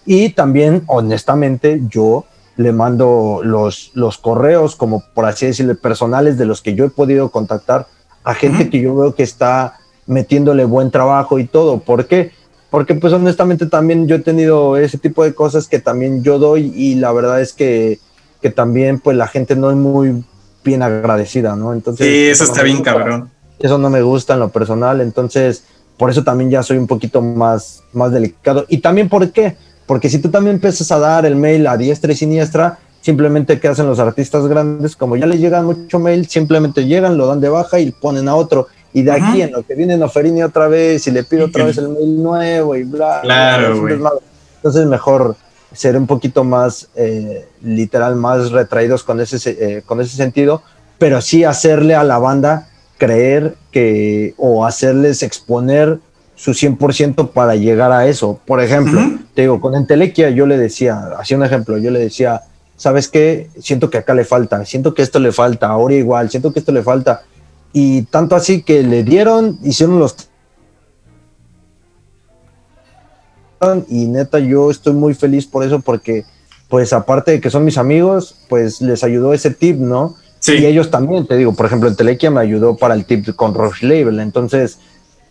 Y 0.05 0.31
también, 0.31 0.83
honestamente, 0.87 1.81
yo 1.87 2.25
le 2.57 2.73
mando 2.73 3.39
los, 3.41 3.91
los 3.93 4.17
correos, 4.17 4.75
como 4.75 5.05
por 5.13 5.23
así 5.23 5.45
decirlo, 5.45 5.73
personales 5.77 6.37
de 6.37 6.47
los 6.47 6.61
que 6.61 6.75
yo 6.75 6.83
he 6.83 6.89
podido 6.89 7.29
contactar 7.29 7.87
a 8.25 8.33
gente 8.33 8.69
que 8.69 8.81
yo 8.81 8.93
veo 8.93 9.15
que 9.15 9.23
está 9.23 9.79
metiéndole 10.05 10.65
buen 10.65 10.91
trabajo 10.91 11.39
y 11.39 11.45
todo. 11.45 11.79
¿Por 11.79 12.07
qué? 12.07 12.33
Porque 12.69 12.95
pues 12.95 13.13
honestamente 13.13 13.65
también 13.67 14.07
yo 14.07 14.17
he 14.17 14.19
tenido 14.19 14.77
ese 14.77 14.97
tipo 14.97 15.23
de 15.23 15.33
cosas 15.33 15.67
que 15.67 15.79
también 15.79 16.23
yo 16.23 16.37
doy 16.37 16.73
y 16.75 16.95
la 16.95 17.11
verdad 17.13 17.41
es 17.41 17.53
que, 17.53 17.99
que 18.41 18.49
también 18.49 18.99
pues 18.99 19.15
la 19.15 19.27
gente 19.27 19.55
no 19.55 19.71
es 19.71 19.77
muy 19.77 20.23
bien 20.63 20.83
agradecida, 20.83 21.55
¿no? 21.55 21.73
Entonces... 21.73 22.05
Sí, 22.05 22.25
eso, 22.25 22.43
está 22.43 22.63
bien 22.63 22.83
cabrón. 22.83 23.29
Eso 23.59 23.77
no 23.77 23.89
me 23.89 24.01
gusta 24.01 24.33
en 24.33 24.41
lo 24.41 24.49
personal, 24.49 25.01
entonces 25.01 25.63
por 25.97 26.11
eso 26.11 26.23
también 26.23 26.51
ya 26.51 26.61
soy 26.61 26.77
un 26.77 26.87
poquito 26.87 27.21
más, 27.21 27.83
más 27.93 28.11
delicado. 28.11 28.65
Y 28.69 28.79
también 28.79 29.09
por 29.09 29.31
qué? 29.31 29.55
Porque 29.85 30.09
si 30.09 30.19
tú 30.19 30.29
también 30.29 30.57
empiezas 30.57 30.91
a 30.91 30.99
dar 30.99 31.25
el 31.25 31.35
mail 31.35 31.65
a 31.65 31.77
diestra 31.77 32.11
y 32.11 32.15
siniestra, 32.15 32.77
simplemente 33.01 33.59
¿qué 33.59 33.69
hacen 33.69 33.87
los 33.87 33.99
artistas 33.99 34.45
grandes? 34.47 34.95
Como 34.95 35.15
ya 35.15 35.25
les 35.25 35.39
llegan 35.39 35.65
mucho 35.65 35.97
mail, 35.97 36.27
simplemente 36.27 36.85
llegan, 36.85 37.17
lo 37.17 37.25
dan 37.25 37.41
de 37.41 37.49
baja 37.49 37.79
y 37.79 37.91
ponen 37.91 38.27
a 38.27 38.35
otro. 38.35 38.67
Y 38.97 39.03
de 39.03 39.11
aquí 39.11 39.43
en 39.43 39.51
lo 39.51 39.61
que 39.61 39.75
viene 39.75 39.95
Noferini 39.95 40.41
otra 40.41 40.67
vez 40.67 41.05
y 41.05 41.11
le 41.11 41.23
pido 41.23 41.45
otra 41.45 41.65
vez 41.65 41.77
el 41.77 41.89
mail 41.89 42.23
nuevo 42.23 42.75
y 42.75 42.83
bla. 42.83 43.19
Claro, 43.21 43.87
Entonces 44.55 44.87
mejor 44.87 45.35
ser 45.71 45.95
un 45.95 46.07
poquito 46.07 46.43
más 46.43 46.89
eh, 46.95 47.47
literal, 47.61 48.15
más 48.15 48.49
retraídos 48.49 49.03
con 49.03 49.21
ese, 49.21 49.37
eh, 49.51 49.83
con 49.85 50.01
ese 50.01 50.17
sentido, 50.17 50.63
pero 50.97 51.21
sí 51.21 51.43
hacerle 51.43 51.93
a 51.93 52.03
la 52.03 52.17
banda 52.17 52.69
creer 52.97 53.53
que 53.71 54.33
o 54.37 54.65
hacerles 54.65 55.21
exponer 55.21 55.99
su 56.33 56.53
100% 56.53 57.29
para 57.29 57.55
llegar 57.55 57.91
a 57.91 58.07
eso. 58.07 58.39
Por 58.47 58.63
ejemplo, 58.63 58.99
te 59.35 59.43
digo, 59.43 59.61
con 59.61 59.75
Entelequia 59.75 60.31
yo 60.31 60.47
le 60.47 60.57
decía, 60.57 61.11
hacía 61.19 61.37
un 61.37 61.43
ejemplo, 61.43 61.77
yo 61.77 61.91
le 61.91 61.99
decía, 61.99 62.41
¿sabes 62.75 63.09
qué? 63.09 63.51
Siento 63.59 63.91
que 63.91 63.99
acá 63.99 64.15
le 64.15 64.25
falta, 64.25 64.65
siento 64.65 64.95
que 64.95 65.03
esto 65.03 65.19
le 65.19 65.31
falta, 65.31 65.67
ahora 65.67 65.93
igual, 65.93 66.31
siento 66.31 66.51
que 66.51 66.57
esto 66.57 66.71
le 66.71 66.81
falta. 66.81 67.21
Y 67.79 68.01
tanto 68.05 68.35
así 68.35 68.63
que 68.63 68.81
le 68.81 69.03
dieron, 69.03 69.59
hicieron 69.61 69.99
los... 69.99 70.15
Y 73.87 74.07
neta, 74.07 74.39
yo 74.39 74.71
estoy 74.71 74.93
muy 74.93 75.13
feliz 75.13 75.45
por 75.45 75.63
eso 75.63 75.79
porque, 75.79 76.25
pues 76.69 76.91
aparte 76.91 77.33
de 77.33 77.39
que 77.39 77.51
son 77.51 77.63
mis 77.63 77.77
amigos, 77.77 78.35
pues 78.49 78.81
les 78.81 79.03
ayudó 79.03 79.31
ese 79.31 79.51
tip, 79.51 79.77
¿no? 79.77 80.15
Sí. 80.39 80.53
Y 80.53 80.65
ellos 80.65 80.89
también, 80.89 81.27
te 81.27 81.37
digo, 81.37 81.53
por 81.53 81.67
ejemplo, 81.67 81.87
Entelequia 81.87 82.31
me 82.31 82.41
ayudó 82.41 82.77
para 82.77 82.95
el 82.95 83.05
tip 83.05 83.35
con 83.35 83.53
Rush 83.53 83.83
Label. 83.83 84.21
Entonces, 84.21 84.79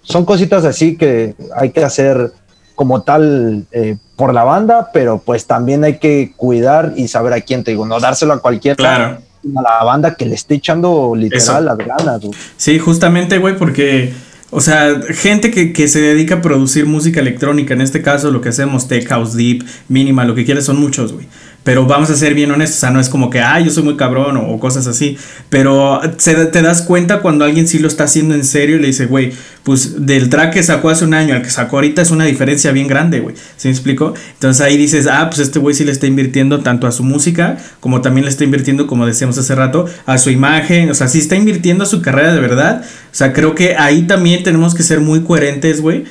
son 0.03 0.25
cositas 0.25 0.65
así 0.65 0.97
que 0.97 1.35
hay 1.57 1.71
que 1.71 1.83
hacer 1.83 2.31
como 2.77 3.03
tal 3.03 3.67
eh, 3.73 3.97
por 4.15 4.33
la 4.33 4.45
banda, 4.45 4.91
pero 4.93 5.19
pues 5.19 5.47
también 5.47 5.83
hay 5.83 5.99
que 5.99 6.33
cuidar 6.37 6.93
y 6.95 7.09
saber 7.09 7.33
a 7.33 7.41
quién 7.41 7.65
te 7.65 7.73
digo, 7.73 7.87
no 7.87 7.99
dárselo 7.99 8.35
a 8.35 8.39
cualquier 8.39 8.77
claro. 8.77 9.19
A 9.55 9.63
la 9.63 9.85
banda 9.85 10.15
que 10.15 10.27
le 10.27 10.35
esté 10.35 10.55
echando 10.55 11.15
literal 11.15 11.65
las 11.65 11.79
ganas. 11.79 12.21
Sí, 12.57 12.79
justamente, 12.79 13.39
güey, 13.39 13.57
porque 13.57 14.13
o 14.51 14.61
sea, 14.61 15.01
gente 15.11 15.51
que, 15.51 15.73
que, 15.73 15.89
se 15.89 16.01
dedica 16.01 16.37
a 16.37 16.43
producir 16.43 16.87
música 16.87 17.21
electrónica, 17.21 17.75
en 17.75 17.81
este 17.81 18.01
caso 18.01 18.31
lo 18.31 18.41
que 18.41 18.51
hacemos, 18.51 18.87
Tech 18.87 19.07
House, 19.09 19.35
Deep, 19.35 19.65
Minimal, 19.89 20.29
lo 20.29 20.35
que 20.35 20.45
quieras, 20.45 20.65
son 20.65 20.79
muchos, 20.79 21.13
güey. 21.13 21.27
Pero 21.67 21.85
vamos 21.85 22.11
a 22.11 22.15
ser 22.15 22.33
bien 22.35 22.53
honestos, 22.53 22.77
o 22.77 22.81
sea, 22.83 22.91
no 22.93 23.01
es 23.01 23.09
como 23.09 23.29
que, 23.29 23.41
ah, 23.41 23.59
yo 23.59 23.73
soy 23.73 23.83
muy 23.83 23.97
cabrón 23.97 24.37
o, 24.37 24.57
cosas 24.61 24.87
así. 24.87 25.19
Pero 25.51 26.01
te 26.23 26.63
das 26.63 26.83
cuenta 26.83 27.19
cuando 27.19 27.45
alguien 27.45 27.67
sí 27.67 27.81
lo 27.81 27.89
está 27.89 28.05
haciendo 28.05 28.37
en 28.37 28.45
serio 28.45 28.77
y 28.77 28.79
le 28.79 28.87
dice, 28.87 29.07
güey, 29.07 29.33
pues 29.65 30.07
del 30.07 30.29
track 30.29 30.53
que 30.53 30.63
sacó 30.63 30.91
hace 30.91 31.05
un 31.05 31.13
año 31.13 31.35
al 31.35 31.43
que 31.43 31.51
sacó 31.51 31.79
ahorita 31.79 32.03
es 32.03 32.13
una 32.13 32.25
diferencia 32.25 32.71
bien 32.71 32.87
grande, 32.87 33.19
güey. 33.19 33.35
¿Sí 33.57 33.67
me 33.67 33.73
explico? 33.73 34.15
Entonces 34.35 34.65
ahí 34.65 34.77
dices, 34.77 35.09
ah, 35.11 35.29
pues 35.29 35.41
este 35.41 35.59
güey 35.59 35.75
sí 35.75 35.85
le 35.85 35.91
está 35.91 36.07
invirtiendo 36.07 36.61
tanto 36.61 36.87
a 36.87 36.93
su 36.93 37.03
música 37.03 37.57
como 37.81 38.01
también 38.01 38.27
le 38.27 38.31
está 38.31 38.45
invirtiendo, 38.45 38.87
como 38.87 39.05
decíamos 39.05 39.37
hace 39.37 39.57
rato, 39.57 39.87
a 40.07 40.19
su 40.19 40.31
imagen. 40.31 40.89
O 40.89 40.95
sea, 40.95 41.09
sí 41.09 41.19
está 41.19 41.35
invirtiendo 41.35 41.83
a 41.83 41.89
su 41.89 42.01
carrera 42.01 42.33
de 42.33 42.41
verdad. 42.41 42.85
O 42.85 43.15
sea, 43.15 43.33
creo 43.33 43.57
que 43.57 43.75
ahí 43.75 44.03
también 44.03 44.45
tenemos 44.45 44.73
que 44.73 44.85
ser 44.85 45.01
muy 45.01 45.25
coherentes, 45.25 45.81
güey 45.81 46.05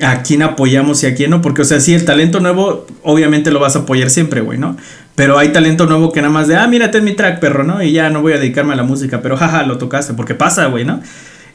a 0.00 0.22
quién 0.22 0.42
apoyamos 0.42 1.02
y 1.02 1.06
a 1.06 1.14
quién 1.14 1.30
no, 1.30 1.42
porque 1.42 1.62
o 1.62 1.64
sea, 1.64 1.80
sí, 1.80 1.94
el 1.94 2.04
talento 2.04 2.40
nuevo 2.40 2.86
obviamente 3.02 3.50
lo 3.50 3.60
vas 3.60 3.76
a 3.76 3.80
apoyar 3.80 4.10
siempre, 4.10 4.40
güey, 4.40 4.58
¿no? 4.58 4.76
Pero 5.14 5.38
hay 5.38 5.50
talento 5.50 5.86
nuevo 5.86 6.12
que 6.12 6.22
nada 6.22 6.32
más 6.32 6.48
de, 6.48 6.56
ah, 6.56 6.66
mírate 6.66 6.98
en 6.98 7.04
mi 7.04 7.12
track, 7.12 7.40
perro, 7.40 7.64
¿no? 7.64 7.82
Y 7.82 7.92
ya 7.92 8.08
no 8.08 8.22
voy 8.22 8.32
a 8.32 8.38
dedicarme 8.38 8.72
a 8.72 8.76
la 8.76 8.82
música, 8.82 9.20
pero 9.20 9.36
jaja, 9.36 9.64
lo 9.64 9.76
tocaste, 9.78 10.14
porque 10.14 10.34
pasa, 10.34 10.66
güey, 10.66 10.84
¿no? 10.84 11.00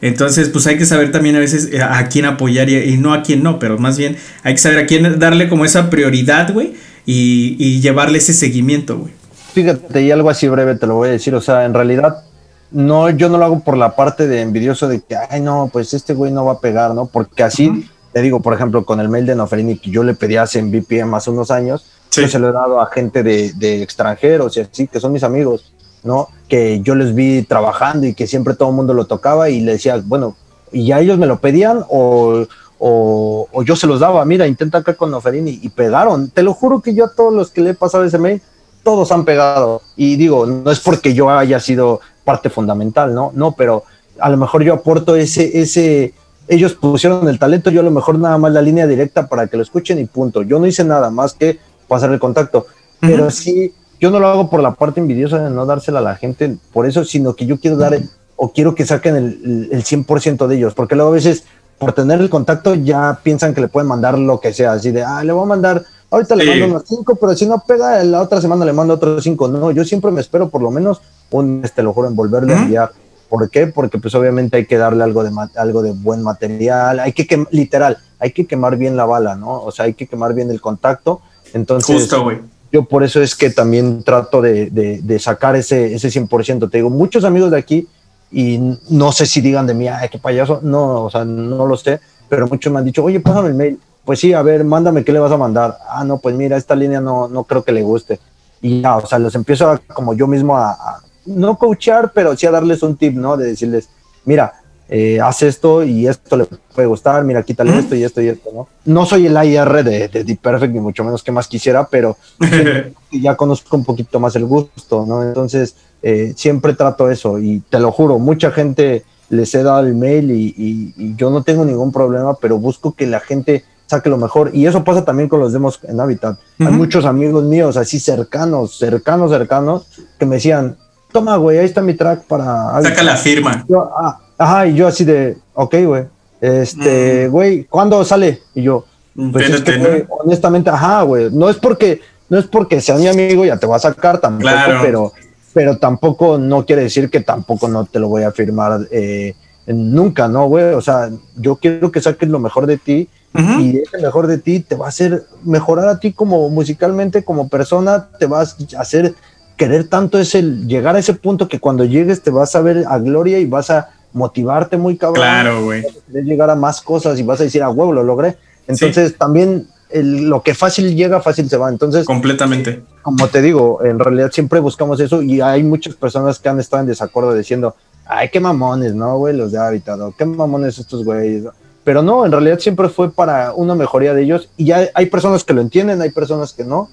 Entonces, 0.01 0.49
pues 0.49 0.67
hay 0.67 0.77
que 0.77 0.85
saber 0.85 1.11
también 1.11 1.35
a 1.35 1.39
veces 1.39 1.69
eh, 1.71 1.81
a 1.81 2.07
quién 2.07 2.25
apoyar 2.25 2.69
y, 2.69 2.97
no 2.97 3.13
a 3.13 3.23
quién 3.23 3.41
no, 3.41 3.57
pero 3.57 3.79
más 3.79 3.97
bien 3.97 4.15
hay 4.43 4.53
que 4.53 4.59
saber 4.59 4.77
a 4.77 4.85
quién 4.85 5.17
darle 5.17 5.49
como 5.49 5.65
esa 5.65 5.89
prioridad, 5.89 6.53
güey, 6.53 6.75
y, 7.07 7.55
y 7.57 7.81
llevarle 7.81 8.19
ese 8.19 8.33
seguimiento, 8.33 8.97
güey. 8.97 9.13
Fíjate, 9.53 10.03
y 10.03 10.11
algo 10.11 10.29
así 10.29 10.47
breve 10.47 10.75
te 10.75 10.85
lo 10.85 10.95
voy 10.95 11.09
a 11.09 11.11
decir, 11.13 11.33
o 11.33 11.41
sea, 11.41 11.65
en 11.65 11.73
realidad 11.73 12.23
no, 12.69 13.09
yo 13.09 13.29
no 13.29 13.37
lo 13.37 13.45
hago 13.45 13.59
por 13.61 13.77
la 13.77 13.95
parte 13.95 14.27
de 14.27 14.41
envidioso 14.41 14.87
de 14.87 15.01
que, 15.01 15.15
ay, 15.15 15.41
no, 15.41 15.69
pues 15.71 15.93
este 15.93 16.13
güey 16.13 16.31
no 16.31 16.45
va 16.45 16.53
a 16.53 16.59
pegar, 16.59 16.93
¿no? 16.93 17.07
Porque 17.07 17.43
así, 17.43 17.89
te 18.13 18.21
digo, 18.21 18.41
por 18.41 18.53
ejemplo, 18.53 18.85
con 18.85 18.99
el 18.99 19.09
mail 19.09 19.25
de 19.25 19.35
Noferini 19.35 19.77
que 19.77 19.91
yo 19.91 20.03
le 20.03 20.13
pedí 20.13 20.37
hace 20.37 20.59
en 20.59 20.71
VPM 20.71 21.13
hace 21.15 21.29
unos 21.29 21.51
años, 21.51 21.85
yo 22.11 22.27
se 22.27 22.39
lo 22.39 22.49
he 22.49 22.51
dado 22.51 22.81
a 22.81 22.87
gente 22.87 23.21
de, 23.21 23.53
de, 23.53 23.83
extranjeros 23.83 24.57
y 24.57 24.61
así, 24.61 24.87
que 24.87 24.99
son 24.99 25.11
mis 25.11 25.23
amigos, 25.23 25.71
¿no? 26.03 26.29
Que 26.47 26.81
yo 26.81 26.95
les 26.95 27.13
vi 27.13 27.43
trabajando 27.43 28.07
y 28.07 28.15
que 28.15 28.25
siempre 28.25 28.55
todo 28.55 28.69
el 28.69 28.75
mundo 28.75 28.93
lo 28.93 29.05
tocaba 29.05 29.49
y 29.49 29.61
le 29.61 29.73
decía, 29.73 30.01
bueno, 30.03 30.35
y 30.71 30.85
ya 30.87 30.99
ellos 30.99 31.17
me 31.17 31.27
lo 31.27 31.39
pedían 31.39 31.85
o, 31.89 32.45
o, 32.79 33.47
o 33.51 33.63
yo 33.63 33.75
se 33.75 33.87
los 33.87 33.99
daba, 33.99 34.25
mira, 34.25 34.47
intenta 34.47 34.79
acá 34.79 34.95
con 34.95 35.11
Noferini 35.11 35.59
y 35.61 35.69
pegaron. 35.69 36.29
Te 36.29 36.43
lo 36.43 36.53
juro 36.53 36.81
que 36.81 36.95
yo 36.95 37.05
a 37.05 37.13
todos 37.13 37.33
los 37.33 37.51
que 37.51 37.61
le 37.61 37.71
he 37.71 37.75
pasado 37.75 38.03
ese 38.03 38.17
mail, 38.17 38.41
todos 38.83 39.11
han 39.11 39.25
pegado. 39.25 39.81
Y 39.95 40.15
digo, 40.15 40.45
no 40.45 40.71
es 40.71 40.79
porque 40.79 41.13
yo 41.13 41.29
haya 41.29 41.59
sido 41.59 41.99
parte 42.23 42.49
fundamental, 42.49 43.13
¿no? 43.13 43.31
No, 43.35 43.51
pero 43.51 43.83
a 44.19 44.29
lo 44.29 44.37
mejor 44.37 44.63
yo 44.63 44.73
aporto 44.73 45.15
ese, 45.15 45.59
ese, 45.59 46.13
ellos 46.47 46.73
pusieron 46.73 47.27
el 47.27 47.39
talento, 47.39 47.69
yo 47.69 47.81
a 47.81 47.83
lo 47.83 47.91
mejor 47.91 48.19
nada 48.19 48.37
más 48.37 48.51
la 48.51 48.61
línea 48.61 48.87
directa 48.87 49.27
para 49.27 49.47
que 49.47 49.57
lo 49.57 49.63
escuchen 49.63 49.99
y 49.99 50.05
punto. 50.05 50.43
Yo 50.43 50.59
no 50.59 50.67
hice 50.67 50.83
nada 50.83 51.09
más 51.09 51.33
que 51.33 51.59
pasar 51.87 52.11
el 52.11 52.19
contacto, 52.19 52.67
pero 52.99 53.29
sí, 53.31 53.73
yo 53.99 54.11
no 54.11 54.19
lo 54.19 54.27
hago 54.27 54.49
por 54.49 54.61
la 54.61 54.73
parte 54.73 54.99
envidiosa 54.99 55.43
de 55.43 55.49
no 55.49 55.65
dársela 55.65 55.99
a 55.99 56.03
la 56.03 56.15
gente, 56.15 56.57
por 56.73 56.85
eso, 56.85 57.03
sino 57.03 57.35
que 57.35 57.45
yo 57.45 57.59
quiero 57.59 57.77
dar 57.77 57.97
o 58.35 58.51
quiero 58.51 58.75
que 58.75 58.85
saquen 58.85 59.15
el, 59.15 59.69
el 59.71 59.83
100% 59.83 60.47
de 60.47 60.55
ellos, 60.55 60.73
porque 60.73 60.95
luego 60.95 61.11
a 61.11 61.13
veces 61.13 61.43
por 61.77 61.93
tener 61.93 62.19
el 62.21 62.29
contacto 62.29 62.75
ya 62.75 63.19
piensan 63.21 63.53
que 63.53 63.61
le 63.61 63.67
pueden 63.67 63.87
mandar 63.87 64.17
lo 64.17 64.39
que 64.39 64.53
sea, 64.53 64.73
así 64.73 64.91
de, 64.91 65.03
ah, 65.03 65.23
le 65.23 65.31
voy 65.31 65.43
a 65.43 65.47
mandar, 65.47 65.83
ahorita 66.09 66.35
le 66.35 66.45
mando 66.45 66.65
unos 66.67 66.83
cinco, 66.87 67.15
pero 67.15 67.35
si 67.35 67.45
no 67.45 67.63
pega, 67.65 68.03
la 68.03 68.21
otra 68.21 68.41
semana 68.41 68.65
le 68.65 68.73
mando 68.73 68.95
otros 68.95 69.23
cinco. 69.23 69.47
No, 69.47 69.71
yo 69.71 69.83
siempre 69.83 70.11
me 70.11 70.21
espero 70.21 70.49
por 70.49 70.61
lo 70.61 70.71
menos 70.71 71.01
un, 71.31 71.61
este, 71.63 71.83
lo 71.83 71.93
juro, 71.93 72.07
en 72.07 72.15
volverle 72.15 72.53
a 72.53 72.61
enviar. 72.61 72.91
¿Por 73.29 73.49
qué? 73.49 73.67
Porque 73.67 73.97
pues 73.97 74.15
obviamente 74.15 74.57
hay 74.57 74.65
que 74.65 74.77
darle 74.77 75.03
algo 75.03 75.23
de, 75.23 75.31
algo 75.55 75.81
de 75.81 75.91
buen 75.91 76.23
material, 76.23 76.99
hay 76.99 77.13
que, 77.13 77.27
quemar, 77.27 77.47
literal, 77.51 77.97
hay 78.19 78.31
que 78.31 78.45
quemar 78.45 78.77
bien 78.77 78.95
la 78.95 79.05
bala, 79.05 79.35
¿no? 79.35 79.61
O 79.61 79.71
sea, 79.71 79.85
hay 79.85 79.93
que 79.93 80.07
quemar 80.07 80.33
bien 80.33 80.49
el 80.49 80.61
contacto. 80.61 81.21
Entonces, 81.53 81.95
Justo, 81.95 82.23
güey. 82.23 82.39
Yo 82.71 82.83
por 82.83 83.03
eso 83.03 83.21
es 83.21 83.33
que 83.35 83.49
también 83.49 84.03
trato 84.03 84.41
de, 84.41 84.69
de, 84.69 85.01
de 85.01 85.19
sacar 85.19 85.55
ese, 85.55 85.95
ese 85.95 86.09
100%. 86.09 86.69
Te 86.69 86.77
digo, 86.79 86.89
muchos 86.89 87.23
amigos 87.23 87.51
de 87.51 87.57
aquí 87.57 87.87
y 88.31 88.77
no 88.89 89.11
sé 89.11 89.25
si 89.25 89.41
digan 89.41 89.67
de 89.67 89.73
mí, 89.73 89.87
ay, 89.87 90.09
qué 90.09 90.19
payaso, 90.19 90.59
no, 90.63 91.03
o 91.03 91.09
sea, 91.09 91.23
no 91.23 91.65
lo 91.65 91.77
sé, 91.77 91.99
pero 92.27 92.47
muchos 92.47 92.71
me 92.71 92.79
han 92.79 92.85
dicho, 92.85 93.03
oye, 93.03 93.19
pásame 93.19 93.49
el 93.49 93.55
mail, 93.55 93.79
pues 94.03 94.19
sí, 94.19 94.33
a 94.33 94.41
ver, 94.41 94.63
mándame 94.63 95.03
qué 95.03 95.13
le 95.13 95.19
vas 95.19 95.31
a 95.31 95.37
mandar, 95.37 95.77
ah, 95.89 96.03
no, 96.03 96.17
pues 96.17 96.35
mira, 96.35 96.57
esta 96.57 96.75
línea 96.75 96.99
no, 96.99 97.27
no 97.27 97.45
creo 97.45 97.63
que 97.63 97.71
le 97.71 97.81
guste, 97.83 98.19
y 98.61 98.81
ya, 98.81 98.97
o 98.97 99.05
sea, 99.05 99.19
los 99.19 99.33
empiezo 99.35 99.69
a, 99.69 99.77
como 99.77 100.13
yo 100.13 100.27
mismo 100.27 100.57
a, 100.57 101.01
no 101.27 101.57
coachar, 101.57 102.11
pero 102.13 102.35
sí 102.35 102.47
a 102.47 102.51
darles 102.51 102.81
un 102.83 102.95
tip, 102.97 103.13
¿no? 103.13 103.37
De 103.37 103.47
decirles, 103.47 103.89
mira, 104.25 104.53
eh, 104.89 105.19
haz 105.19 105.43
esto 105.43 105.83
y 105.83 106.07
esto 106.07 106.37
le 106.37 106.45
puede 106.45 106.87
gustar, 106.87 107.23
mira, 107.23 107.43
quítale 107.43 107.77
esto 107.77 107.95
y 107.95 108.03
esto 108.03 108.21
y 108.21 108.29
esto, 108.29 108.49
¿no? 108.53 108.67
No 108.85 109.05
soy 109.05 109.25
el 109.25 109.35
IR 109.35 109.83
de, 109.83 110.07
de 110.07 110.23
Deep 110.23 110.39
Perfect, 110.39 110.73
ni 110.73 110.79
mucho 110.79 111.03
menos 111.03 111.23
que 111.23 111.31
más 111.31 111.47
quisiera, 111.47 111.87
pero 111.87 112.15
ya 113.11 113.35
conozco 113.35 113.75
un 113.75 113.83
poquito 113.83 114.19
más 114.19 114.35
el 114.37 114.45
gusto, 114.45 115.05
¿no? 115.05 115.23
Entonces, 115.23 115.75
eh, 116.01 116.33
siempre 116.37 116.73
trato 116.73 117.09
eso 117.09 117.39
y 117.39 117.59
te 117.69 117.79
lo 117.79 117.91
juro, 117.91 118.17
mucha 118.19 118.51
gente 118.51 119.03
les 119.29 119.53
he 119.55 119.63
dado 119.63 119.85
el 119.85 119.95
mail 119.95 120.31
y, 120.31 121.15
yo 121.17 121.29
no 121.29 121.43
tengo 121.43 121.65
ningún 121.65 121.91
problema, 121.91 122.35
pero 122.35 122.57
busco 122.57 122.93
que 122.93 123.07
la 123.07 123.19
gente 123.19 123.65
saque 123.87 124.09
lo 124.09 124.17
mejor. 124.17 124.51
Y 124.53 124.65
eso 124.67 124.83
pasa 124.83 125.03
también 125.03 125.27
con 125.27 125.39
los 125.39 125.51
demos 125.51 125.79
en 125.83 125.99
Habitat. 125.99 126.39
Hay 126.59 126.67
muchos 126.67 127.05
amigos 127.05 127.43
míos 127.43 127.75
así 127.77 127.99
cercanos, 127.99 128.77
cercanos, 128.77 129.31
cercanos, 129.31 129.87
que 130.17 130.25
me 130.25 130.35
decían, 130.35 130.77
toma, 131.11 131.37
güey, 131.37 131.59
ahí 131.59 131.65
está 131.65 131.81
mi 131.81 131.93
track 131.93 132.23
para... 132.23 132.81
Saca 132.81 133.03
la 133.03 133.17
firma. 133.17 133.65
Ah, 133.95 134.19
ajá, 134.37 134.67
y 134.67 134.75
yo 134.75 134.87
así 134.87 135.03
de, 135.05 135.37
ok, 135.53 135.75
güey. 135.85 136.03
Este, 136.39 137.27
güey, 137.27 137.63
¿cuándo 137.65 138.03
sale? 138.05 138.41
Y 138.53 138.63
yo, 138.63 138.85
pues 139.31 139.49
es 139.49 139.61
que, 139.61 140.05
honestamente, 140.09 140.69
ajá, 140.69 141.01
güey, 141.01 141.29
no 141.31 141.49
es 141.49 141.57
porque, 141.57 142.01
no 142.29 142.37
es 142.37 142.45
porque 142.45 142.79
sea 142.79 142.95
mi 142.95 143.07
amigo, 143.07 143.43
ya 143.43 143.57
te 143.57 143.65
va 143.65 143.77
a 143.77 143.79
sacar 143.79 144.19
tampoco, 144.19 144.51
pero 144.81 145.13
pero 145.57 145.79
tampoco 145.79 146.37
no 146.37 146.67
quiere 146.67 146.83
decir 146.83 147.09
que 147.09 147.21
tampoco 147.21 147.67
no 147.67 147.85
te 147.85 147.97
lo 147.97 148.09
voy 148.09 148.21
a 148.21 148.31
firmar 148.31 148.81
eh, 148.91 149.33
nunca, 149.65 150.27
¿no, 150.27 150.45
güey? 150.45 150.65
O 150.75 150.81
sea, 150.81 151.09
yo 151.35 151.55
quiero 151.55 151.91
que 151.91 151.99
saques 151.99 152.29
lo 152.29 152.37
mejor 152.37 152.67
de 152.67 152.77
ti 152.77 153.09
y 153.33 153.79
ese 153.79 153.97
mejor 153.97 154.27
de 154.27 154.37
ti 154.37 154.59
te 154.59 154.75
va 154.75 154.85
a 154.85 154.89
hacer 154.89 155.25
mejorar 155.43 155.89
a 155.89 155.99
ti 155.99 156.13
como 156.13 156.47
musicalmente, 156.51 157.23
como 157.23 157.49
persona, 157.49 158.07
te 158.19 158.27
vas 158.27 158.55
a 158.77 158.81
hacer 158.81 159.15
querer 159.57 159.87
tanto 159.87 160.19
ese, 160.19 160.41
llegar 160.41 160.95
a 160.95 160.99
ese 160.99 161.13
punto 161.13 161.47
que 161.47 161.59
cuando 161.59 161.83
llegues 161.83 162.21
te 162.21 162.29
vas 162.29 162.55
a 162.55 162.61
ver 162.61 162.85
a 162.87 162.97
gloria 162.99 163.39
y 163.39 163.45
vas 163.45 163.69
a 163.69 163.89
motivarte 164.13 164.77
muy 164.77 164.97
cabrón. 164.97 165.23
Claro, 165.23 165.63
güey. 165.63 165.83
llegar 166.23 166.49
a 166.49 166.55
más 166.55 166.81
cosas 166.81 167.19
y 167.19 167.23
vas 167.23 167.41
a 167.41 167.43
decir, 167.43 167.63
a 167.63 167.69
huevo, 167.69 167.91
lo 167.91 168.03
logré. 168.03 168.37
Entonces 168.67 169.17
también 169.17 169.67
lo 169.93 170.41
que 170.41 170.53
fácil 170.53 170.95
llega, 170.95 171.21
fácil 171.21 171.49
se 171.49 171.57
va. 171.57 171.69
Entonces, 171.69 172.05
completamente. 172.05 172.83
Como 173.01 173.27
te 173.27 173.41
digo, 173.41 173.83
en 173.83 173.99
realidad 173.99 174.31
siempre 174.31 174.59
buscamos 174.59 174.99
eso 174.99 175.21
y 175.21 175.41
hay 175.41 175.63
muchas 175.63 175.95
personas 175.95 176.39
que 176.39 176.49
han 176.49 176.59
estado 176.59 176.81
en 176.81 176.87
desacuerdo 176.87 177.33
diciendo, 177.33 177.75
ay, 178.05 178.29
qué 178.29 178.39
mamones, 178.39 178.93
¿no, 178.93 179.17
güey? 179.17 179.35
Los 179.35 179.51
de 179.51 179.59
Habitado, 179.59 180.13
qué 180.17 180.25
mamones 180.25 180.77
estos 180.77 181.03
güeyes. 181.03 181.45
Pero 181.83 182.01
no, 182.01 182.25
en 182.25 182.31
realidad 182.31 182.59
siempre 182.59 182.89
fue 182.89 183.11
para 183.11 183.53
una 183.53 183.73
mejoría 183.75 184.13
de 184.13 184.23
ellos 184.23 184.49
y 184.57 184.65
ya 184.65 184.89
hay 184.93 185.05
personas 185.05 185.45
que 185.45 185.53
lo 185.53 185.61
entienden, 185.61 186.01
hay 186.01 186.11
personas 186.11 186.51
que 186.51 186.65
no, 186.65 186.89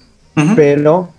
pero 0.55 1.09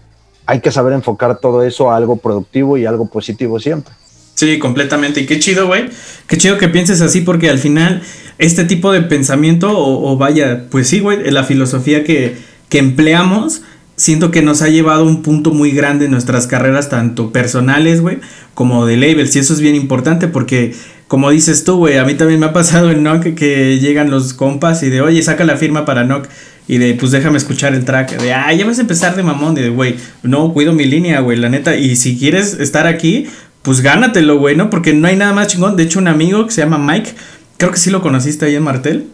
hay 0.46 0.60
que 0.60 0.70
saber 0.70 0.92
enfocar 0.92 1.38
todo 1.40 1.62
eso 1.62 1.90
a 1.90 1.96
algo 1.96 2.16
productivo 2.16 2.78
y 2.78 2.86
algo 2.86 3.06
positivo 3.06 3.60
siempre. 3.60 3.92
Sí, 4.34 4.58
completamente. 4.58 5.20
Y 5.20 5.26
qué 5.26 5.38
chido, 5.38 5.66
güey. 5.66 5.88
Qué 6.26 6.36
chido 6.36 6.58
que 6.58 6.68
pienses 6.68 7.00
así 7.00 7.22
porque 7.22 7.48
al 7.50 7.58
final 7.58 8.02
este 8.38 8.64
tipo 8.64 8.92
de 8.92 9.02
pensamiento 9.02 9.72
o, 9.74 10.16
vaya, 10.16 10.66
pues 10.70 10.88
sí, 10.88 11.00
güey, 11.00 11.30
la 11.30 11.44
filosofía 11.44 12.04
que, 12.04 12.36
que 12.68 12.78
empleamos 12.78 13.62
siento 13.96 14.30
que 14.30 14.42
nos 14.42 14.60
ha 14.60 14.68
llevado 14.68 15.02
a 15.02 15.06
un 15.06 15.22
punto 15.22 15.52
muy 15.52 15.70
grande 15.70 16.04
en 16.04 16.10
nuestras 16.10 16.46
carreras, 16.46 16.90
tanto 16.90 17.32
personales, 17.32 18.02
güey, 18.02 18.18
como 18.54 18.84
de 18.86 18.98
labels. 18.98 19.34
Y 19.36 19.38
eso 19.38 19.54
es 19.54 19.60
bien 19.60 19.74
importante 19.74 20.28
porque, 20.28 20.74
como 21.08 21.30
dices 21.30 21.64
tú, 21.64 21.76
güey, 21.76 21.98
a 21.98 22.04
mí 22.04 22.14
también 22.14 22.40
me 22.40 22.46
ha 22.46 22.52
pasado 22.52 22.90
en 22.90 23.02
Nock 23.04 23.34
que 23.34 23.78
llegan 23.78 24.10
los 24.10 24.34
compas 24.34 24.82
y 24.82 24.90
de, 24.90 25.00
oye, 25.00 25.22
saca 25.22 25.44
la 25.44 25.56
firma 25.56 25.84
para 25.84 26.04
Nock. 26.04 26.28
Y 26.68 26.78
de, 26.78 26.94
pues 26.94 27.12
déjame 27.12 27.36
escuchar 27.36 27.74
el 27.74 27.84
track. 27.84 28.20
De, 28.20 28.32
ah, 28.32 28.52
ya 28.52 28.66
vas 28.66 28.78
a 28.78 28.80
empezar 28.80 29.14
de 29.14 29.22
mamón. 29.22 29.54
De, 29.54 29.68
güey, 29.68 29.96
no, 30.24 30.52
cuido 30.52 30.72
mi 30.72 30.84
línea, 30.84 31.20
güey, 31.20 31.38
la 31.38 31.48
neta. 31.48 31.76
Y 31.76 31.94
si 31.94 32.18
quieres 32.18 32.54
estar 32.54 32.88
aquí, 32.88 33.28
pues 33.62 33.82
gánatelo, 33.82 34.38
güey, 34.38 34.56
¿no? 34.56 34.68
Porque 34.68 34.92
no 34.92 35.06
hay 35.06 35.14
nada 35.14 35.32
más 35.32 35.46
chingón. 35.46 35.76
De 35.76 35.84
hecho, 35.84 36.00
un 36.00 36.08
amigo 36.08 36.44
que 36.44 36.52
se 36.52 36.62
llama 36.62 36.78
Mike, 36.78 37.12
creo 37.56 37.70
que 37.70 37.78
sí 37.78 37.90
lo 37.90 38.02
conociste 38.02 38.46
ahí 38.46 38.56
en 38.56 38.64
Martel. 38.64 39.06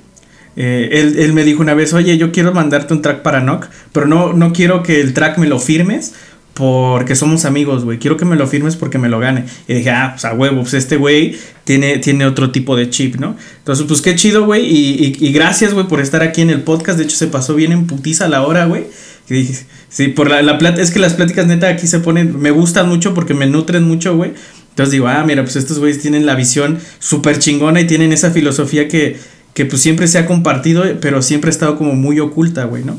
Eh, 0.56 1.14
él, 1.18 1.32
me 1.32 1.44
dijo 1.44 1.62
una 1.62 1.74
vez, 1.74 1.92
oye, 1.92 2.16
yo 2.18 2.32
quiero 2.32 2.52
mandarte 2.52 2.92
un 2.92 3.02
track 3.02 3.22
para 3.22 3.40
Nock, 3.40 3.66
pero 3.92 4.06
no, 4.06 4.32
no 4.32 4.52
quiero 4.52 4.82
que 4.82 5.00
el 5.00 5.14
track 5.14 5.38
me 5.38 5.46
lo 5.46 5.58
firmes 5.58 6.14
porque 6.54 7.16
somos 7.16 7.44
amigos, 7.44 7.84
güey. 7.84 7.98
Quiero 7.98 8.16
que 8.16 8.24
me 8.24 8.36
lo 8.36 8.46
firmes 8.46 8.76
porque 8.76 8.98
me 8.98 9.08
lo 9.08 9.18
gane. 9.18 9.44
Y 9.68 9.74
dije, 9.74 9.90
ah, 9.90 10.10
pues 10.12 10.24
a 10.24 10.34
huevo, 10.34 10.60
pues 10.62 10.74
este 10.74 10.96
güey 10.96 11.36
tiene, 11.64 11.98
tiene 11.98 12.26
otro 12.26 12.50
tipo 12.50 12.76
de 12.76 12.90
chip, 12.90 13.16
¿no? 13.16 13.36
Entonces, 13.58 13.86
pues 13.88 14.02
qué 14.02 14.14
chido, 14.14 14.44
güey. 14.44 14.66
Y, 14.66 15.16
y, 15.18 15.32
gracias, 15.32 15.72
güey, 15.72 15.86
por 15.88 16.00
estar 16.00 16.22
aquí 16.22 16.42
en 16.42 16.50
el 16.50 16.62
podcast. 16.62 16.98
De 16.98 17.04
hecho, 17.04 17.16
se 17.16 17.28
pasó 17.28 17.54
bien 17.54 17.72
en 17.72 17.86
putiza 17.86 18.28
la 18.28 18.42
hora, 18.46 18.66
güey. 18.66 18.84
Sí, 19.88 20.08
por 20.08 20.28
la, 20.28 20.42
la 20.42 20.58
plata, 20.58 20.82
es 20.82 20.90
que 20.90 20.98
las 20.98 21.14
pláticas 21.14 21.46
neta 21.46 21.68
aquí 21.68 21.86
se 21.86 22.00
ponen, 22.00 22.38
me 22.38 22.50
gustan 22.50 22.88
mucho 22.88 23.14
porque 23.14 23.32
me 23.34 23.46
nutren 23.46 23.84
mucho, 23.84 24.14
güey. 24.16 24.32
Entonces 24.70 24.92
digo, 24.92 25.08
ah, 25.08 25.24
mira, 25.26 25.42
pues 25.42 25.56
estos 25.56 25.78
güeyes 25.78 26.00
tienen 26.00 26.26
la 26.26 26.34
visión 26.34 26.78
súper 26.98 27.38
chingona 27.38 27.80
y 27.80 27.86
tienen 27.86 28.12
esa 28.12 28.30
filosofía 28.30 28.88
que, 28.88 29.18
que 29.54 29.64
pues 29.64 29.80
siempre 29.80 30.08
se 30.08 30.18
ha 30.18 30.26
compartido, 30.26 30.84
pero 31.00 31.22
siempre 31.22 31.48
ha 31.48 31.52
estado 31.52 31.76
como 31.76 31.94
muy 31.94 32.20
oculta, 32.20 32.64
güey, 32.64 32.84
¿no? 32.84 32.98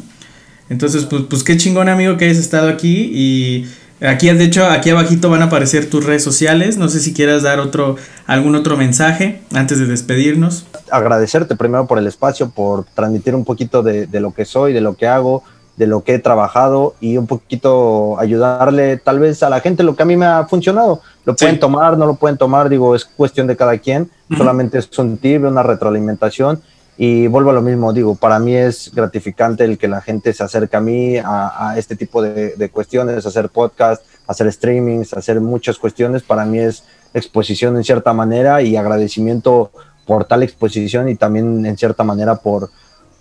Entonces, 0.74 1.05
pues, 1.05 1.24
pues 1.30 1.43
qué 1.43 1.55
chingón, 1.55 1.88
amigo, 1.88 2.17
que 2.17 2.26
hayas 2.26 2.39
estado 2.39 2.67
aquí 2.67 3.11
y... 3.13 3.67
Aquí, 4.01 4.28
de 4.30 4.43
hecho, 4.43 4.65
aquí 4.65 4.89
abajito 4.89 5.30
van 5.30 5.43
a 5.43 5.45
aparecer 5.45 5.89
tus 5.89 6.03
redes 6.03 6.24
sociales. 6.24 6.78
No 6.78 6.89
sé 6.89 6.99
si 6.99 7.13
quieras 7.13 7.41
dar 7.41 7.61
otro, 7.61 7.95
algún 8.26 8.53
otro 8.55 8.76
mensaje 8.76 9.39
antes 9.53 9.80
de 9.80 9.86
despedirnos. 9.86 10.65
Agradecerte 10.91 11.55
primero 11.55 11.88
por 11.88 11.99
el 11.99 12.07
espacio, 12.07 12.49
por 12.49 12.84
transmitir 12.84 13.34
un 13.34 13.45
poquito 13.45 13.82
de, 13.82 14.07
de 14.07 14.19
lo 14.19 14.34
que 14.34 14.43
soy, 14.43 14.74
de 14.74 14.82
lo 14.82 14.95
que 14.95 15.07
hago, 15.07 15.43
de 15.78 15.88
lo 15.88 16.03
que 16.03 16.15
he 16.15 16.19
trabajado 16.19 16.95
y 16.99 17.17
un 17.17 17.28
poquito 17.28 18.19
ayudarle 18.19 18.97
tal 18.97 19.19
vez 19.19 19.41
a 19.41 19.49
la 19.49 19.61
gente 19.61 19.84
lo 19.84 19.95
que 19.95 20.03
a 20.03 20.05
mí 20.05 20.17
me 20.17 20.26
ha 20.26 20.45
funcionado. 20.47 21.01
Lo 21.24 21.36
pueden 21.36 21.59
tomar, 21.59 21.97
no 21.97 22.05
lo 22.05 22.15
pueden 22.15 22.38
tomar, 22.38 22.67
digo, 22.67 22.95
es 22.95 23.05
cuestión 23.05 23.47
de 23.47 23.55
cada 23.55 23.78
quien, 23.78 24.09
solamente 24.36 24.78
es 24.80 24.99
un 24.99 25.17
tip, 25.17 25.45
una 25.45 25.63
retroalimentación 25.63 26.61
y 26.97 27.27
vuelvo 27.27 27.49
a 27.49 27.53
lo 27.53 27.61
mismo, 27.61 27.91
digo, 27.91 28.15
para 28.15 28.39
mí 28.39 28.55
es 28.55 28.91
gratificante 28.93 29.63
el 29.63 29.77
que 29.77 29.87
la 29.87 30.01
gente 30.01 30.33
se 30.33 30.43
acerque 30.43 30.77
a 30.77 30.81
mí, 30.81 31.17
a, 31.17 31.75
este 31.77 31.95
tipo 31.95 32.21
de, 32.21 32.55
de, 32.55 32.69
cuestiones, 32.69 33.25
hacer 33.25 33.49
podcast, 33.49 34.03
hacer 34.27 34.51
streamings, 34.51 35.13
hacer 35.13 35.41
muchas 35.41 35.77
cuestiones, 35.77 36.23
para 36.23 36.45
mí 36.45 36.59
es 36.59 36.83
exposición 37.13 37.77
en 37.77 37.83
cierta 37.83 38.13
manera 38.13 38.61
y 38.61 38.75
agradecimiento 38.75 39.71
por 40.05 40.25
tal 40.25 40.43
exposición 40.43 41.09
y 41.09 41.15
también 41.15 41.65
en 41.65 41.77
cierta 41.77 42.03
manera 42.03 42.35
por 42.35 42.69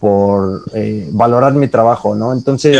por 0.02 0.64
eh, 0.74 1.08
valorar 1.12 1.54
mi 1.54 1.68
trabajo, 1.68 2.16
¿no? 2.16 2.32
Entonces, 2.32 2.76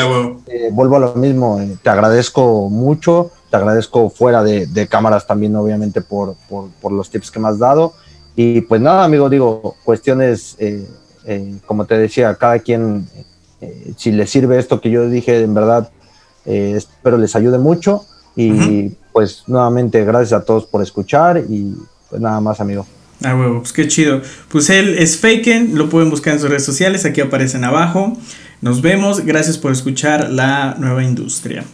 eh, 0.49 0.70
vuelvo 0.72 0.97
a 0.97 0.99
lo 0.99 1.14
mismo, 1.14 1.61
eh, 1.61 1.76
te 1.80 1.88
agradezco 1.88 2.68
mucho, 2.68 3.30
te 3.49 3.57
agradezco 3.57 4.11
fuera 4.11 4.43
de, 4.43 4.88
cámaras 4.90 5.24
también, 5.24 5.55
obviamente, 5.55 6.01
por, 6.01 6.34
por, 6.49 6.90
los 6.90 7.11
tips 7.11 7.30
que 7.30 7.38
me 7.38 7.47
has 7.47 7.61
dado. 7.61 7.93
Y 8.35 8.62
pues 8.62 8.80
nada, 8.80 9.05
amigo, 9.05 9.28
digo, 9.28 9.76
cuestiones, 9.85 10.57
como 11.66 11.85
te 11.85 11.99
decía, 11.99 12.35
cada 12.35 12.59
quien, 12.59 13.07
si 13.97 14.12
le 14.12 14.26
sirve 14.26 14.59
esto 14.59 14.80
que 14.80 14.91
yo 14.91 15.09
dije, 15.09 15.43
en 15.43 15.55
verdad, 15.55 15.91
espero 16.45 17.18
les 17.18 17.37
ayude 17.37 17.59
mucho. 17.59 18.05
Y 18.35 18.91
pues 19.12 19.45
nuevamente, 19.47 20.05
gracias 20.05 20.41
a 20.41 20.45
todos 20.45 20.64
por 20.64 20.83
escuchar 20.83 21.45
y 21.49 21.74
pues 22.09 22.20
nada 22.20 22.41
más, 22.41 22.61
amigo. 22.61 22.87
Ah, 23.22 23.37
huevo, 23.37 23.59
pues 23.59 23.72
qué 23.72 23.87
chido. 23.87 24.22
Pues 24.49 24.68
él 24.70 24.97
es 24.99 25.18
Faken, 25.18 25.76
lo 25.76 25.89
pueden 25.89 26.11
buscar 26.11 26.33
en 26.33 26.41
sus 26.41 26.49
redes 26.49 26.64
sociales, 26.64 27.05
aquí 27.05 27.20
aparecen 27.20 27.62
abajo. 27.62 28.16
Nos 28.62 28.80
vemos, 28.80 29.24
gracias 29.24 29.59
por 29.59 29.70
escuchar 29.70 30.30
La 30.30 30.74
Nueva 30.78 31.05
Industria. 31.05 31.64